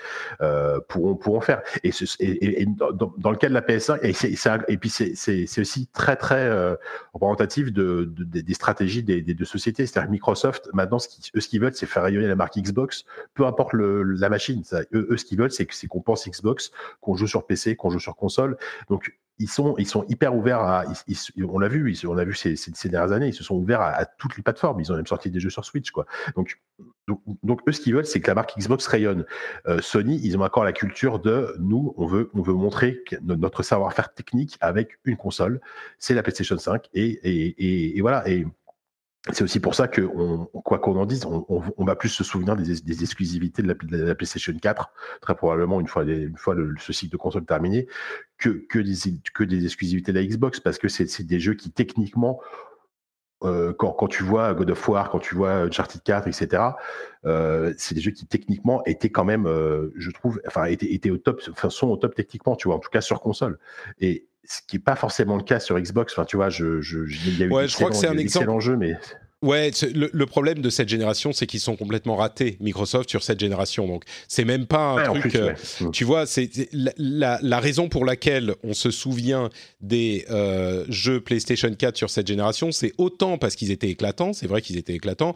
[0.89, 1.61] pourront, pourront faire.
[1.83, 3.99] Et, et, dans, le cas de la PS5,
[4.67, 6.49] et, puis c'est aussi très, très
[7.13, 9.85] représentatif de, des stratégies des, deux sociétés.
[9.85, 13.05] C'est-à-dire que Microsoft, maintenant, ce eux, ce qu'ils veulent, c'est faire rayonner la marque Xbox,
[13.35, 14.63] peu importe la machine.
[14.93, 17.99] eux, eux, ce qu'ils veulent, c'est qu'on pense Xbox, qu'on joue sur PC, qu'on joue
[17.99, 18.57] sur console.
[18.89, 19.49] Donc ils
[19.88, 20.84] sont, hyper ouverts à.
[21.48, 24.80] on l'a vu, ces, dernières années, ils se sont ouverts à, toutes les plateformes.
[24.80, 25.91] Ils ont même sorti des jeux sur Switch.
[26.35, 26.61] Donc,
[27.43, 29.26] donc, eux, ce qu'ils veulent, c'est que la marque Xbox rayonne.
[29.68, 33.64] Euh, Sony, ils ont encore la culture de nous, on veut, on veut montrer notre
[33.64, 35.60] savoir-faire technique avec une console.
[35.98, 38.23] C'est la PlayStation 5 et, voilà.
[39.30, 40.02] C'est aussi pour ça que,
[40.64, 44.91] quoi qu'on en dise, on, va plus se souvenir des, exclusivités de la, PlayStation 4,
[45.22, 46.34] très probablement une fois, le,
[46.80, 47.88] ce cycle de console terminé,
[48.39, 52.41] que, des, exclusivités de la Xbox, parce que c'est des jeux qui techniquement,
[53.43, 56.64] euh, quand, tu vois God of War, quand tu vois Uncharted 4, etc.,
[57.26, 61.11] euh, c'est des jeux qui techniquement étaient quand même, euh, je trouve, enfin étaient, étaient
[61.11, 63.60] au top, enfin sont au top techniquement, tu vois, en tout cas sur console.
[63.99, 66.13] Et ce qui n'est pas forcément le cas sur Xbox.
[66.13, 68.17] Enfin, tu vois, je, je, il y a eu ouais, je crois que c'est un
[68.17, 68.97] excellent jeu, mais
[69.43, 73.87] Ouais, le, problème de cette génération, c'est qu'ils sont complètement ratés, Microsoft, sur cette génération.
[73.87, 75.33] Donc, c'est même pas un truc.
[75.33, 75.89] Euh, mm.
[75.89, 79.49] Tu vois, c'est la, la, raison pour laquelle on se souvient
[79.79, 84.45] des euh, jeux PlayStation 4 sur cette génération, c'est autant parce qu'ils étaient éclatants, c'est
[84.45, 85.33] vrai qu'ils étaient éclatants,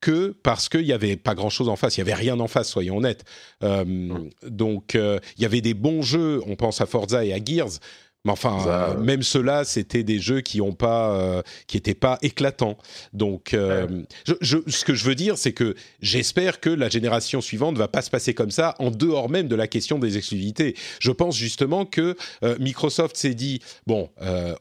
[0.00, 2.68] que parce qu'il n'y avait pas grand-chose en face, il n'y avait rien en face,
[2.68, 3.24] soyons honnêtes.
[3.64, 4.30] Euh, mm.
[4.50, 7.80] Donc, il y avait des bons jeux, on pense à Forza et à Gears,
[8.24, 12.18] mais enfin, euh, même ceux-là, c'était des jeux qui ont pas, euh, qui étaient pas
[12.20, 12.76] éclatants.
[13.12, 13.86] Donc, euh,
[14.40, 18.02] je, ce que je veux dire, c'est que j'espère que la génération suivante va pas
[18.02, 20.74] se passer comme ça, en dehors même de la question des exclusivités.
[20.98, 22.16] Je pense justement que
[22.58, 24.10] Microsoft s'est dit bon,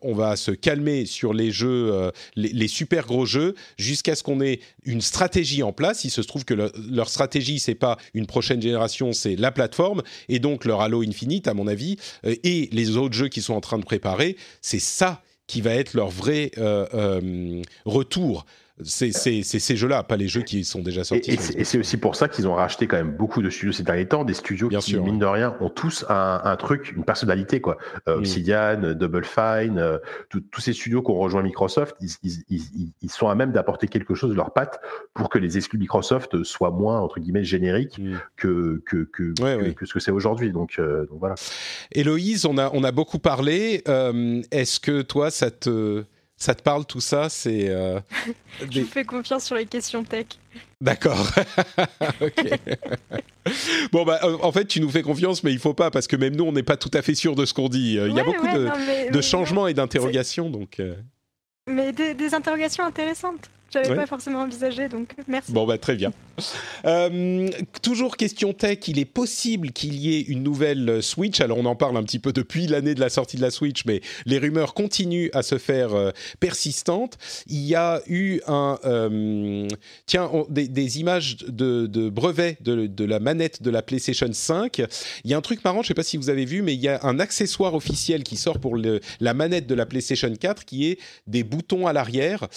[0.02, 4.60] on va se calmer sur les jeux, les, super gros jeux, jusqu'à ce qu'on ait
[4.84, 6.04] une stratégie en place.
[6.04, 10.40] Il se trouve que leur stratégie, c'est pas une prochaine génération, c'est la plateforme, et
[10.40, 13.78] donc leur Halo Infinite, à mon avis, et les autres jeux qui sont en train
[13.78, 18.46] de préparer, c'est ça qui va être leur vrai euh, euh, retour
[18.84, 21.32] c'est ces jeux-là, pas les jeux qui sont déjà sortis.
[21.32, 24.08] Et, c'est aussi pour ça qu'ils ont racheté quand même beaucoup de studios ces derniers
[24.08, 27.60] temps, des studios qui, mine de rien, ont tous un, truc, une personnalité.
[27.60, 27.78] quoi.
[28.08, 28.20] Euh, mm.
[28.20, 29.98] Obsidian, Double Fine, euh,
[30.30, 34.36] tous ces studios qui ont rejoint Microsoft, ils, sont à même d'apporter quelque chose de
[34.36, 34.80] leur patte
[35.14, 38.16] pour que les exclus Microsoft soient moins, entre guillemets, génériques mm.
[38.36, 40.52] que, que, que, ce que c'est aujourd'hui.
[40.52, 41.36] Donc, euh, donc, voilà.
[41.92, 43.84] Héloïse, on a, on a beaucoup parlé.
[44.52, 46.04] Est-ce que toi, ça te
[46.38, 47.68] Ça te parle tout ça C'est.
[48.72, 50.28] Je fais confiance sur les questions tech.
[50.80, 51.28] D'accord.
[53.92, 56.36] bon, bah, en fait, tu nous fais confiance, mais il faut pas, parce que même
[56.36, 57.94] nous, on n'est pas tout à fait sûr de ce qu'on dit.
[57.96, 60.82] Il y a beaucoup de, changements et d'interrogations, donc.
[61.68, 63.50] Mais des interrogations intéressantes.
[63.72, 65.52] J'avais pas forcément envisagé, donc merci.
[65.52, 66.14] Bon, bah, très bien.
[66.86, 67.50] Euh,
[67.82, 71.42] toujours question tech, il est possible qu'il y ait une nouvelle Switch?
[71.42, 73.86] Alors, on en parle un petit peu depuis l'année de la sortie de la Switch,
[73.86, 77.18] mais les rumeurs continuent à se faire euh, persistantes.
[77.48, 78.78] Il y a eu un.
[78.86, 79.68] Euh,
[80.06, 84.84] tiens, des, images de, de brevets de, de, la manette de la PlayStation 5.
[85.24, 86.74] Il y a un truc marrant, je ne sais pas si vous avez vu, mais
[86.74, 90.34] il y a un accessoire officiel qui sort pour le, la manette de la PlayStation
[90.34, 92.48] 4 qui est des boutons à l'arrière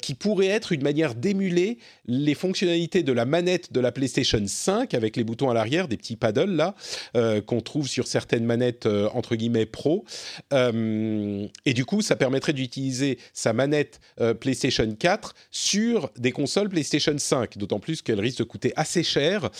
[0.00, 5.16] qui pourraient une manière d'émuler les fonctionnalités de la manette de la PlayStation 5 avec
[5.16, 6.74] les boutons à l'arrière, des petits paddles là,
[7.16, 10.04] euh, qu'on trouve sur certaines manettes euh, entre guillemets pro.
[10.52, 14.00] Euh, et du coup, ça permettrait d'utiliser sa manette
[14.40, 19.50] PlayStation 4 sur des consoles PlayStation 5, d'autant plus qu'elle risque de coûter assez cher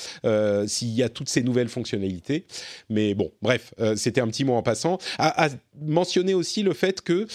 [0.66, 2.46] s'il y a toutes ces nouvelles fonctionnalités.
[2.88, 4.98] Mais bon, bref, c'était un petit mot en passant.
[5.18, 5.48] À,
[5.80, 7.26] mentionner aussi le fait que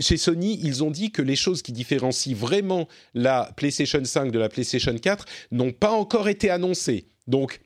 [0.00, 4.38] chez Sony, ils ont dit que les choses qui différencient vraiment la PlayStation 5 de
[4.38, 7.06] la PlayStation 4 n'ont pas encore été annoncées.
[7.26, 7.60] Donc,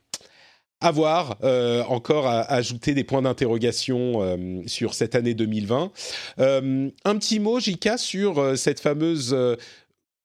[0.83, 5.91] à voir, euh, encore à, ajouter des points d'interrogation euh, sur cette année 2020.
[6.39, 9.35] Euh, un petit mot, Jika, sur cette fameuse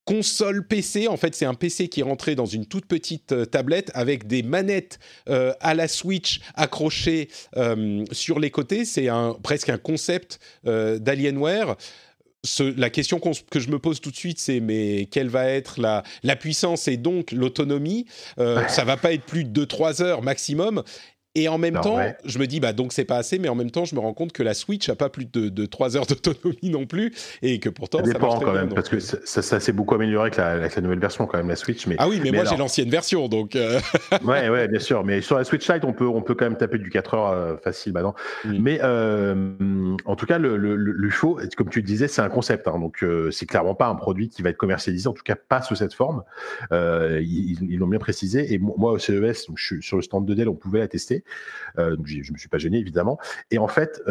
[0.05, 1.07] console PC.
[1.07, 4.43] En fait, c'est un PC qui est rentré dans une toute petite tablette avec des
[4.43, 7.29] manettes à la Switch accrochées
[8.11, 8.87] sur les côtés.
[8.87, 9.09] C'est
[9.43, 11.77] presque un concept d'Alienware
[12.77, 13.20] la question
[13.51, 16.89] que je me pose tout de suite, c'est mais quelle va être la, la puissance
[16.89, 18.06] et donc l'autonomie?
[18.39, 20.82] Euh, Ça va pas être plus de 2-3 heures maximum.
[21.35, 23.71] Et en même temps, je me dis, bah donc c'est pas assez, mais en même
[23.71, 26.07] temps, je me rends compte que la Switch a pas plus de, de 3 heures
[26.07, 27.99] d'autonomie non plus, et que pourtant.
[27.99, 30.83] Ça dépend quand même, parce que ça, ça s'est beaucoup amélioré avec la, avec la,
[30.83, 31.87] nouvelle version, quand même, la Switch.
[31.87, 33.57] Mais, ah oui, mais, moi j'ai l'ancienne version, donc.
[33.57, 33.79] Euh.
[34.25, 36.57] ouais, ouais, bien sûr, mais sur la Switch Lite, on peut, on peut quand même
[36.57, 38.15] taper du 4 heures euh, facile maintenant.
[38.45, 38.59] Mm.
[38.59, 42.31] Mais euh, en tout cas, le, le, le, show, comme tu le disais, c'est un
[42.31, 45.37] concept, hein, donc c'est clairement pas un produit qui va être commercialisé, en tout cas
[45.37, 46.23] pas sous cette forme.
[46.73, 50.35] ils l'ont bien précisé, et moi au CES, donc, je suis sur le stand de
[50.35, 51.18] Dell, on pouvait la tester
[51.77, 53.19] je ne me suis pas gêné évidemment.
[53.51, 54.03] Et en fait,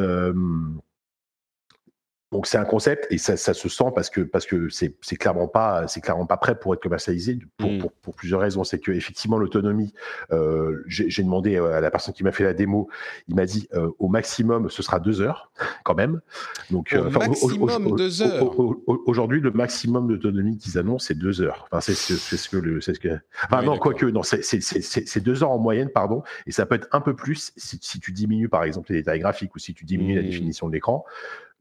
[2.31, 5.87] donc c'est un concept et ça, se sent parce que parce que c'est clairement pas
[5.87, 7.87] c'est clairement pas prêt pour être commercialisé pour, mmh.
[8.01, 8.65] pour, plusieurs raisons.
[8.65, 9.93] C'est que effectivement l'autonomie,
[10.31, 12.89] euh, j'ai demandé à la personne qui m'a fait la démo,
[13.29, 15.51] il m'a dit euh, au maximum ce sera deux heures
[15.85, 16.19] quand même.
[16.69, 18.53] Donc au euh, maximum deux heures.
[19.05, 21.65] Aujourd'hui le maximum d'autonomie qu'ils annoncent c'est deux heures.
[21.71, 25.51] Enfin c'est ce que le c'est ce que enfin non quoique non c'est deux heures
[25.51, 28.65] en moyenne pardon et ça peut être un peu plus si, si tu diminues par
[28.65, 30.25] exemple les détails graphiques ou si tu diminues la mmh.
[30.25, 31.05] définition de l'écran.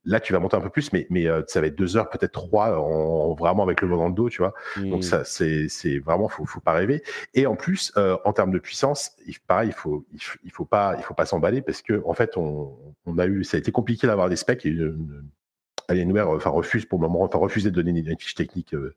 [0.06, 2.08] Là, tu vas monter un peu plus, mais, mais euh, ça va être deux heures,
[2.08, 4.54] peut-être trois, en, vraiment avec le vent dans le dos, tu vois.
[4.76, 5.02] Donc mmh.
[5.02, 7.02] ça, c'est, c'est vraiment, faut, faut pas rêver.
[7.34, 9.16] Et en plus, euh, en termes de puissance,
[9.46, 10.06] pareil, il faut,
[10.44, 13.44] il, faut pas, il faut pas s'emballer parce que en fait, on, on, a eu,
[13.44, 14.64] ça a été compliqué d'avoir des specs.
[14.64, 14.76] Et
[15.88, 18.94] Alienware enfin, refuse pour le moment, enfin, refusé de donner une, fiche technique euh,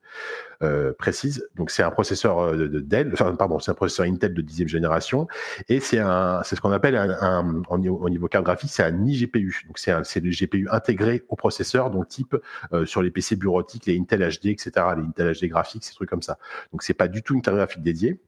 [0.61, 1.47] euh, précise.
[1.55, 4.67] Donc, c'est un processeur euh, de, Dell, enfin, pardon, c'est un processeur Intel de dixième
[4.67, 5.27] génération,
[5.67, 7.17] et c'est un, ce qu'on appelle
[7.69, 9.63] au niveau carte graphique, c'est un iGPU.
[9.67, 12.35] Donc, c'est c'est le GPU intégré au processeur, donc type
[12.85, 16.21] sur les PC bureautiques, les Intel HD, etc., les Intel HD graphiques, ces trucs comme
[16.21, 16.37] ça.
[16.71, 18.19] Donc, c'est pas du tout une carte graphique dédiée.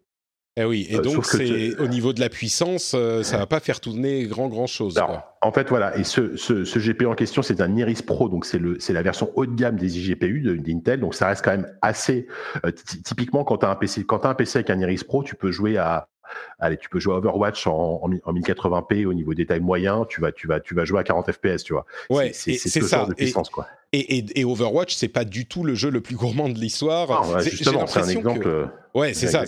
[0.62, 4.26] Eh oui, et donc c'est au niveau de la puissance, ça va pas faire tourner
[4.26, 4.96] grand grand chose.
[5.44, 8.46] En fait, voilà, et ce, ce, ce GPU en question, c'est un Iris Pro, donc
[8.46, 11.52] c'est le c'est la version haut de gamme des iGPU d'Intel, donc ça reste quand
[11.52, 12.28] même assez.
[12.64, 12.72] Euh,
[13.04, 15.36] typiquement, quand tu as un PC, quand as un PC avec un Iris Pro, tu
[15.36, 16.10] peux jouer à
[16.60, 20.22] allez, tu peux jouer à Overwatch en, en, 1080p au niveau des tailles moyens, tu
[20.22, 21.86] vas, tu vas, tu vas jouer à 40 FPS, tu vois.
[22.10, 23.06] Ouais, c'est ce ça.
[23.06, 23.68] de puissance, et, quoi.
[23.94, 27.12] Et, et, et Overwatch, c'est pas du tout le jeu le plus gourmand de l'histoire.
[27.36, 28.48] Ah, justement, c'est un exemple.
[28.48, 29.44] Euh, ouais, c'est ça.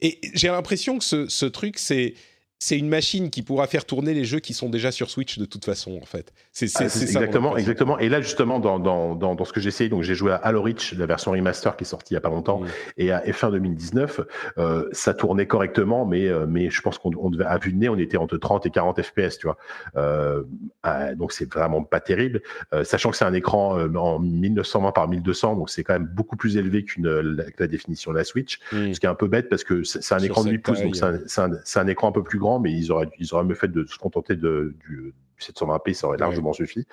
[0.00, 2.14] Et j'ai l'impression que ce, ce truc, c'est
[2.62, 5.44] c'est une machine qui pourra faire tourner les jeux qui sont déjà sur Switch de
[5.44, 6.32] toute façon, en fait.
[6.52, 7.98] C'est ah, exactement, exactement.
[7.98, 10.36] Et là, justement, dans, dans, dans, dans ce que j'ai essayé, donc j'ai joué à
[10.36, 12.66] Halo Reach, la version remaster qui est sortie il y a pas longtemps, mm.
[12.98, 14.20] et à F1 2019,
[14.58, 17.88] euh, ça tournait correctement, mais euh, mais je pense qu'on devait à vue de nez,
[17.88, 19.56] on était entre 30 et 40 FPS, tu vois.
[19.96, 20.44] Euh,
[20.84, 22.42] ah, donc c'est vraiment pas terrible,
[22.74, 26.36] euh, sachant que c'est un écran en 1920 par 1200, donc c'est quand même beaucoup
[26.36, 28.94] plus élevé qu'une la, la, définition de la Switch, mm.
[28.94, 30.94] ce qui est un peu bête parce que c'est un écran de 8 pouces, donc
[30.94, 33.54] c'est un, un, un écran un peu plus grand mais ils auraient, ils auraient mieux
[33.54, 36.86] fait de se contenter de, du, 720p, ça aurait largement suffi.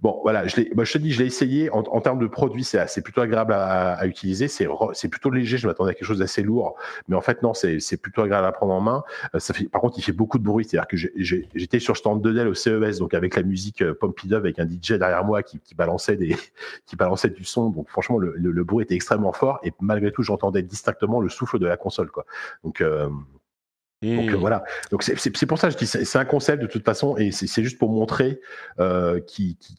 [0.00, 1.70] Bon, voilà, je, moi, je te dis, je l'ai essayé.
[1.70, 4.48] En, termes de produit, c'est plutôt agréable à, utiliser.
[4.48, 5.58] C'est plutôt léger.
[5.58, 6.76] Je m'attendais à quelque chose d'assez lourd.
[7.08, 9.04] Mais en fait, non, c'est plutôt agréable à prendre en main.
[9.34, 10.64] Euh, ça fait, par contre, il fait beaucoup de bruit.
[10.64, 14.36] C'est-à-dire que j'étais sur stand de Dell au CES, donc avec la musique euh, Pompidou,
[14.36, 16.36] avec un DJ derrière moi qui, balançait, des,
[16.86, 17.70] qui balançait du son.
[17.70, 19.60] Donc, franchement, le, bruit était extrêmement fort.
[19.62, 22.10] Et malgré tout, j'entendais distinctement le souffle de la console.
[22.10, 22.26] Quoi.
[22.64, 23.08] Donc, euh,
[24.14, 24.64] donc euh, voilà.
[24.90, 27.62] Donc c'est pour ça que je dis c'est un concept de toute façon et c'est
[27.62, 28.40] juste pour montrer
[28.78, 29.76] euh, qui, qui,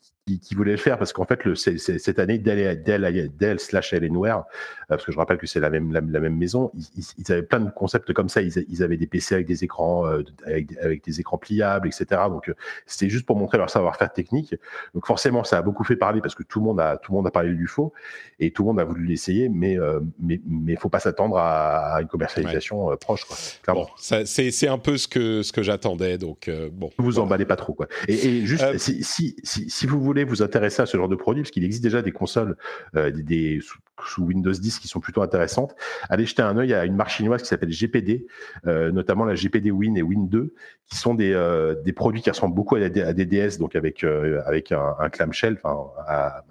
[0.56, 4.44] voulait le faire parce qu'en fait, le, cette année, Dell, Dell, Dell slash Alienware, euh,
[4.90, 7.70] parce que je rappelle que c'est la même, la, même maison, ils, avaient plein de
[7.70, 8.42] concepts comme ça.
[8.42, 12.22] Ils, avaient des PC avec des écrans, euh, avec, des écrans pliables, etc.
[12.30, 12.56] Donc, euh,
[12.86, 14.56] c'était juste pour montrer leur savoir-faire technique.
[14.94, 17.18] Donc, forcément, ça a beaucoup fait parler parce que tout le monde a, tout le
[17.18, 17.94] monde a parlé du faux
[18.40, 19.78] et tout le monde a voulu l'essayer, mais,
[20.20, 23.74] mais, mais faut pas s'attendre à, une commercialisation proche, quoi.
[23.74, 26.18] Bon, c'est un peu ce que, ce que j'attendais.
[26.18, 26.90] Donc, bon.
[26.98, 27.88] Vous emballez pas trop, quoi.
[28.08, 31.44] Et, juste, si, si, si, si vous voulez vous intéresser à ce genre de produit,
[31.44, 32.56] parce qu'il existe déjà des consoles
[32.96, 35.76] euh, des, sous, Windows 10 qui sont plutôt intéressantes,
[36.10, 38.28] allez jeter un œil à une marque chinoise qui s'appelle GPD,
[38.66, 40.54] euh, notamment la GPD Win et Win 2,
[40.88, 44.72] qui sont des, euh, des produits qui ressemblent beaucoup à, des DS, donc avec, avec
[44.72, 45.90] un, un clamshell, enfin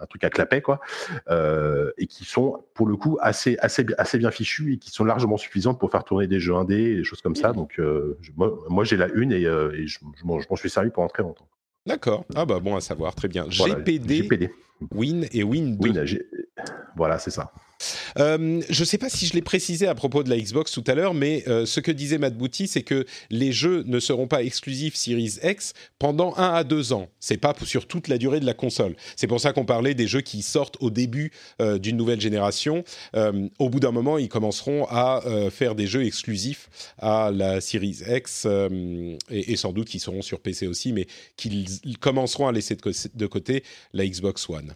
[0.00, 0.80] un truc à clapet, quoi,
[1.30, 5.36] et qui sont pour le coup assez, assez, assez bien fichus et qui sont largement
[5.36, 7.52] suffisantes pour faire tourner des jeux indés des choses comme ça.
[7.52, 7.80] Donc
[8.36, 11.48] moi, j'ai la une et, et je, je m'en suis servi pendant très longtemps.
[11.86, 12.24] D'accord.
[12.34, 13.46] Ah bah bon à savoir, très bien.
[13.48, 14.50] GPD,
[14.92, 16.04] Win et Win 2.
[16.96, 17.52] voilà, c'est ça.
[18.18, 20.84] Euh, je ne sais pas si je l'ai précisé à propos de la Xbox tout
[20.86, 24.26] à l'heure, mais euh, ce que disait Matt Booty, c'est que les jeux ne seront
[24.26, 27.08] pas exclusifs Series X pendant un à deux ans.
[27.20, 28.96] C'est pas sur toute la durée de la console.
[29.16, 32.84] C'est pour ça qu'on parlait des jeux qui sortent au début euh, d'une nouvelle génération.
[33.58, 38.46] au bout d'un moment, ils commenceront à faire des jeux exclusifs à la Series X
[39.30, 43.62] et, sans doute qu'ils seront sur PC aussi, mais qu'ils commenceront à laisser de, côté
[43.92, 44.74] la Xbox One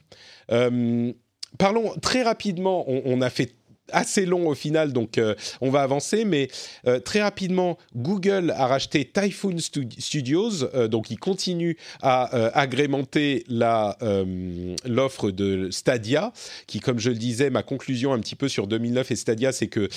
[1.58, 2.84] parlons très rapidement.
[2.88, 3.52] On, a fait
[3.92, 6.24] assez long au final, donc euh, on va avancer.
[6.24, 6.48] Mais
[6.86, 12.24] euh, très rapidement, Google a racheté Typhoon Studios, euh, donc il continue à
[12.54, 16.32] agrémenter l'offre de Stadia,
[16.66, 19.68] qui, comme je le disais, ma conclusion un petit peu sur 2009 et Stadia, c'est
[19.68, 19.88] que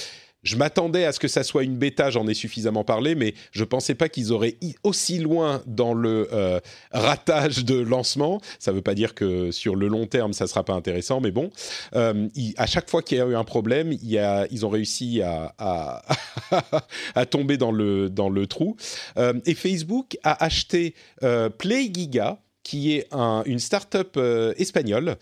[0.44, 3.64] je m'attendais à ce que ça soit une bêta, j'en ai suffisamment parlé, mais je
[3.64, 6.60] pensais pas qu'ils auraient aussi loin dans le euh,
[6.92, 8.42] ratage de lancement.
[8.60, 11.32] Ça ne veut pas dire que sur le long terme, ça sera pas intéressant, mais
[11.32, 11.50] bon,
[11.96, 16.04] euh, à chaque fois qu'il y a eu un problème, ils ont réussi à,
[17.30, 18.76] tomber dans le, trou.
[19.18, 20.96] Euh, et Facebook a acheté
[21.58, 24.18] PlayGiga, qui est un, une start-up
[24.58, 25.18] espagnole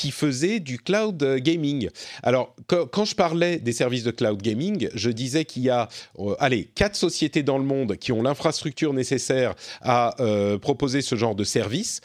[0.00, 1.90] qui faisait du cloud gaming.
[2.22, 6.34] Alors, quand je parlais des services de cloud gaming, je disais qu'il y a, euh,
[6.38, 11.34] allez, quatre sociétés dans le monde qui ont l'infrastructure nécessaire à euh, proposer ce genre
[11.34, 12.00] de service.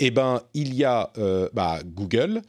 [0.00, 2.42] Eh ben, il y a euh, bah, Google,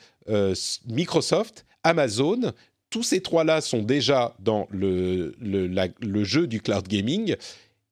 [0.88, 2.52] Microsoft, Amazon.
[2.90, 7.36] Tous ces trois-là sont déjà dans le jeu du cloud gaming.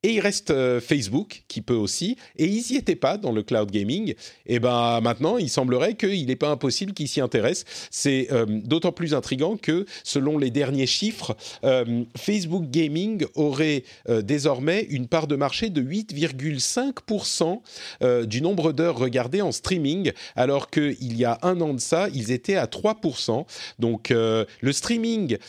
[0.06, 3.42] Et il reste euh, Facebook qui peut aussi, et ils n'y étaient pas dans le
[3.42, 4.14] cloud gaming.
[4.46, 7.66] Et ben maintenant, il semblerait qu'il n'est pas impossible qu'ils s'y intéressent.
[7.90, 13.84] C'est euh, d'autant plus intrigant que, selon les derniers chiffres, euh, Facebook Gaming aurait
[14.22, 21.18] désormais une part de marché de 8,5% du nombre d'heures regardées en streaming, alors qu'il
[21.18, 23.48] y a un an de ça, ils étaient à 3%.
[23.80, 25.40] Donc le streaming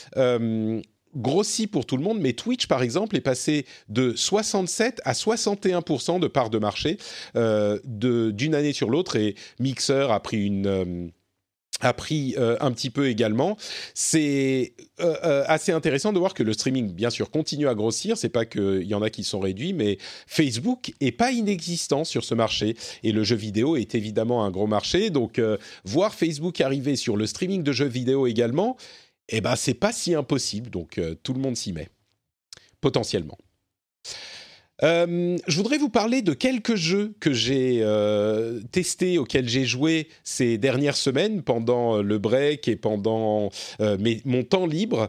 [1.16, 6.20] grossit pour tout le monde, mais Twitch, par exemple, est passé de 67 à 61%
[6.20, 6.98] de part de marché
[7.34, 10.66] euh, d'une année sur l'autre, et Mixer a pris une...
[10.66, 11.08] Euh,
[11.82, 13.58] a pris euh, un petit peu également.
[13.92, 18.16] C'est assez intéressant de voir que le streaming, bien sûr, continue à grossir.
[18.16, 22.24] C'est pas qu'il y en a qui sont réduits, mais Facebook est pas inexistant sur
[22.24, 22.76] ce marché.
[23.02, 25.10] Et le jeu vidéo est évidemment un gros marché.
[25.10, 25.38] Donc,
[25.84, 28.78] voir Facebook arriver sur le streaming de jeux vidéo également,
[29.28, 31.88] eh ben c'est pas si impossible, donc euh, tout le monde s'y met,
[32.80, 33.38] potentiellement.
[34.82, 40.08] Euh, je voudrais vous parler de quelques jeux que j'ai euh, testés, auxquels j'ai joué
[40.22, 43.50] ces dernières semaines pendant le break et pendant
[43.80, 45.08] mon temps libre.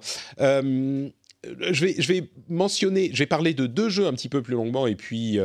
[1.43, 4.55] Je vais, je vais mentionner, je vais parler de deux jeux un petit peu plus
[4.55, 5.39] longuement et puis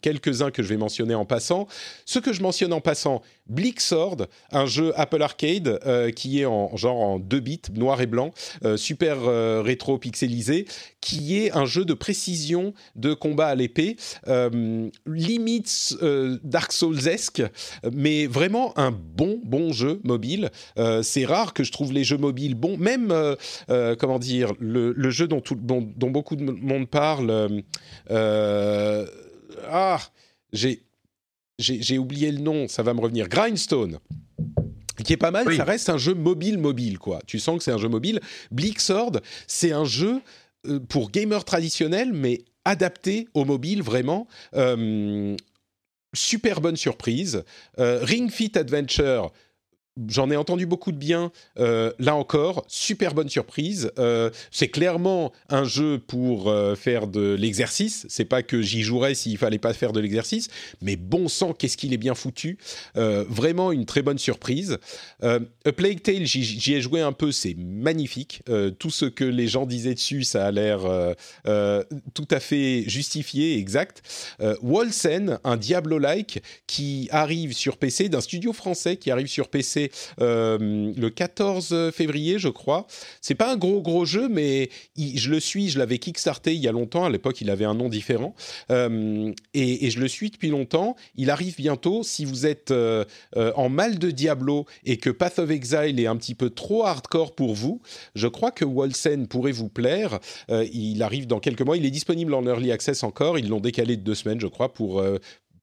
[0.00, 1.66] quelques-uns que je vais mentionner en passant.
[2.04, 6.46] Ce que je mentionne en passant, Bleak Sword, un jeu Apple Arcade euh, qui est
[6.46, 8.32] en genre en 2 bits, noir et blanc,
[8.64, 10.66] euh, super euh, rétro pixelisé,
[11.00, 13.96] qui est un jeu de précision de combat à l'épée,
[15.06, 15.96] limite
[16.44, 17.42] Dark Souls-esque,
[17.92, 20.50] mais vraiment un bon bon jeu mobile.
[21.02, 23.12] c'est rare que je trouve les jeux mobiles bons, même
[23.98, 27.62] comment dire le, jeu jeu dont, tout, dont, dont beaucoup de monde parle.
[28.10, 29.06] euh,
[29.70, 30.00] ah,
[30.52, 30.82] j'ai
[31.58, 33.28] j'ai oublié le nom, ça va me revenir.
[33.28, 33.98] Grindstone
[35.04, 35.56] qui est pas mal, Oui.
[35.56, 37.20] ça reste un jeu mobile mobile quoi.
[37.26, 38.20] Tu sens que c'est un jeu mobile.
[38.50, 40.20] Bleak Sword, c'est un jeu
[40.66, 44.26] euh, pour gamers traditionnels mais adapté au mobile vraiment.
[44.54, 45.36] Euh,
[46.14, 47.42] super bonne surprise.
[47.78, 49.32] Euh, Ring Fit Adventure.
[50.08, 51.30] J'en ai entendu beaucoup de bien.
[51.58, 53.92] Euh, là encore, super bonne surprise.
[53.98, 58.06] Euh, c'est clairement un jeu pour euh, faire de l'exercice.
[58.08, 60.48] C'est pas que j'y jouerais s'il fallait pas faire de l'exercice,
[60.80, 62.56] mais bon sang, qu'est-ce qu'il est bien foutu.
[62.94, 64.78] Vraiment une très bonne surprise.
[65.22, 65.38] A
[65.76, 68.42] Plague Tale, j'y- ai joué un peu, c'est magnifique.
[68.78, 70.80] Tout ce que les gens disaient dessus, ça a l'air
[72.14, 74.02] tout à fait justifié, exact.
[74.62, 79.81] Wolsen, un Diablo-like qui arrive sur PC, d'un studio français qui arrive sur PC
[80.20, 82.86] euh, le 14 février, je crois.
[83.20, 86.68] C'est pas un gros gros jeu, mais je le suis, je l'avais kickstarté il y
[86.68, 87.04] a longtemps.
[87.04, 88.34] À l'époque, il avait un nom différent,
[88.70, 90.96] Euh, et, et je le suis depuis longtemps.
[91.16, 92.02] Il arrive bientôt.
[92.02, 93.04] Si vous êtes euh,
[93.34, 97.34] en mal de Diablo et que Path of Exile est un petit peu trop hardcore
[97.34, 97.80] pour vous,
[98.14, 100.18] je crois que Wolsen pourrait vous plaire.
[100.48, 101.76] Il arrive dans quelques mois.
[101.76, 103.38] Il est disponible en early access encore.
[103.38, 105.02] Ils l'ont décalé de deux semaines, je crois, pour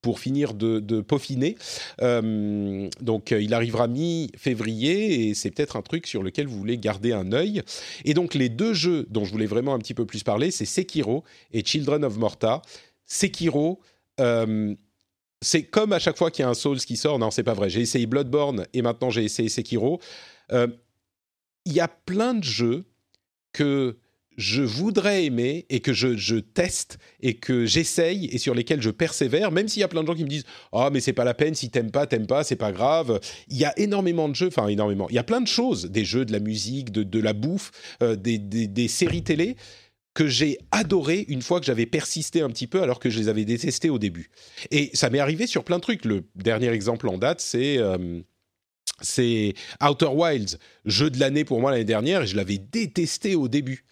[0.01, 1.55] pour finir de, peaufiner.
[2.01, 6.77] Euh, donc, euh, il arrivera mi-février et c'est peut-être un truc sur lequel vous voulez
[6.77, 7.61] garder un œil.
[8.05, 10.65] Et donc, les deux jeux dont je voulais vraiment un petit peu plus parler, c'est
[10.65, 12.61] Sekiro et Children of Morta.
[13.05, 13.81] Sekiro,
[14.19, 14.73] euh,
[15.41, 17.19] c'est comme à chaque fois qu'il y a un Souls qui sort.
[17.19, 17.69] Non, c'est pas vrai.
[17.69, 19.99] J'ai essayé Bloodborne et maintenant j'ai essayé Sekiro.
[20.51, 22.85] Il y a plein de jeux
[23.51, 23.97] que
[24.39, 29.51] je voudrais aimer et que je, teste et que j'essaye et sur lesquels je persévère,
[29.51, 31.33] même s'il y a plein de gens qui me disent Ah, mais c'est pas la
[31.33, 33.19] peine, si t'aimes pas, t'aimes pas, c'est pas grave.
[33.49, 36.05] Il y a énormément de jeux, enfin énormément, il y a plein de choses, des
[36.05, 37.71] jeux, de la musique, de, la bouffe,
[38.01, 39.57] euh, des, séries télé
[40.13, 43.27] que j'ai adoré une fois que j'avais persisté un petit peu alors que je les
[43.27, 44.29] avais détestés au début.
[44.71, 46.05] Et ça m'est arrivé sur plein de trucs.
[46.05, 47.77] Le dernier exemple en date, c'est.
[47.77, 48.21] euh,
[49.01, 53.47] c'est Outer Wilds, jeu de l'année pour moi l'année dernière, et je l'avais détesté au
[53.47, 53.85] début.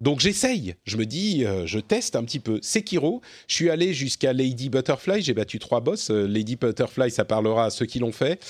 [0.00, 2.58] Donc j'essaye, je me dis, euh, je teste un petit peu.
[2.62, 6.10] Sekiro, je suis allé jusqu'à Lady Butterfly, j'ai battu trois boss.
[6.10, 8.42] Euh, Lady Butterfly, ça parlera à ceux qui l'ont fait.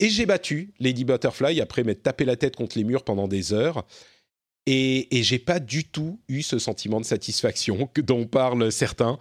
[0.00, 3.52] Et j'ai battu Lady Butterfly après m'être tapé la tête contre les murs pendant des
[3.52, 3.84] heures.
[4.66, 9.18] Et, et j'ai pas du tout eu ce sentiment de satisfaction que, dont parlent certains.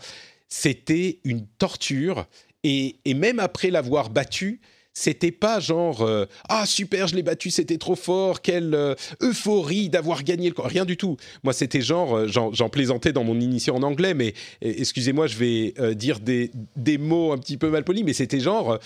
[0.47, 2.27] C'était une torture.
[2.63, 4.61] Et, et même après l'avoir battu,
[4.93, 9.89] c'était pas genre euh, ah super je l'ai battu c'était trop fort quelle euh, euphorie
[9.89, 13.73] d'avoir gagné le rien du tout moi c'était genre euh, j'en plaisantais dans mon initié
[13.73, 18.03] en anglais mais excusez-moi je vais dire des, des mots un petit peu mal polis
[18.03, 18.79] mais c'était genre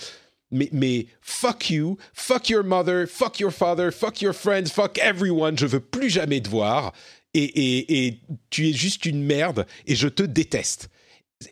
[0.50, 5.58] mais, mais fuck you, fuck your mother, fuck your father, fuck your friends, fuck everyone,
[5.58, 6.94] je veux plus jamais te voir,
[7.34, 10.88] et, et, et tu es juste une merde, et je te déteste.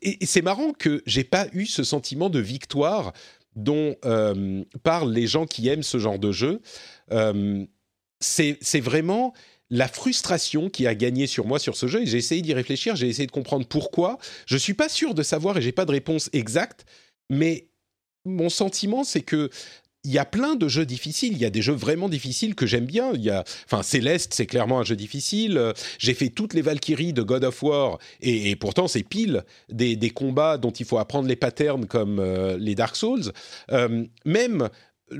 [0.00, 3.12] Et, et c'est marrant que j'ai pas eu ce sentiment de victoire
[3.56, 6.60] dont euh, parlent les gens qui aiment ce genre de jeu.
[7.10, 7.64] Euh,
[8.20, 9.34] c'est vraiment
[9.68, 12.94] la frustration qui a gagné sur moi sur ce jeu, et j'ai essayé d'y réfléchir,
[12.94, 14.18] j'ai essayé de comprendre pourquoi.
[14.46, 16.86] Je suis pas sûr de savoir, et j'ai pas de réponse exacte,
[17.30, 17.68] mais
[18.24, 19.50] mon sentiment, c'est que
[20.06, 21.32] il y a plein de jeux difficiles.
[21.32, 23.10] Il y a des jeux vraiment difficiles que j'aime bien.
[23.14, 25.72] Il y a, enfin, Céleste, c'est clairement un jeu difficile.
[25.98, 30.58] J'ai fait toutes les Valkyries de God of War, et, pourtant c'est pile des, combats
[30.58, 33.32] dont il faut apprendre les patterns comme euh, les Dark Souls.
[33.72, 34.68] Euh, même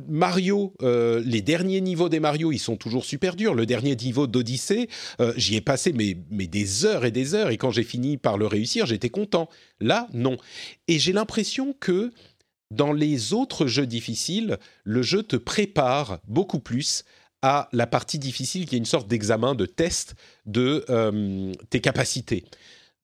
[0.08, 3.54] Mario, euh, les derniers niveaux des Mario, ils sont toujours super durs.
[3.54, 4.88] Le dernier niveau d'Odyssée,
[5.36, 8.46] j'y ai passé mais des heures et des heures, et quand j'ai fini par le
[8.46, 9.48] réussir, j'étais content.
[9.80, 10.36] Là, non.
[10.86, 12.12] Et j'ai l'impression que
[12.70, 17.05] dans les autres jeux difficiles, le jeu te prépare beaucoup plus
[17.43, 20.14] à la partie difficile qui est une sorte d'examen, de test
[20.47, 22.44] de euh, tes capacités.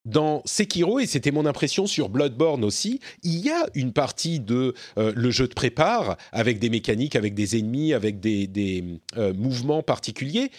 [0.05, 4.75] Dans Sekiro, et c'était mon impression sur Bloodborne aussi, il y a une partie de
[4.99, 9.33] euh, le jeu te prépare avec des mécaniques, avec des ennemis, avec des, des, euh,
[9.33, 10.51] mouvements particuliers,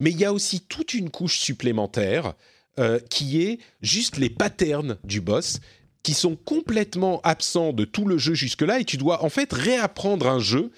[0.00, 2.34] mais il y a aussi toute une couche supplémentaire
[3.10, 5.60] qui est juste les patterns du boss
[6.02, 10.28] qui sont complètement absents de tout le jeu jusque-là et tu dois en fait réapprendre
[10.28, 10.70] un jeu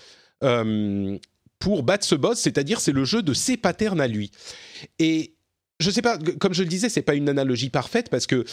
[0.43, 1.17] euh,
[1.59, 4.33] pour battre ce boss, c'est-à-dire c'est le jeu de ses patterns à lui.
[4.99, 5.35] Et
[5.79, 8.45] je sais pas, comme je le disais, c'est pas une analogie parfaite parce que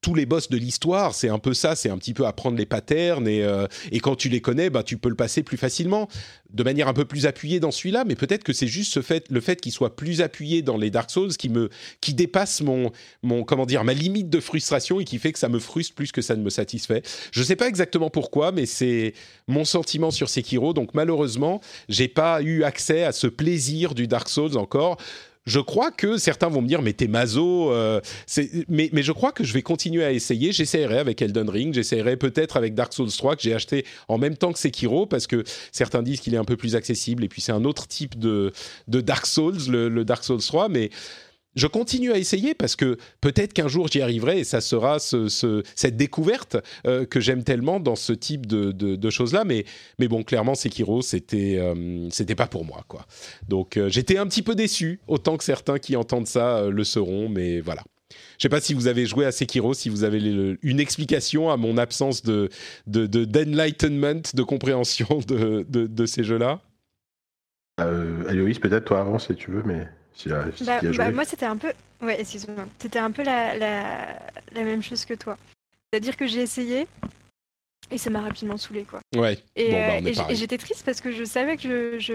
[0.00, 2.66] tous les boss de l'histoire, c'est un peu ça, c'est un petit peu apprendre les
[2.66, 6.08] patterns et, euh, et quand tu les connais, bah, tu peux le passer plus facilement,
[6.50, 9.28] de manière un peu plus appuyée dans celui-là, mais peut-être que c'est juste ce fait,
[9.30, 11.70] le fait qu'il soit plus appuyé dans les Dark Souls qui me
[12.00, 12.92] qui dépasse mon
[13.22, 16.12] mon comment dire ma limite de frustration et qui fait que ça me frustre plus
[16.12, 17.02] que ça ne me satisfait.
[17.32, 19.12] Je sais pas exactement pourquoi, mais c'est
[19.48, 20.72] mon sentiment sur Sekiro.
[20.72, 24.98] Donc malheureusement, j'ai pas eu accès à ce plaisir du Dark Souls encore.
[25.46, 28.00] Je crois que certains vont me dire mais t'es mazo, euh,
[28.68, 30.52] mais, mais je crois que je vais continuer à essayer.
[30.52, 34.36] J'essaierai avec Elden Ring, j'essaierai peut-être avec Dark Souls 3 que j'ai acheté en même
[34.36, 37.40] temps que Sekiro parce que certains disent qu'il est un peu plus accessible et puis
[37.40, 38.52] c'est un autre type de,
[38.88, 40.90] de Dark Souls, le, le Dark Souls 3, mais
[41.56, 45.62] je continue à essayer parce que peut-être qu'un jour j'y arriverai et ça sera ce,
[45.74, 46.56] cette découverte
[46.86, 49.44] euh, que j'aime tellement dans ce type de, choses-là.
[49.44, 49.64] Mais,
[49.98, 53.06] bon, clairement, Sekiro, c'était euh, pas pour moi, quoi.
[53.48, 57.28] Donc euh, j'étais un petit peu déçu, autant que certains qui entendent ça le seront,
[57.28, 57.82] mais voilà.
[58.38, 60.18] Je sais pas si vous avez joué à Sekiro, si vous avez
[60.62, 62.50] une explication à mon absence de
[62.86, 66.60] d'enlightenment, de, compréhension de, de, ces jeux-là.
[67.80, 69.86] Euh, Aloïs, peut-être toi avant si tu veux, mais.
[70.24, 71.72] Bah, bah, moi, c'était un peu.
[72.00, 72.66] Ouais, excuse-moi.
[72.78, 74.18] C'était un peu la, la,
[74.52, 75.36] la, même chose que toi.
[75.90, 76.86] C'est-à-dire que j'ai essayé
[77.90, 79.00] et ça m'a rapidement saoulé, quoi.
[79.14, 79.38] Ouais.
[79.54, 82.14] Et, bah, euh, j'étais triste parce que je savais que je, je,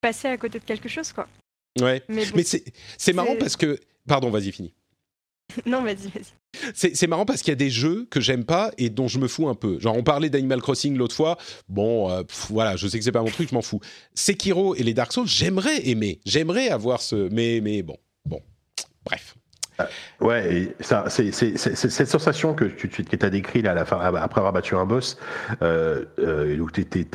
[0.00, 1.26] passais à côté de quelque chose, quoi.
[1.80, 2.02] Ouais.
[2.08, 3.80] Mais, Mais c'est marrant parce que.
[4.06, 4.74] Pardon, vas-y, fini.
[5.66, 6.72] non, vas-y, vas-y.
[6.74, 9.28] C'est marrant parce qu'il y a des jeux que j'aime pas et dont je me
[9.28, 9.78] fous un peu.
[9.80, 11.36] Genre, on parlait d'Animal Crossing l'autre fois.
[11.68, 13.80] Bon, euh, voilà, je sais que c'est pas mon truc, je m'en fous.
[14.14, 16.20] Sekiro et les Dark Souls, j'aimerais aimer.
[16.24, 17.28] J'aimerais avoir ce.
[17.30, 18.40] Mais, mais bon, bon.
[19.04, 19.34] Bref.
[19.80, 19.84] Euh,
[20.20, 23.98] ouais, et ça, c'est cette sensation que tu que as décrit là, à la fin,
[23.98, 25.18] après avoir battu un boss,
[25.62, 27.06] euh, euh, t'étais,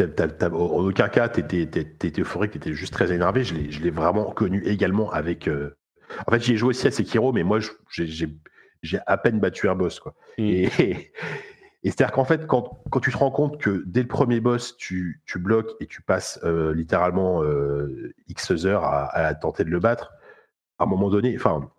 [0.44, 3.44] en aucun cas t'étais, euphorique, t'étais juste très énervé.
[3.44, 5.48] Je l'ai, vraiment connu également avec.
[5.48, 5.76] Euh,
[6.28, 7.60] en fait, j'y ai joué aussi à Sekiro, mais moi,
[7.90, 10.00] j'ai, à peine battu un boss.
[10.00, 10.16] Quoi.
[10.38, 10.44] Mm.
[10.44, 11.12] Et, et,
[11.84, 15.22] c'est-à-dire qu'en fait, quand, quand, tu te rends compte que dès le premier boss, tu,
[15.26, 19.80] tu bloques et tu passes euh, littéralement euh, X heures à, à, tenter de le
[19.80, 20.12] battre,
[20.78, 21.70] à un moment donné, enfin,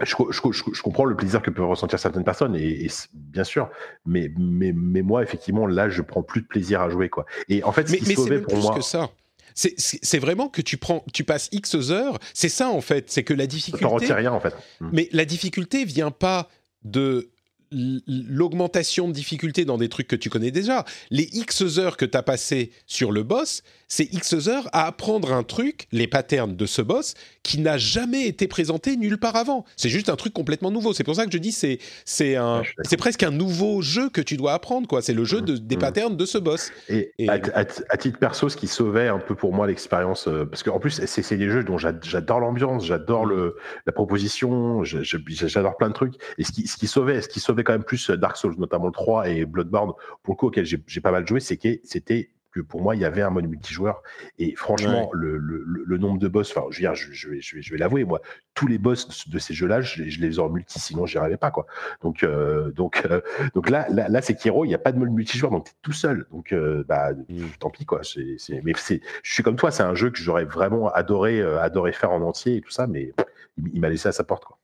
[0.00, 3.68] je, je, je, comprends le plaisir que peuvent ressentir certaines personnes, et, bien sûr,
[4.06, 7.08] mais, mais, mais, moi, effectivement, là, je prends plus de plaisir à jouer.
[7.08, 7.26] Quoi.
[7.48, 8.76] Et en fait, ce mais, qui mais pour plus moi.
[8.76, 9.10] que ça
[9.58, 12.18] c'est vraiment que tu prends, tu passes X heures.
[12.32, 13.84] C'est ça en fait, c'est que la difficulté.
[13.84, 14.54] T'en retires rien en fait.
[14.80, 16.48] Mais la difficulté vient pas
[16.84, 17.30] de
[17.72, 20.84] l'augmentation de difficulté dans des trucs que tu connais déjà.
[21.10, 25.32] Les X heures que tu as passées sur le boss, c'est X heures à apprendre
[25.32, 29.64] un truc, les patterns de ce boss, qui n'a jamais été présenté nulle part avant.
[29.76, 30.92] C'est juste un truc complètement nouveau.
[30.92, 34.20] C'est pour ça que je dis c'est c'est un c'est presque un nouveau jeu que
[34.20, 35.00] tu dois apprendre quoi.
[35.00, 35.78] C'est le jeu de, des mmh.
[35.78, 36.70] patterns de ce boss.
[36.88, 37.64] Et, À,
[37.96, 41.36] titre perso, ce qui sauvait un peu pour moi l'expérience, euh, parce qu'en plus c'est
[41.36, 46.14] des jeux dont j'adore l'ambiance, j'adore le la proposition, j'adore plein de trucs.
[46.36, 48.86] Et ce qui ce qui sauvait, ce qui sauvait quand même plus Dark Souls, notamment
[48.86, 52.30] le 3 et Bloodborne, pour le coup auquel j'ai pas mal joué, c'est que c'était
[52.52, 54.02] que pour moi, il y avait un mode multijoueur.
[54.38, 57.78] Et franchement, le, le, le, nombre de boss, enfin, je, je, je, vais, je vais,
[57.78, 58.20] l'avouer, moi,
[58.54, 61.50] tous les boss de ces jeux-là, je, les ai en multi, sinon j'y arrivais pas,
[61.50, 61.66] quoi.
[62.02, 63.20] Donc, euh, donc, euh,
[63.54, 65.70] donc là, là, là c'est Kiro, il n'y a pas de mode multijoueur, donc tu
[65.72, 66.26] es tout seul.
[66.30, 67.42] Donc, euh, bah, mmh.
[67.60, 68.00] tant pis, quoi.
[68.02, 71.92] c'est mais c'est, je suis comme toi, c'est un jeu que j'aurais vraiment adoré, adoré
[71.92, 73.12] faire en entier et tout ça, mais
[73.58, 74.58] il, il m'a laissé à sa porte, quoi.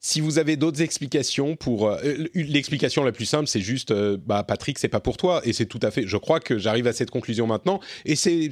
[0.00, 1.98] Si vous avez d'autres explications pour euh,
[2.34, 5.66] l'explication la plus simple, c'est juste euh, bah Patrick, c'est pas pour toi et c'est
[5.66, 6.06] tout à fait.
[6.06, 8.50] Je crois que j'arrive à cette conclusion maintenant et c'est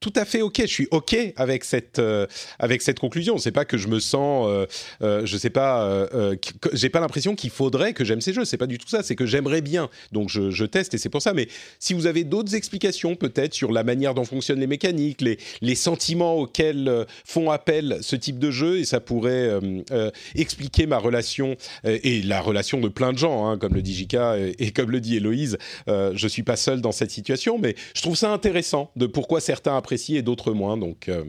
[0.00, 0.62] tout à fait ok.
[0.62, 2.26] Je suis ok avec cette euh,
[2.58, 3.36] avec cette conclusion.
[3.38, 4.66] C'est pas que je me sens, euh,
[5.02, 6.36] euh je sais pas, euh, euh
[6.72, 8.46] j'ai pas l'impression qu'il faudrait que j'aime ces jeux.
[8.46, 9.02] C'est pas du tout ça.
[9.02, 9.90] C'est que j'aimerais bien.
[10.10, 11.34] Donc je, je teste et c'est pour ça.
[11.34, 11.48] Mais
[11.78, 15.74] si vous avez d'autres explications peut-être sur la manière dont fonctionnent les mécaniques, les les
[15.74, 19.50] sentiments auxquels font appel ce type de jeu et ça pourrait
[20.34, 24.36] expliquer ma relation et la relation de plein de gens, hein, comme le dit Jika
[24.38, 25.58] et, comme le dit Héloïse.
[25.86, 29.76] je suis pas seul dans cette situation, mais je trouve ça intéressant de pourquoi certains
[29.92, 30.76] et d'autres moins.
[30.76, 31.24] Donc, euh,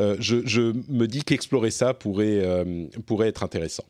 [0.00, 3.84] euh, je, me dis qu'explorer ça pourrait, euh, pourrait être intéressant.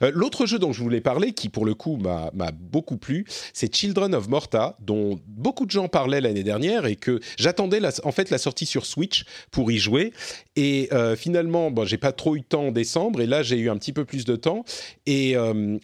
[0.00, 4.14] L'autre jeu dont je voulais parler, qui pour le coup m'a beaucoup plu, c'est Children
[4.14, 8.38] of Morta, dont beaucoup de gens parlaient l'année dernière et que j'attendais en fait la
[8.38, 10.12] sortie sur Switch pour y jouer.
[10.56, 13.68] Et finalement, bon, j'ai pas trop eu de temps en décembre et là j'ai eu
[13.68, 14.64] un petit peu plus de temps.
[15.04, 15.36] Et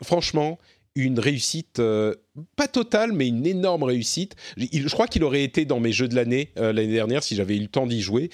[0.02, 0.59] franchement,
[0.94, 2.14] une réussite, euh,
[2.56, 4.36] pas totale, mais une énorme réussite.
[4.56, 7.56] je crois qu'il aurait été dans mes jeux de l'année, euh, l'année dernière, si j'avais
[7.56, 8.30] eu le temps d'y jouer.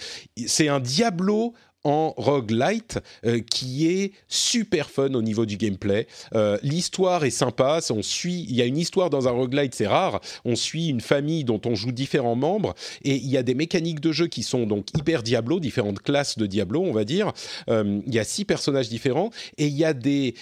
[0.46, 1.54] C'est un Diablo
[1.84, 6.06] en roguelite euh, qui est super fun au niveau du gameplay.
[6.34, 9.86] Euh, l'histoire est sympa, on suit, il y a une histoire dans un roguelite, c'est
[9.86, 10.20] rare.
[10.44, 14.00] On suit une famille dont on joue différents membres et il y a des mécaniques
[14.00, 17.32] de jeu qui sont donc hyper Diablo, différentes classes de Diablo, on va dire.
[17.68, 20.34] Euh, il y a six personnages différents et il y a des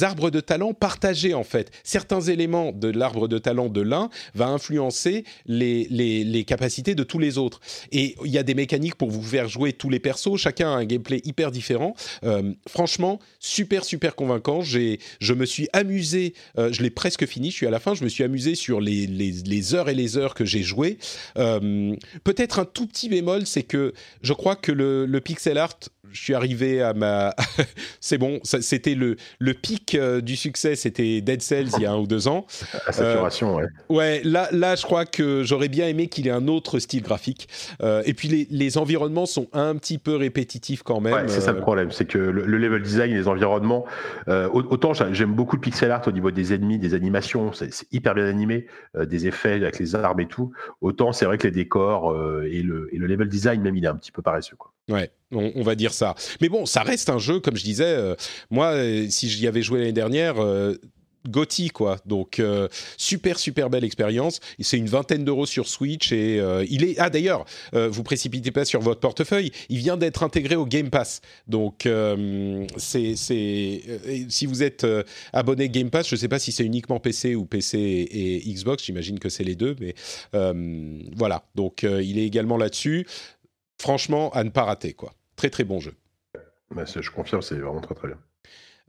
[0.00, 1.70] arbres de talent partagés en fait.
[1.84, 7.02] Certains éléments de l'arbre de talent de l'un va influencer les, les, les, capacités de
[7.02, 7.60] tous les autres.
[7.92, 10.76] Et il y a des mécaniques pour vous faire jouer tous les persos chacun a
[10.76, 11.94] un gameplay hyper différent.
[12.24, 14.62] Euh, franchement, super, super convaincant.
[14.62, 18.02] Je me suis amusé, euh, je l'ai presque fini, je suis à la fin, je
[18.02, 20.98] me suis amusé sur les, les, heures et les heures que j'ai joué.
[21.36, 21.94] Euh,
[22.24, 23.92] peut-être un tout petit bémol, c'est que
[24.22, 25.78] je crois que le pixel art
[26.12, 27.34] je suis arrivé à ma.
[28.00, 31.92] c'est bon, c'était le, le pic euh, du succès, c'était Dead Cells il y a
[31.92, 32.46] un ou deux ans.
[32.86, 33.66] La saturation, ouais.
[33.88, 37.48] Ouais, là, là, je crois que j'aurais bien aimé qu'il ait un autre style graphique.
[37.82, 41.14] et puis les, les, environnements sont un petit peu répétitifs quand même.
[41.14, 43.84] Ouais, c'est ça le problème, c'est que le, level design, les environnements,
[44.26, 48.26] autant j'aime beaucoup le pixel art au niveau des ennemis, des animations, c'est hyper bien
[48.26, 48.66] animé,
[48.98, 50.52] des effets avec les armes et tout.
[50.80, 52.14] Autant c'est vrai que les décors
[52.44, 54.72] et, le, et le level design même, il est un petit peu paresseux, quoi.
[54.88, 56.14] Ouais, on, va dire ça.
[56.40, 57.84] Mais bon, ça reste un jeu, comme je disais.
[57.84, 58.14] Euh,
[58.50, 60.74] moi, euh, si j'y avais joué l'année dernière, euh,
[61.28, 61.98] Gotti quoi.
[62.06, 62.40] Donc
[62.96, 64.40] super super belle expérience.
[64.60, 66.40] C'est une vingtaine d'euros sur Switch et
[66.70, 69.50] il est ah d'ailleurs vous précipitez pas sur votre portefeuille.
[69.68, 71.20] Il vient d'être intégré au Game Pass.
[71.46, 71.86] Donc
[72.78, 74.86] c'est si vous êtes
[75.34, 78.84] abonné Game Pass, je sais pas si c'est uniquement PC ou PC et, Xbox.
[78.84, 79.94] J'imagine que c'est les deux, mais
[81.14, 81.44] voilà.
[81.56, 83.06] Donc il est également là-dessus
[83.80, 85.14] franchement, à ne pas rater, quoi.
[85.36, 85.94] Très très bon jeu.
[86.74, 88.18] Bah, je confirme, c'est vraiment très très bien.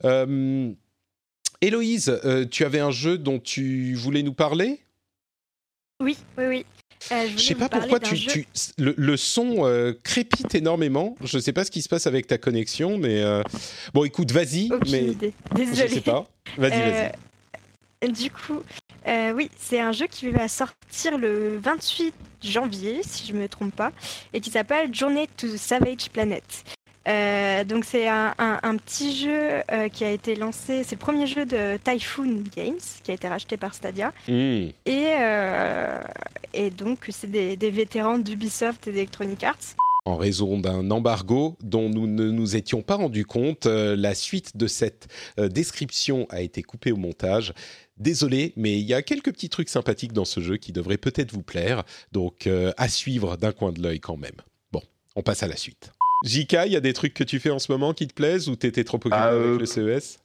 [0.04, 0.72] Euh,
[1.60, 4.80] Héloïse, euh, tu avais un jeu dont tu voulais nous parler?
[6.00, 6.66] Oui, oui, oui.
[7.12, 8.46] Euh, je, ne sais pas pourquoi tu,
[8.76, 11.16] le, son crépite énormément.
[11.22, 13.22] Je ne sais pas ce qui se passe avec ta connexion, mais
[13.94, 14.68] bon, écoute, vas-y.
[14.90, 15.32] mais idée.
[15.54, 15.88] Désolée.
[15.88, 16.28] Je sais pas.
[16.58, 17.12] Vas-y, vas-y.
[18.06, 18.62] Du coup,
[19.06, 23.74] oui, c'est un jeu qui va sortir le 28 janvier, si je ne me trompe
[23.74, 23.92] pas,
[24.32, 26.64] et qui s'appelle Journey to the Savage Planet.
[27.08, 28.34] Euh, donc c'est un,
[28.76, 33.10] petit jeu euh, qui a été lancé, c'est le premier jeu de Typhoon Games qui
[33.10, 34.12] a été racheté par Stadia.
[34.28, 34.68] Hmm.
[34.86, 35.98] Et, euh,
[36.52, 41.90] et donc c'est des, des vétérans d'Ubisoft et d'Electronic Arts en raison d'un embargo dont
[41.90, 43.66] nous ne nous étions pas rendus compte.
[43.66, 47.52] la suite de cette description a été coupée au montage.
[48.00, 51.32] Désolé, mais il y a quelques petits trucs sympathiques dans ce jeu qui devraient peut-être
[51.32, 54.36] vous plaire, donc euh, à suivre d'un coin de l'œil quand même.
[54.72, 54.80] Bon,
[55.16, 55.92] on passe à la suite.
[56.24, 58.48] Jika, il y a des trucs que tu fais en ce moment qui te plaisent
[58.48, 60.18] ou t'étais trop occupé ah, avec euh, le CES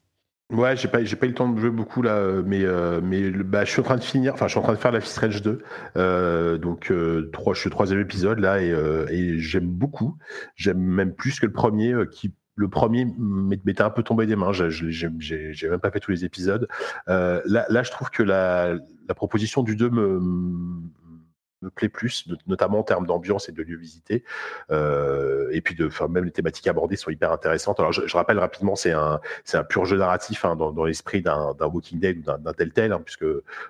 [0.52, 3.30] Ouais, j'ai pas, j'ai pas eu le temps de jouer beaucoup là, mais euh, mais
[3.32, 5.02] bah, je suis en train de finir, enfin je suis en train de faire la
[5.02, 6.94] Fist Range 2, donc
[7.34, 8.70] trois, je suis au troisième épisode là et,
[9.10, 10.18] et j'aime beaucoup,
[10.56, 14.52] j'aime même plus que le premier qui le premier m'était un peu tombé des mains.
[14.52, 16.68] J'ai même pas fait tous les épisodes.
[17.10, 18.76] Euh, là, je trouve que la,
[19.08, 20.20] la proposition du 2 me,
[21.62, 24.24] me plaît plus, notamment en termes d'ambiance et de lieux visités.
[24.72, 27.80] Euh, et puis, de, même les thématiques abordées sont hyper intéressantes.
[27.80, 29.20] Alors, je, rappelle rapidement, c'est un,
[29.70, 33.26] pur jeu narratif hein, dans, l'esprit d'un, Walking Dead ou d'un, Telltale, hein, puisque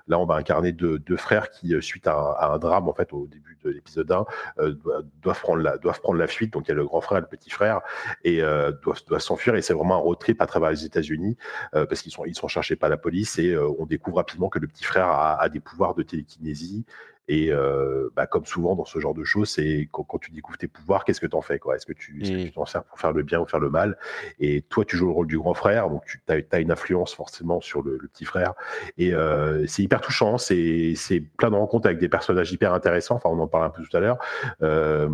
[0.07, 3.27] là, on va incarner deux, frères qui, euh, suite à un, drame, en fait, au
[3.27, 4.25] début de l'épisode 1,
[4.59, 4.75] euh,
[5.21, 6.53] doivent, prendre la, doivent prendre la fuite.
[6.53, 7.81] Donc, il y a le grand frère et le petit frère,
[8.23, 9.55] et doivent, doivent s'enfuir.
[9.55, 11.37] Et c'est vraiment un road trip à travers les États-Unis,
[11.71, 14.83] parce qu'ils sont, ils cherchés par la police, et on découvre rapidement que le petit
[14.83, 16.85] frère a des pouvoirs de télékinésie
[17.27, 20.67] et euh, bah, comme souvent dans ce genre de choses, c'est quand, tu découvres tes
[20.67, 22.51] pouvoirs, qu'est-ce que tu en fais Est-ce que tu mmh.
[22.51, 23.97] t'en sers pour faire le bien ou faire le mal?
[24.39, 27.61] Et toi, tu joues le rôle du grand frère, donc tu as, une influence forcément
[27.61, 28.53] sur le, petit frère.
[28.97, 30.95] Et euh, c'est hyper touchant, c'est
[31.37, 33.15] plein de rencontres avec des personnages hyper intéressants.
[33.15, 34.19] Enfin, on en parle un peu tout à l'heure.
[34.61, 35.09] Euh,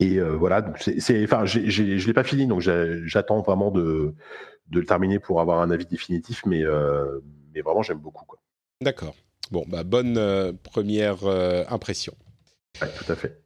[0.00, 4.14] et voilà, c'est, enfin, je ne l'ai pas fini, donc j'attends vraiment de,
[4.68, 6.62] de le terminer pour avoir un avis définitif, mais,
[7.54, 8.26] mais vraiment, j'aime beaucoup.
[8.80, 9.14] D'accord.
[9.50, 12.14] Bon, bah, bonne euh, première euh, impression.
[12.82, 13.42] Oui, tout à fait.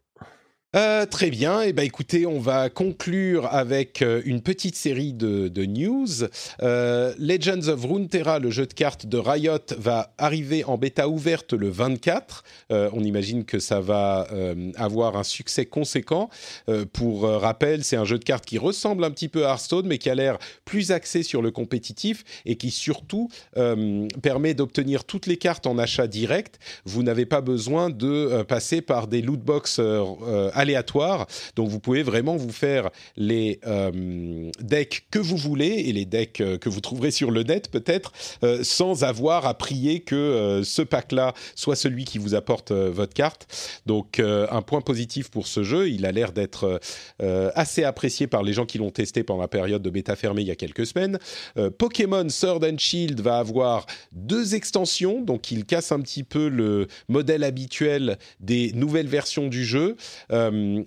[0.74, 1.62] Euh, très bien.
[1.62, 6.24] Et eh ben, écoutez, on va conclure avec euh, une petite série de, news.
[6.62, 11.52] Euh, Legends of Runeterra, le jeu de cartes de Riot, va arriver en bêta ouverte
[11.52, 12.42] le 24.
[12.70, 14.26] Euh, on imagine que ça va
[14.76, 16.30] avoir un succès conséquent.
[16.92, 19.98] pour rappel, c'est un jeu de cartes qui ressemble un petit peu à Hearthstone, mais
[19.98, 23.28] qui a l'air plus axé sur le compétitif et qui surtout
[24.22, 26.58] permet d'obtenir toutes les cartes en achat direct.
[26.84, 29.80] Vous n'avez pas besoin de passer par des lootbox
[30.62, 31.26] aléatoire.
[31.56, 36.40] Donc vous pouvez vraiment vous faire les euh, decks que vous voulez et les decks
[36.40, 38.12] euh, que vous trouverez sur le net peut-être
[38.44, 43.46] euh, sans avoir à prier que ce pack-là soit celui qui vous apporte votre carte.
[43.86, 46.80] Donc un point positif pour ce jeu, il a l'air d'être
[47.18, 50.48] assez apprécié par les gens qui l'ont testé pendant la période de bêta fermée il
[50.48, 51.18] y a quelques semaines.
[51.78, 56.86] Pokémon Sword and Shield va avoir deux extensions, donc il casse un petit peu le
[57.08, 59.96] modèle habituel des nouvelles versions du jeu.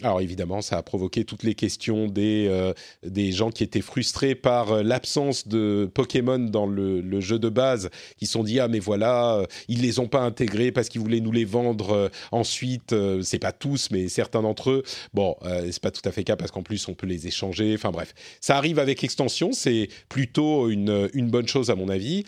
[0.01, 2.73] Alors évidemment, ça a provoqué toutes les questions des, euh,
[3.03, 7.89] des gens qui étaient frustrés par euh, l'absence de Pokémon dans le, jeu de base,
[8.17, 11.21] qui se sont dit ah mais voilà, ils les ont pas intégrés parce qu'ils voulaient
[11.21, 12.93] nous les vendre ensuite.
[13.23, 14.83] c'est pas tous, mais certains d'entre eux.
[15.13, 17.73] Bon, c'est pas tout à fait cas parce qu'en plus on peut les échanger.
[17.73, 22.25] Enfin bref, ça arrive avec extension, c'est plutôt une, une bonne chose à mon avis.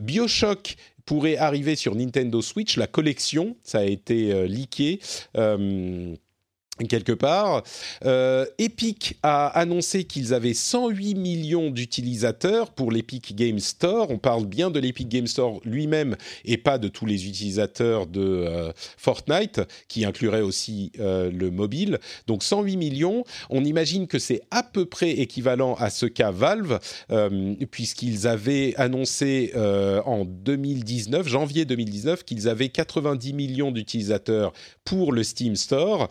[0.00, 0.74] Bioshock
[1.06, 5.00] pourrait arriver sur Nintendo Switch, la collection, ça a été leaké.
[6.88, 7.62] Quelque part.
[8.04, 14.10] Euh, Epic a annoncé qu'ils avaient 108 millions d'utilisateurs pour l'Epic Game Store.
[14.10, 18.20] On parle bien de l'Epic Game Store lui-même et pas de tous les utilisateurs de
[18.20, 22.00] euh, Fortnite, qui inclurait aussi euh, le mobile.
[22.26, 23.24] Donc 108 millions.
[23.50, 26.80] On imagine que c'est à peu près équivalent à ce qu'a Valve,
[27.70, 34.52] puisqu'ils avaient annoncé en 2019, janvier 2019, qu'ils avaient 90 millions d'utilisateurs
[34.84, 36.08] pour le Steam Store.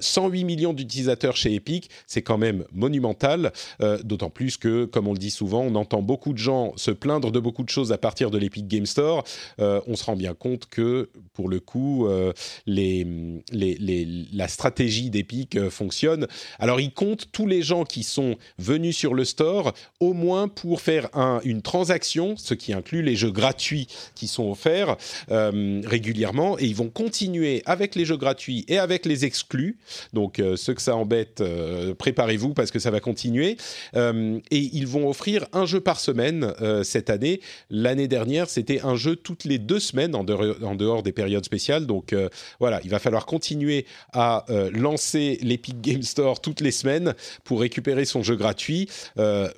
[0.00, 5.12] 108 millions d'utilisateurs chez Epic, c'est quand même monumental, euh, d'autant plus que, comme on
[5.12, 7.98] le dit souvent, on entend beaucoup de gens se plaindre de beaucoup de choses à
[7.98, 9.24] partir de l'Epic Game Store.
[9.60, 12.32] Euh, on se rend bien compte que, pour le coup, euh,
[12.66, 16.26] la stratégie d'Epic fonctionne.
[16.58, 20.80] Alors, ils comptent tous les gens qui sont venus sur le store, au moins pour
[20.80, 24.96] faire un, une transaction, ce qui inclut les jeux gratuits qui sont offerts
[25.28, 29.78] régulièrement, et ils vont continuer avec les jeux gratuits et avec les exclus
[30.12, 33.56] donc euh, ceux que ça embête, euh, préparez-vous parce que ça va continuer.
[33.96, 36.52] Euh, et ils vont offrir un jeu par semaine
[36.84, 37.40] cette année.
[37.70, 41.86] L'année dernière, c'était un jeu toutes les deux semaines en dehors, des périodes spéciales.
[41.86, 42.14] Donc
[42.60, 47.14] voilà, il va falloir continuer à lancer l'Epic Game Store toutes les semaines
[47.44, 48.88] pour récupérer son jeu gratuit.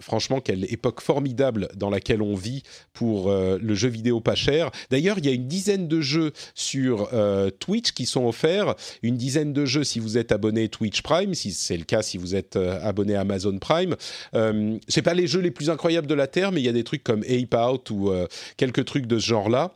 [0.00, 4.70] franchement, quelle époque formidable dans laquelle on vit pour le jeu vidéo pas cher.
[4.90, 7.10] D'ailleurs, il y a une dizaine de jeux sur
[7.58, 8.74] Twitch qui sont offerts.
[9.02, 12.18] Une dizaine de jeux si vous êtes abonné Twitch Prime, si c'est le cas, si
[12.18, 13.96] vous êtes euh, abonné Amazon Prime.
[14.34, 16.72] Euh, c'est pas les jeux les plus incroyables de la terre, mais il y a
[16.72, 18.26] des trucs comme Ape Out ou euh,
[18.56, 19.74] quelques trucs de ce genre-là.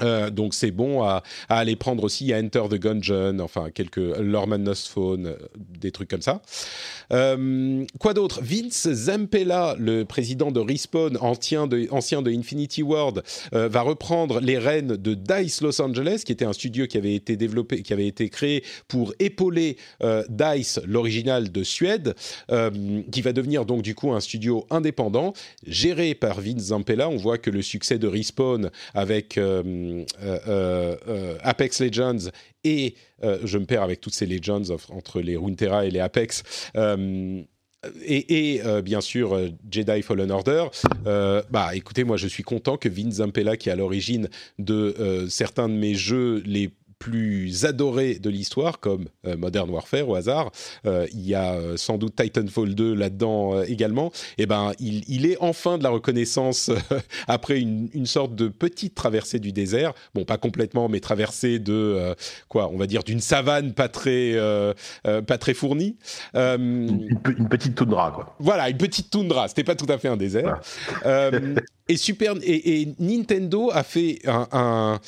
[0.00, 4.88] Euh, donc c'est bon à, aller prendre aussi à Enter the Gungeon, enfin quelques Lorman's
[4.88, 6.40] Phone, des trucs comme ça.
[7.12, 8.40] Euh, quoi d'autre?
[8.42, 13.22] Vince Zampella, le président de Respawn, ancien de, Infinity Ward,
[13.52, 17.36] va reprendre les rênes de Dice Los Angeles, qui était un studio qui avait été
[17.36, 19.76] développé, qui avait été créé pour épauler
[20.28, 22.14] Dice, l'original de Suède,
[22.48, 25.32] qui va devenir donc du coup un studio indépendant,
[25.66, 27.08] géré par Vince Zampella.
[27.08, 32.30] On voit que le succès de Respawn avec euh, euh, euh, Apex Legends
[32.64, 36.42] et je me perds avec toutes ces Legends entre les Runeterra et les Apex.
[38.04, 39.38] et, bien sûr
[39.70, 40.66] Jedi Fallen Order.
[41.04, 44.28] bah, écoutez, moi je suis content que Vince Zampella, qui est à l'origine
[44.58, 46.70] de certains de mes jeux les
[47.02, 50.52] plus adorés de l'histoire, comme euh, Modern Warfare au hasard,
[50.86, 55.02] euh, il y a euh, sans doute Titanfall 2 là-dedans également, et eh ben il,
[55.08, 56.70] il, est enfin de la reconnaissance
[57.26, 62.14] après une, une, sorte de petite traversée du désert, bon pas complètement, mais traversée de
[62.48, 64.36] quoi, on va dire d'une savane pas très
[65.02, 65.96] pas très fournie.
[66.34, 68.36] Une, une, petite toundra quoi.
[68.38, 70.60] Voilà, une petite toundra, c'était pas tout à fait un désert.
[71.88, 75.00] et Super et, et, Nintendo a fait un, un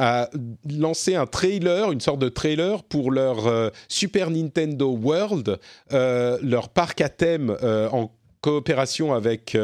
[0.00, 0.30] a
[0.68, 5.60] lancé un trailer, une sorte de trailer pour leur euh, Super Nintendo World,
[5.92, 8.10] euh, leur parc à thème euh, en
[8.40, 9.54] coopération avec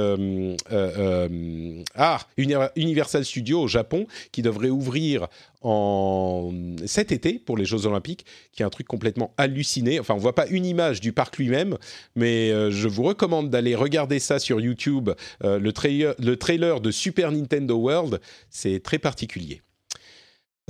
[1.94, 5.28] ah, Universal Studios au Japon, qui devrait ouvrir
[6.84, 9.98] cet été pour les Jeux Olympiques, qui est un truc complètement halluciné.
[9.98, 11.78] Enfin, on voit pas une image du parc lui-même,
[12.16, 15.08] mais je vous recommande d'aller regarder ça sur YouTube.
[15.40, 15.70] le
[16.36, 19.62] trailer de Super Nintendo World, c'est très particulier.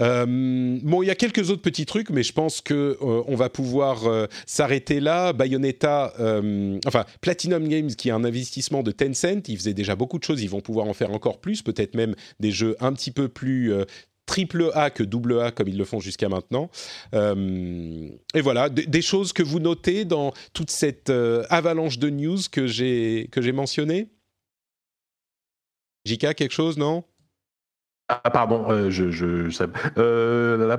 [0.00, 3.34] Euh, bon, il y a quelques autres petits trucs, mais je pense que euh, on
[3.34, 5.32] va pouvoir euh, s'arrêter là.
[5.32, 6.12] Bayonetta,
[6.86, 10.42] enfin Platinum Games, qui est un investissement de Tencent, ils faisaient déjà beaucoup de choses,
[10.42, 13.72] ils vont pouvoir en faire encore plus, peut-être même des jeux un petit peu plus
[14.26, 16.70] triple A que double A comme ils le font jusqu'à maintenant.
[17.12, 21.10] et voilà, des choses que vous notez dans toute cette
[21.50, 24.08] avalanche de news que j'ai que j'ai mentionné.
[26.04, 27.04] Jika, quelque chose, non?
[28.08, 29.48] Ah pardon, euh, je je
[29.98, 30.76] euh,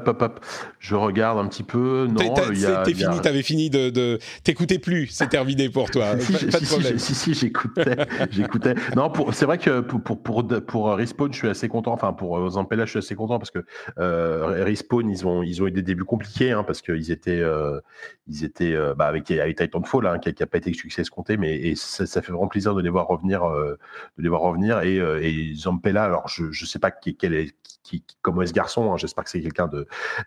[0.80, 2.08] je regarde un petit peu.
[2.10, 6.18] Non, t'es fini, t'avais fini de, de t'écoutais plus, c'est terminé pour toi.
[6.20, 6.98] si, pas, de problème.
[6.98, 7.98] Si, si, j'écoutais,
[8.32, 8.76] j'écoutais.
[8.96, 11.92] Non, c'est vrai que pour pour pour, pour Respawn, je suis assez content.
[11.92, 13.60] Enfin, pour euh, Zampella, je suis assez content parce que
[14.00, 17.82] euh, Respawn, ils ont ils ont eu des débuts compliqués, hein, parce qu'ils étaient euh,
[18.30, 21.58] ils étaient bah, avec avec Titanfall, hein, qui, qui a pas été succès escompté, mais
[21.58, 23.78] et ça, ça, fait vraiment plaisir de les voir revenir, de
[24.18, 26.06] les voir revenir et et Zampella.
[26.06, 27.56] Alors, je je sais pas qui quel est,
[27.88, 28.92] qui, comment est ce garçon.
[28.92, 28.98] Hein.
[28.98, 29.70] J'espère que c'est quelqu'un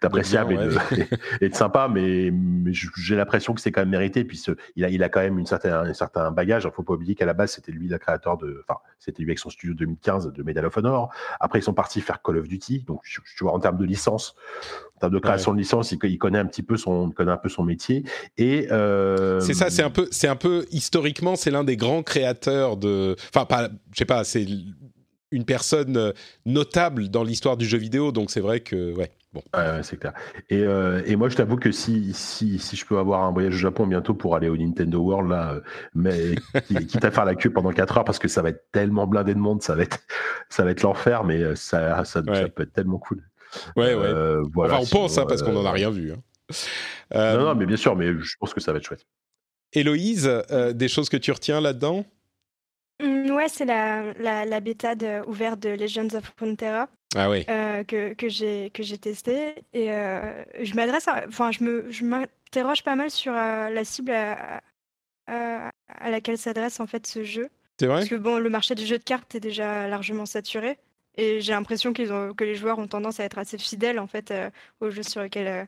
[0.00, 0.54] d'appréciable
[1.40, 2.32] et, de sympa, mais,
[2.72, 4.24] j'ai l'impression que c'est quand même mérité.
[4.24, 4.42] Puis
[4.76, 6.64] il, a, il a quand même une certaine, un certain bagage.
[6.64, 8.64] Il faut pas oublier qu'à la base, c'était lui le créateur de.
[8.68, 11.12] Enfin, c'était lui avec son studio 2015 de Medal of Honor.
[11.38, 12.84] Après, ils sont partis faire Call of Duty.
[12.86, 14.34] Donc, tu vois, en termes de licence,
[14.96, 17.48] en termes de création de licence, il, connaît un petit peu son, connaît un peu
[17.48, 18.04] son métier.
[18.38, 22.02] Et euh, c'est ça, c'est un peu, c'est un peu historiquement, c'est l'un des grands
[22.02, 23.16] créateurs de.
[23.34, 24.46] Enfin, pas, je sais pas, c'est
[25.30, 26.12] une personne
[26.46, 29.10] notable dans l'histoire du jeu vidéo, donc c'est vrai que ouais.
[29.32, 29.42] Bon.
[29.84, 30.12] c'est clair.
[30.48, 33.58] Et, et, moi, je t'avoue que si, si, si, je peux avoir un voyage au
[33.58, 35.60] Japon bientôt pour aller au Nintendo World, là,
[35.94, 36.34] mais
[36.88, 39.34] quitte à faire la queue pendant 4 heures parce que ça va être tellement blindé
[39.34, 40.00] de monde, ça va être,
[40.48, 43.22] ça va être l'enfer, mais ça, ça, ça, peut être tellement cool.
[43.76, 44.36] Ouais, ouais.
[44.52, 46.12] voilà, enfin, on pense, hein, parce qu'on n'en a rien vu.
[46.12, 46.16] Hein.
[47.14, 49.06] Non, non, mais bien sûr, mais je pense que ça va être chouette.
[49.72, 52.04] Héloïse, euh, des choses que tu retiens là-dedans?
[53.00, 56.88] Ouais, c'est la, la, la, bêta de, ouverte de Legends of Runeterra.
[57.16, 57.44] Ah oui.
[57.48, 59.54] Euh, que, que j'ai testé.
[59.72, 64.60] Et euh, je m'adresse Enfin, je m'interroge pas mal sur la cible à,
[65.26, 67.48] à, laquelle s'adresse en fait ce jeu.
[67.78, 67.98] C'est vrai?
[67.98, 70.78] Parce que bon, le marché du jeu de cartes est déjà largement saturé.
[71.16, 74.32] Et j'ai l'impression que les joueurs ont tendance à être assez fidèles en fait
[74.80, 75.66] aux jeux sur lesquels,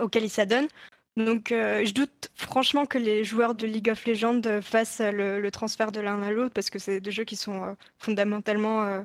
[0.00, 0.68] auxquels ils s'adonnent.
[1.16, 5.92] Donc, euh, je doute franchement que les joueurs de League of Legends fassent le, transfert
[5.92, 9.02] de l'un à l'autre parce que c'est deux jeux qui sont euh, fondamentalement euh,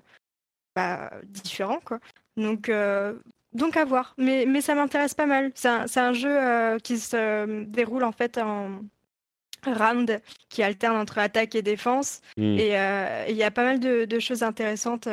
[0.76, 2.00] bah, différents, quoi.
[2.38, 2.72] Donc,
[3.54, 4.14] donc à voir.
[4.18, 5.52] Mais, mais ça m'intéresse pas mal.
[5.56, 8.82] C'est un, un, jeu qui se déroule en fait en
[9.66, 12.22] round qui alterne entre attaque et défense.
[12.38, 12.58] Mmh.
[12.60, 15.08] Et il y a pas mal de, de choses intéressantes.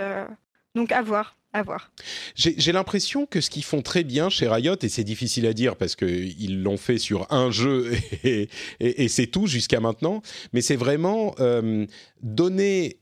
[0.75, 1.93] Donc à voir à voir.
[2.35, 5.77] J'ai l'impression que ce qu'ils font très bien chez Riot, et c'est difficile à dire
[5.77, 7.93] parce qu'ils l'ont fait sur un jeu
[8.25, 10.21] et, c'est tout jusqu'à maintenant,
[10.53, 11.87] mais c'est vraiment euh,
[12.23, 12.99] donner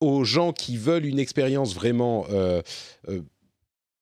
[0.00, 2.62] aux gens qui veulent une expérience vraiment euh,
[3.08, 3.22] euh,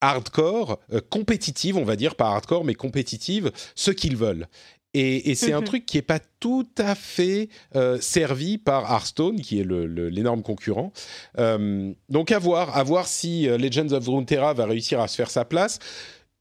[0.01, 0.81] hardcore,
[1.11, 4.49] compétitive, on va dire, pas hardcore, mais compétitive, ce qu'ils veulent.
[4.95, 5.67] Et, c'est un mhm.
[5.67, 10.93] truc qui n'est pas tout à fait euh, servi par Hearthstone, qui est l'énorme concurrent.
[11.39, 15.17] Euh, donc à voir, à voir si euh, Legends of Runeterra va réussir à se
[15.17, 15.79] faire sa place.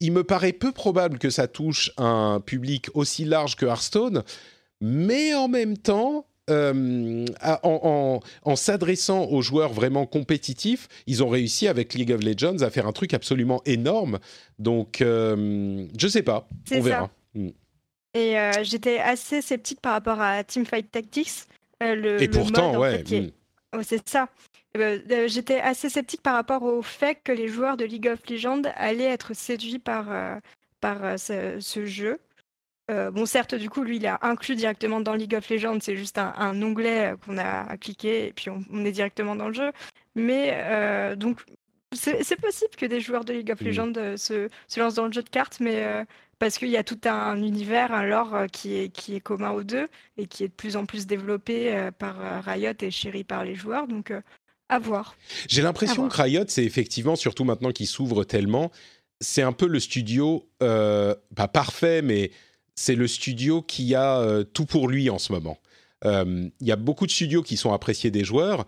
[0.02, 4.24] Il me paraît peu probable que ça touche un public aussi large que Hearthstone,
[4.82, 11.94] mais en même temps, en, en s'adressant aux joueurs vraiment compétitifs, ils ont réussi avec
[11.94, 14.20] League of Legends à faire un truc absolument énorme.
[14.60, 17.10] Donc, je sais pas, on verra.
[18.14, 21.46] Et euh, j'étais assez sceptique par rapport à Teamfight Tactics.
[21.82, 23.04] Euh, le, Et pourtant, ouais.
[23.04, 23.30] Hmm.
[23.74, 24.28] Oh, c'est ça.
[24.78, 28.64] Euh, j'étais assez sceptique par rapport au fait que les joueurs de League of Legends
[28.76, 30.08] allaient être séduits par,
[30.82, 32.20] par ce, jeu.
[32.90, 35.80] bon, certes, du coup, lui, il est inclus directement dans League of Legends.
[35.82, 39.54] C'est juste un, onglet qu'on a à cliquer et puis on, est directement dans le
[39.54, 39.72] jeu.
[40.16, 41.42] Mais donc,
[41.94, 43.66] c'est possible que des joueurs de League of hmm.
[43.66, 46.06] Legends se, se, lancent dans le jeu de cartes, mais
[46.42, 49.52] parce qu'il y a tout un univers, un lore euh, qui est, qui est commun
[49.52, 49.88] aux deux
[50.18, 53.46] et qui est de plus en plus développé euh, par euh, Riot et chéri par
[53.46, 53.88] les joueurs.
[53.88, 54.12] Donc,
[54.68, 55.16] à voir.
[55.48, 58.72] J'ai l'impression que Riot, c'est effectivement, surtout maintenant qu'il s'ouvre tellement,
[59.20, 62.32] c'est un peu le studio, pas parfait, mais
[62.74, 65.60] c'est le studio qui a tout pour lui en ce moment.
[66.06, 68.66] Il y a beaucoup de studios qui sont appréciés des joueurs,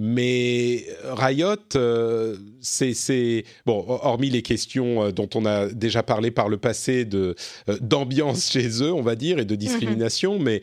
[0.00, 6.48] mais Riot, euh, c'est bon, hormis les questions euh, dont on a déjà parlé par
[6.48, 7.34] le passé de
[7.68, 10.44] euh, d'ambiance chez eux, on va dire, et de discrimination, mhm.
[10.44, 10.60] mais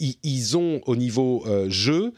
[0.00, 2.12] ils, ont au niveau jeu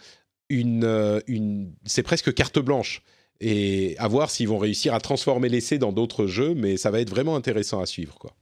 [0.48, 3.02] une, une c'est presque carte blanche.
[3.38, 7.00] Et à voir s'ils vont réussir à transformer l'essai dans d'autres jeux, mais ça va
[7.00, 8.32] être vraiment intéressant à suivre, quoi.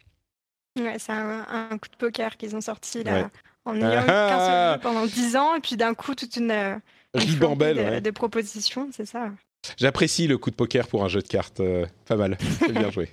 [0.79, 3.29] Ouais, c'est un, coup de poker qu'ils ont sorti là,
[3.65, 6.81] en ayant ah pendant 10 ans, et puis d'un coup toute une
[7.15, 8.01] ribambelle.
[8.01, 9.31] Des, propositions, c'est ça?
[9.77, 11.61] J'apprécie le coup de poker pour un jeu de cartes.
[11.61, 12.37] Euh, pas mal.
[12.59, 13.09] C'est bien joué.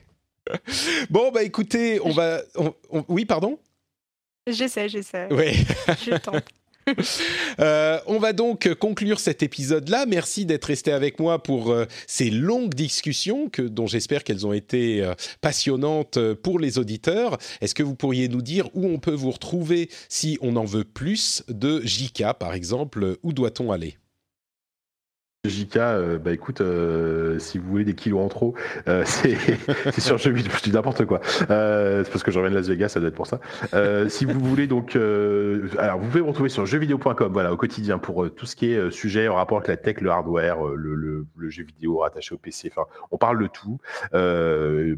[1.09, 2.41] bon, bah écoutez, on va.
[3.07, 3.59] Oui, pardon?
[4.47, 5.27] J'essaie, j'essaie.
[5.31, 5.65] Oui.
[6.03, 6.45] Je tente.
[7.59, 10.05] Euh, on va donc conclure cet épisode-là.
[10.07, 14.53] Merci d'être resté avec moi pour euh, ces longues discussions que, dont j'espère qu'elles ont
[14.53, 17.37] été euh, passionnantes pour les auditeurs.
[17.59, 20.85] Est-ce que vous pourriez nous dire où on peut vous retrouver si on en veut
[20.85, 23.17] plus de JK, par exemple?
[23.21, 23.97] Où doit-on aller?
[25.43, 28.53] JK, euh, bah écoute, euh, si vous voulez des kilos en trop,
[28.87, 31.19] euh, c'est sur jeu vidéo, je dis n'importe quoi.
[31.23, 31.47] c'est
[32.11, 33.39] parce que je reviens de Las Vegas, ça doit être pour ça.
[34.07, 38.29] si vous voulez donc, alors vous pouvez me retrouver sur jeuxvideo.com, voilà, au quotidien pour
[38.35, 41.49] tout ce qui est sujet en rapport avec la tech, le hardware, le, le, le
[41.49, 42.71] jeu vidéo rattaché au PC.
[42.75, 43.79] Enfin, on parle de tout.
[44.13, 44.97] Il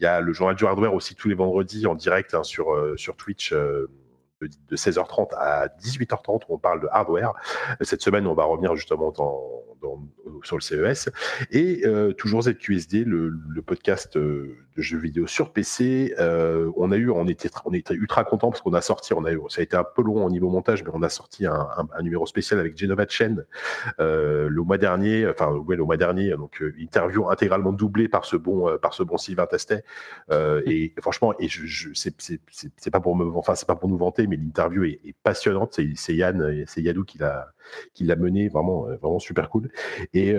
[0.00, 3.16] y a le journal du hardware aussi tous les vendredis en direct hein, sur sur
[3.16, 3.52] Twitch
[4.42, 7.32] de 16h30 à 18h30 où on parle de hardware.
[7.80, 9.40] Cette semaine, on va revenir justement dans,
[10.42, 11.10] sur le CES.
[11.50, 16.14] Et euh, toujours ZQSD, le, le podcast euh, de jeux vidéo sur PC.
[16.18, 19.24] Euh, on a eu, on était, on était ultra content parce qu'on a sorti, on
[19.24, 21.46] a eu, ça a été un peu long au niveau montage, mais on a sorti
[21.46, 21.66] un,
[22.02, 23.44] numéro spécial avec Genova Chen
[23.98, 28.76] le mois dernier, enfin ouais, le mois dernier, donc interview intégralement doublée par ce bon,
[28.78, 29.82] par ce bon Sylvain Tastet.
[30.66, 34.26] et franchement, et je, je c'est pas pour me, enfin c'est pas pour nous vanter
[34.26, 35.80] mais l'interview est, passionnante.
[35.94, 37.52] C'est Yann, c'est Yadou qui l'a
[37.94, 39.70] qui l'a mené, vraiment vraiment super cool.
[40.14, 40.34] Et,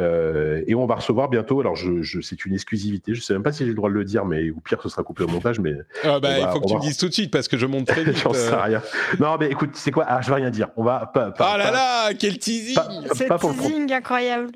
[0.68, 1.60] et on va recevoir bientôt.
[1.60, 3.14] Alors je, c'est une exclusivité.
[3.14, 4.90] Je sais même pas si j'ai le droit de le dire, mais au pire ce
[4.90, 5.60] sera coupé au montage.
[5.60, 5.74] Mais
[6.04, 7.88] ah bah, il faut que tu me dises tout de suite parce que je monte
[7.88, 8.18] très vite.
[8.18, 8.82] J'en sais rien.
[9.20, 10.06] Non mais écoute, c'est quoi?
[10.08, 10.70] Ah je vais rien dire.
[10.78, 11.34] On va pas.
[11.40, 12.78] ah là là, quel teasing
[13.14, 14.52] C'est teasing incroyable.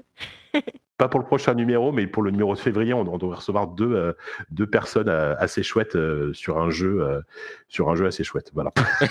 [1.01, 3.91] pas pour le prochain numéro, mais pour le numéro de février, on, devrait recevoir deux,
[3.91, 4.13] euh,
[4.51, 7.23] deux personnes euh, assez chouettes euh, sur un jeu,
[7.69, 8.51] sur un jeu assez chouette.
[8.53, 8.71] Voilà.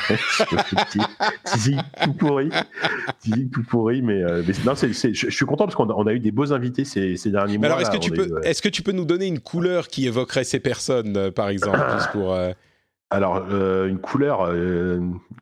[2.04, 2.48] tout pourri,
[3.52, 4.22] tout pourri, mais,
[4.64, 7.66] non, je suis content parce qu'on a, eu des beaux invités ces, derniers mois.
[7.66, 10.44] Alors, est-ce que tu peux, est-ce que tu peux nous donner une couleur qui évoquerait
[10.44, 12.38] ces personnes, par exemple, juste pour
[13.10, 15.00] alors, euh, une couleur, euh,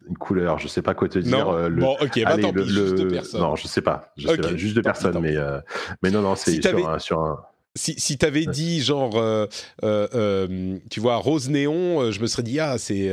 [0.09, 1.45] une couleur, je sais pas quoi te dire.
[1.45, 1.55] Non.
[1.55, 3.39] Euh, bon, ok, bah tant pis, juste de.
[3.39, 5.37] Non, je sais pas, je sais pas juste de personnes, mais,
[6.03, 7.41] mais non, non, c'est sur, un, sur un,
[7.75, 9.21] si, si tu avais dit genre,
[10.91, 13.13] tu vois, rose néon, je me serais dit ah c'est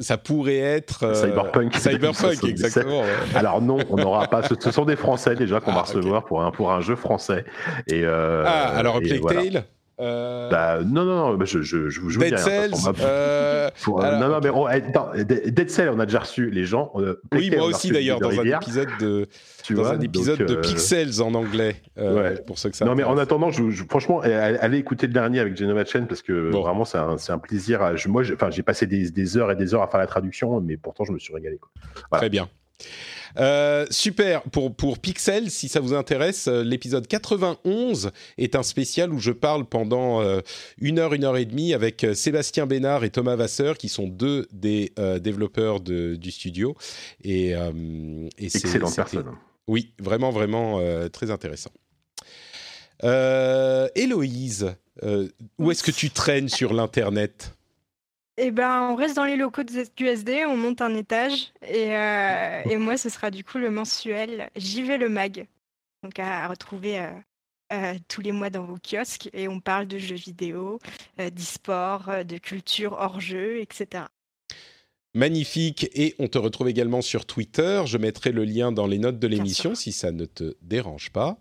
[0.00, 1.76] ça pourrait être cyberpunk.
[1.76, 3.04] Cyberpunk, exactement.
[3.36, 4.42] Alors non, on n'aura pas.
[4.42, 7.44] Ce, sont des Français déjà qu'on ah, va recevoir pour un pour un jeu français.
[7.86, 9.64] Et ah alors Plague Tale?
[10.00, 10.48] Euh...
[10.48, 12.72] Bah, non, non, non, je, je, je vous joue Dead Cells.
[13.00, 13.68] Euh...
[13.88, 16.92] euh non, non, mais on, attends, Dead Cells, on a déjà reçu les gens.
[17.32, 19.26] oui, moi aussi d'ailleurs, dans, un épisode de,
[19.64, 21.76] tu dans vois, un épisode de Pixels en anglais.
[21.98, 22.42] Euh, ouais.
[22.42, 22.84] Pour ceux que ça.
[22.84, 26.50] Non, mais en attendant, je, franchement, allez écouter le dernier avec Genova Chen parce que
[26.50, 27.82] vraiment, c'est un, un, plaisir.
[27.82, 30.76] À, moi, j'ai passé des, des, heures et des heures à faire la traduction, mais
[30.76, 31.58] pourtant, je me suis régalé.
[31.58, 31.70] Quoi.
[32.10, 32.20] Voilà.
[32.20, 32.48] Très bien.
[33.36, 39.12] Euh, super, pour, pour Pixel, si ça vous intéresse, euh, l'épisode 91 est un spécial
[39.12, 40.40] où je parle pendant euh,
[40.80, 44.46] une heure, une heure et demie avec Sébastien Bénard et Thomas Vasseur, qui sont deux
[44.52, 46.76] des développeurs de, du studio.
[47.22, 49.32] Et, et Excellente personne.
[49.66, 50.80] Oui, vraiment, vraiment
[51.10, 51.70] très intéressant.
[53.02, 54.74] Héloïse,
[55.58, 57.57] où est-ce que tu traînes sur l'Internet?
[58.40, 61.52] Eh ben, on reste dans les locaux de ZQSD, on monte un étage.
[61.66, 65.46] Et, euh, et moi, ce sera du coup le mensuel J'y vais le mag.
[66.04, 67.10] Donc à, retrouver euh,
[67.72, 69.28] euh, tous les mois dans vos kiosques.
[69.32, 70.78] Et on parle de jeux vidéo,
[71.18, 74.04] d'e-sport, de culture hors jeu, etc.
[75.14, 75.88] Magnifique.
[75.92, 77.82] Et on te retrouve également sur Twitter.
[77.86, 81.38] Je mettrai le lien dans les notes de l'émission si ça ne te dérange pas.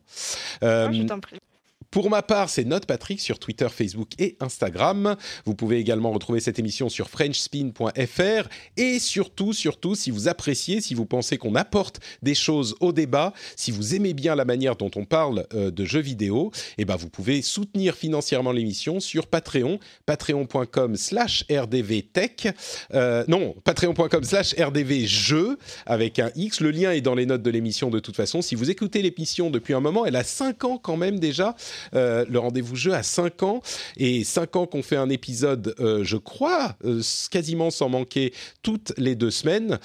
[0.63, 1.37] Je t'en prie.
[1.91, 5.15] Pour ma part, c'est Note Patrick sur Twitter, Facebook et Instagram.
[5.45, 10.93] Vous pouvez également retrouver cette émission sur frenchspin.fr et surtout, surtout, si vous appréciez, si
[10.93, 14.91] vous pensez qu'on apporte des choses au débat, si vous aimez bien la manière dont
[14.95, 19.79] on parle euh, de jeux vidéo, eh ben vous pouvez soutenir financièrement l'émission sur Patreon,
[20.05, 22.49] patreon.com/slash rdvtech.
[22.93, 26.59] Euh, non, patreon.com slash rdvjeux avec un X.
[26.59, 28.41] Le lien est dans les notes de l'émission de toute façon.
[28.41, 31.55] Si vous écoutez l'émission depuis un moment, elle a 5 ans quand même déjà.
[31.93, 33.61] Euh, le rendez-vous jeu à 5 ans
[33.97, 37.01] et 5 ans qu'on fait un épisode, euh, je crois, euh,
[37.31, 38.33] quasiment sans manquer
[38.63, 39.79] toutes les deux semaines.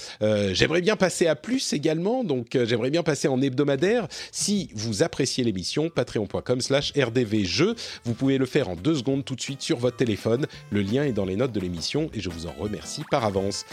[0.52, 4.08] j'aimerais bien passer à plus également, donc j'aimerais bien passer en hebdomadaire.
[4.30, 7.74] Si vous appréciez l'émission, patreon.com/slash rdvjeux,
[8.04, 10.46] vous pouvez le faire en deux secondes tout de suite sur votre téléphone.
[10.70, 13.64] Le lien est dans les notes de l'émission et je vous en remercie par avance.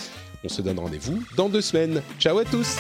[0.43, 2.01] On se donne rendez-vous dans deux semaines.
[2.19, 2.77] Ciao à tous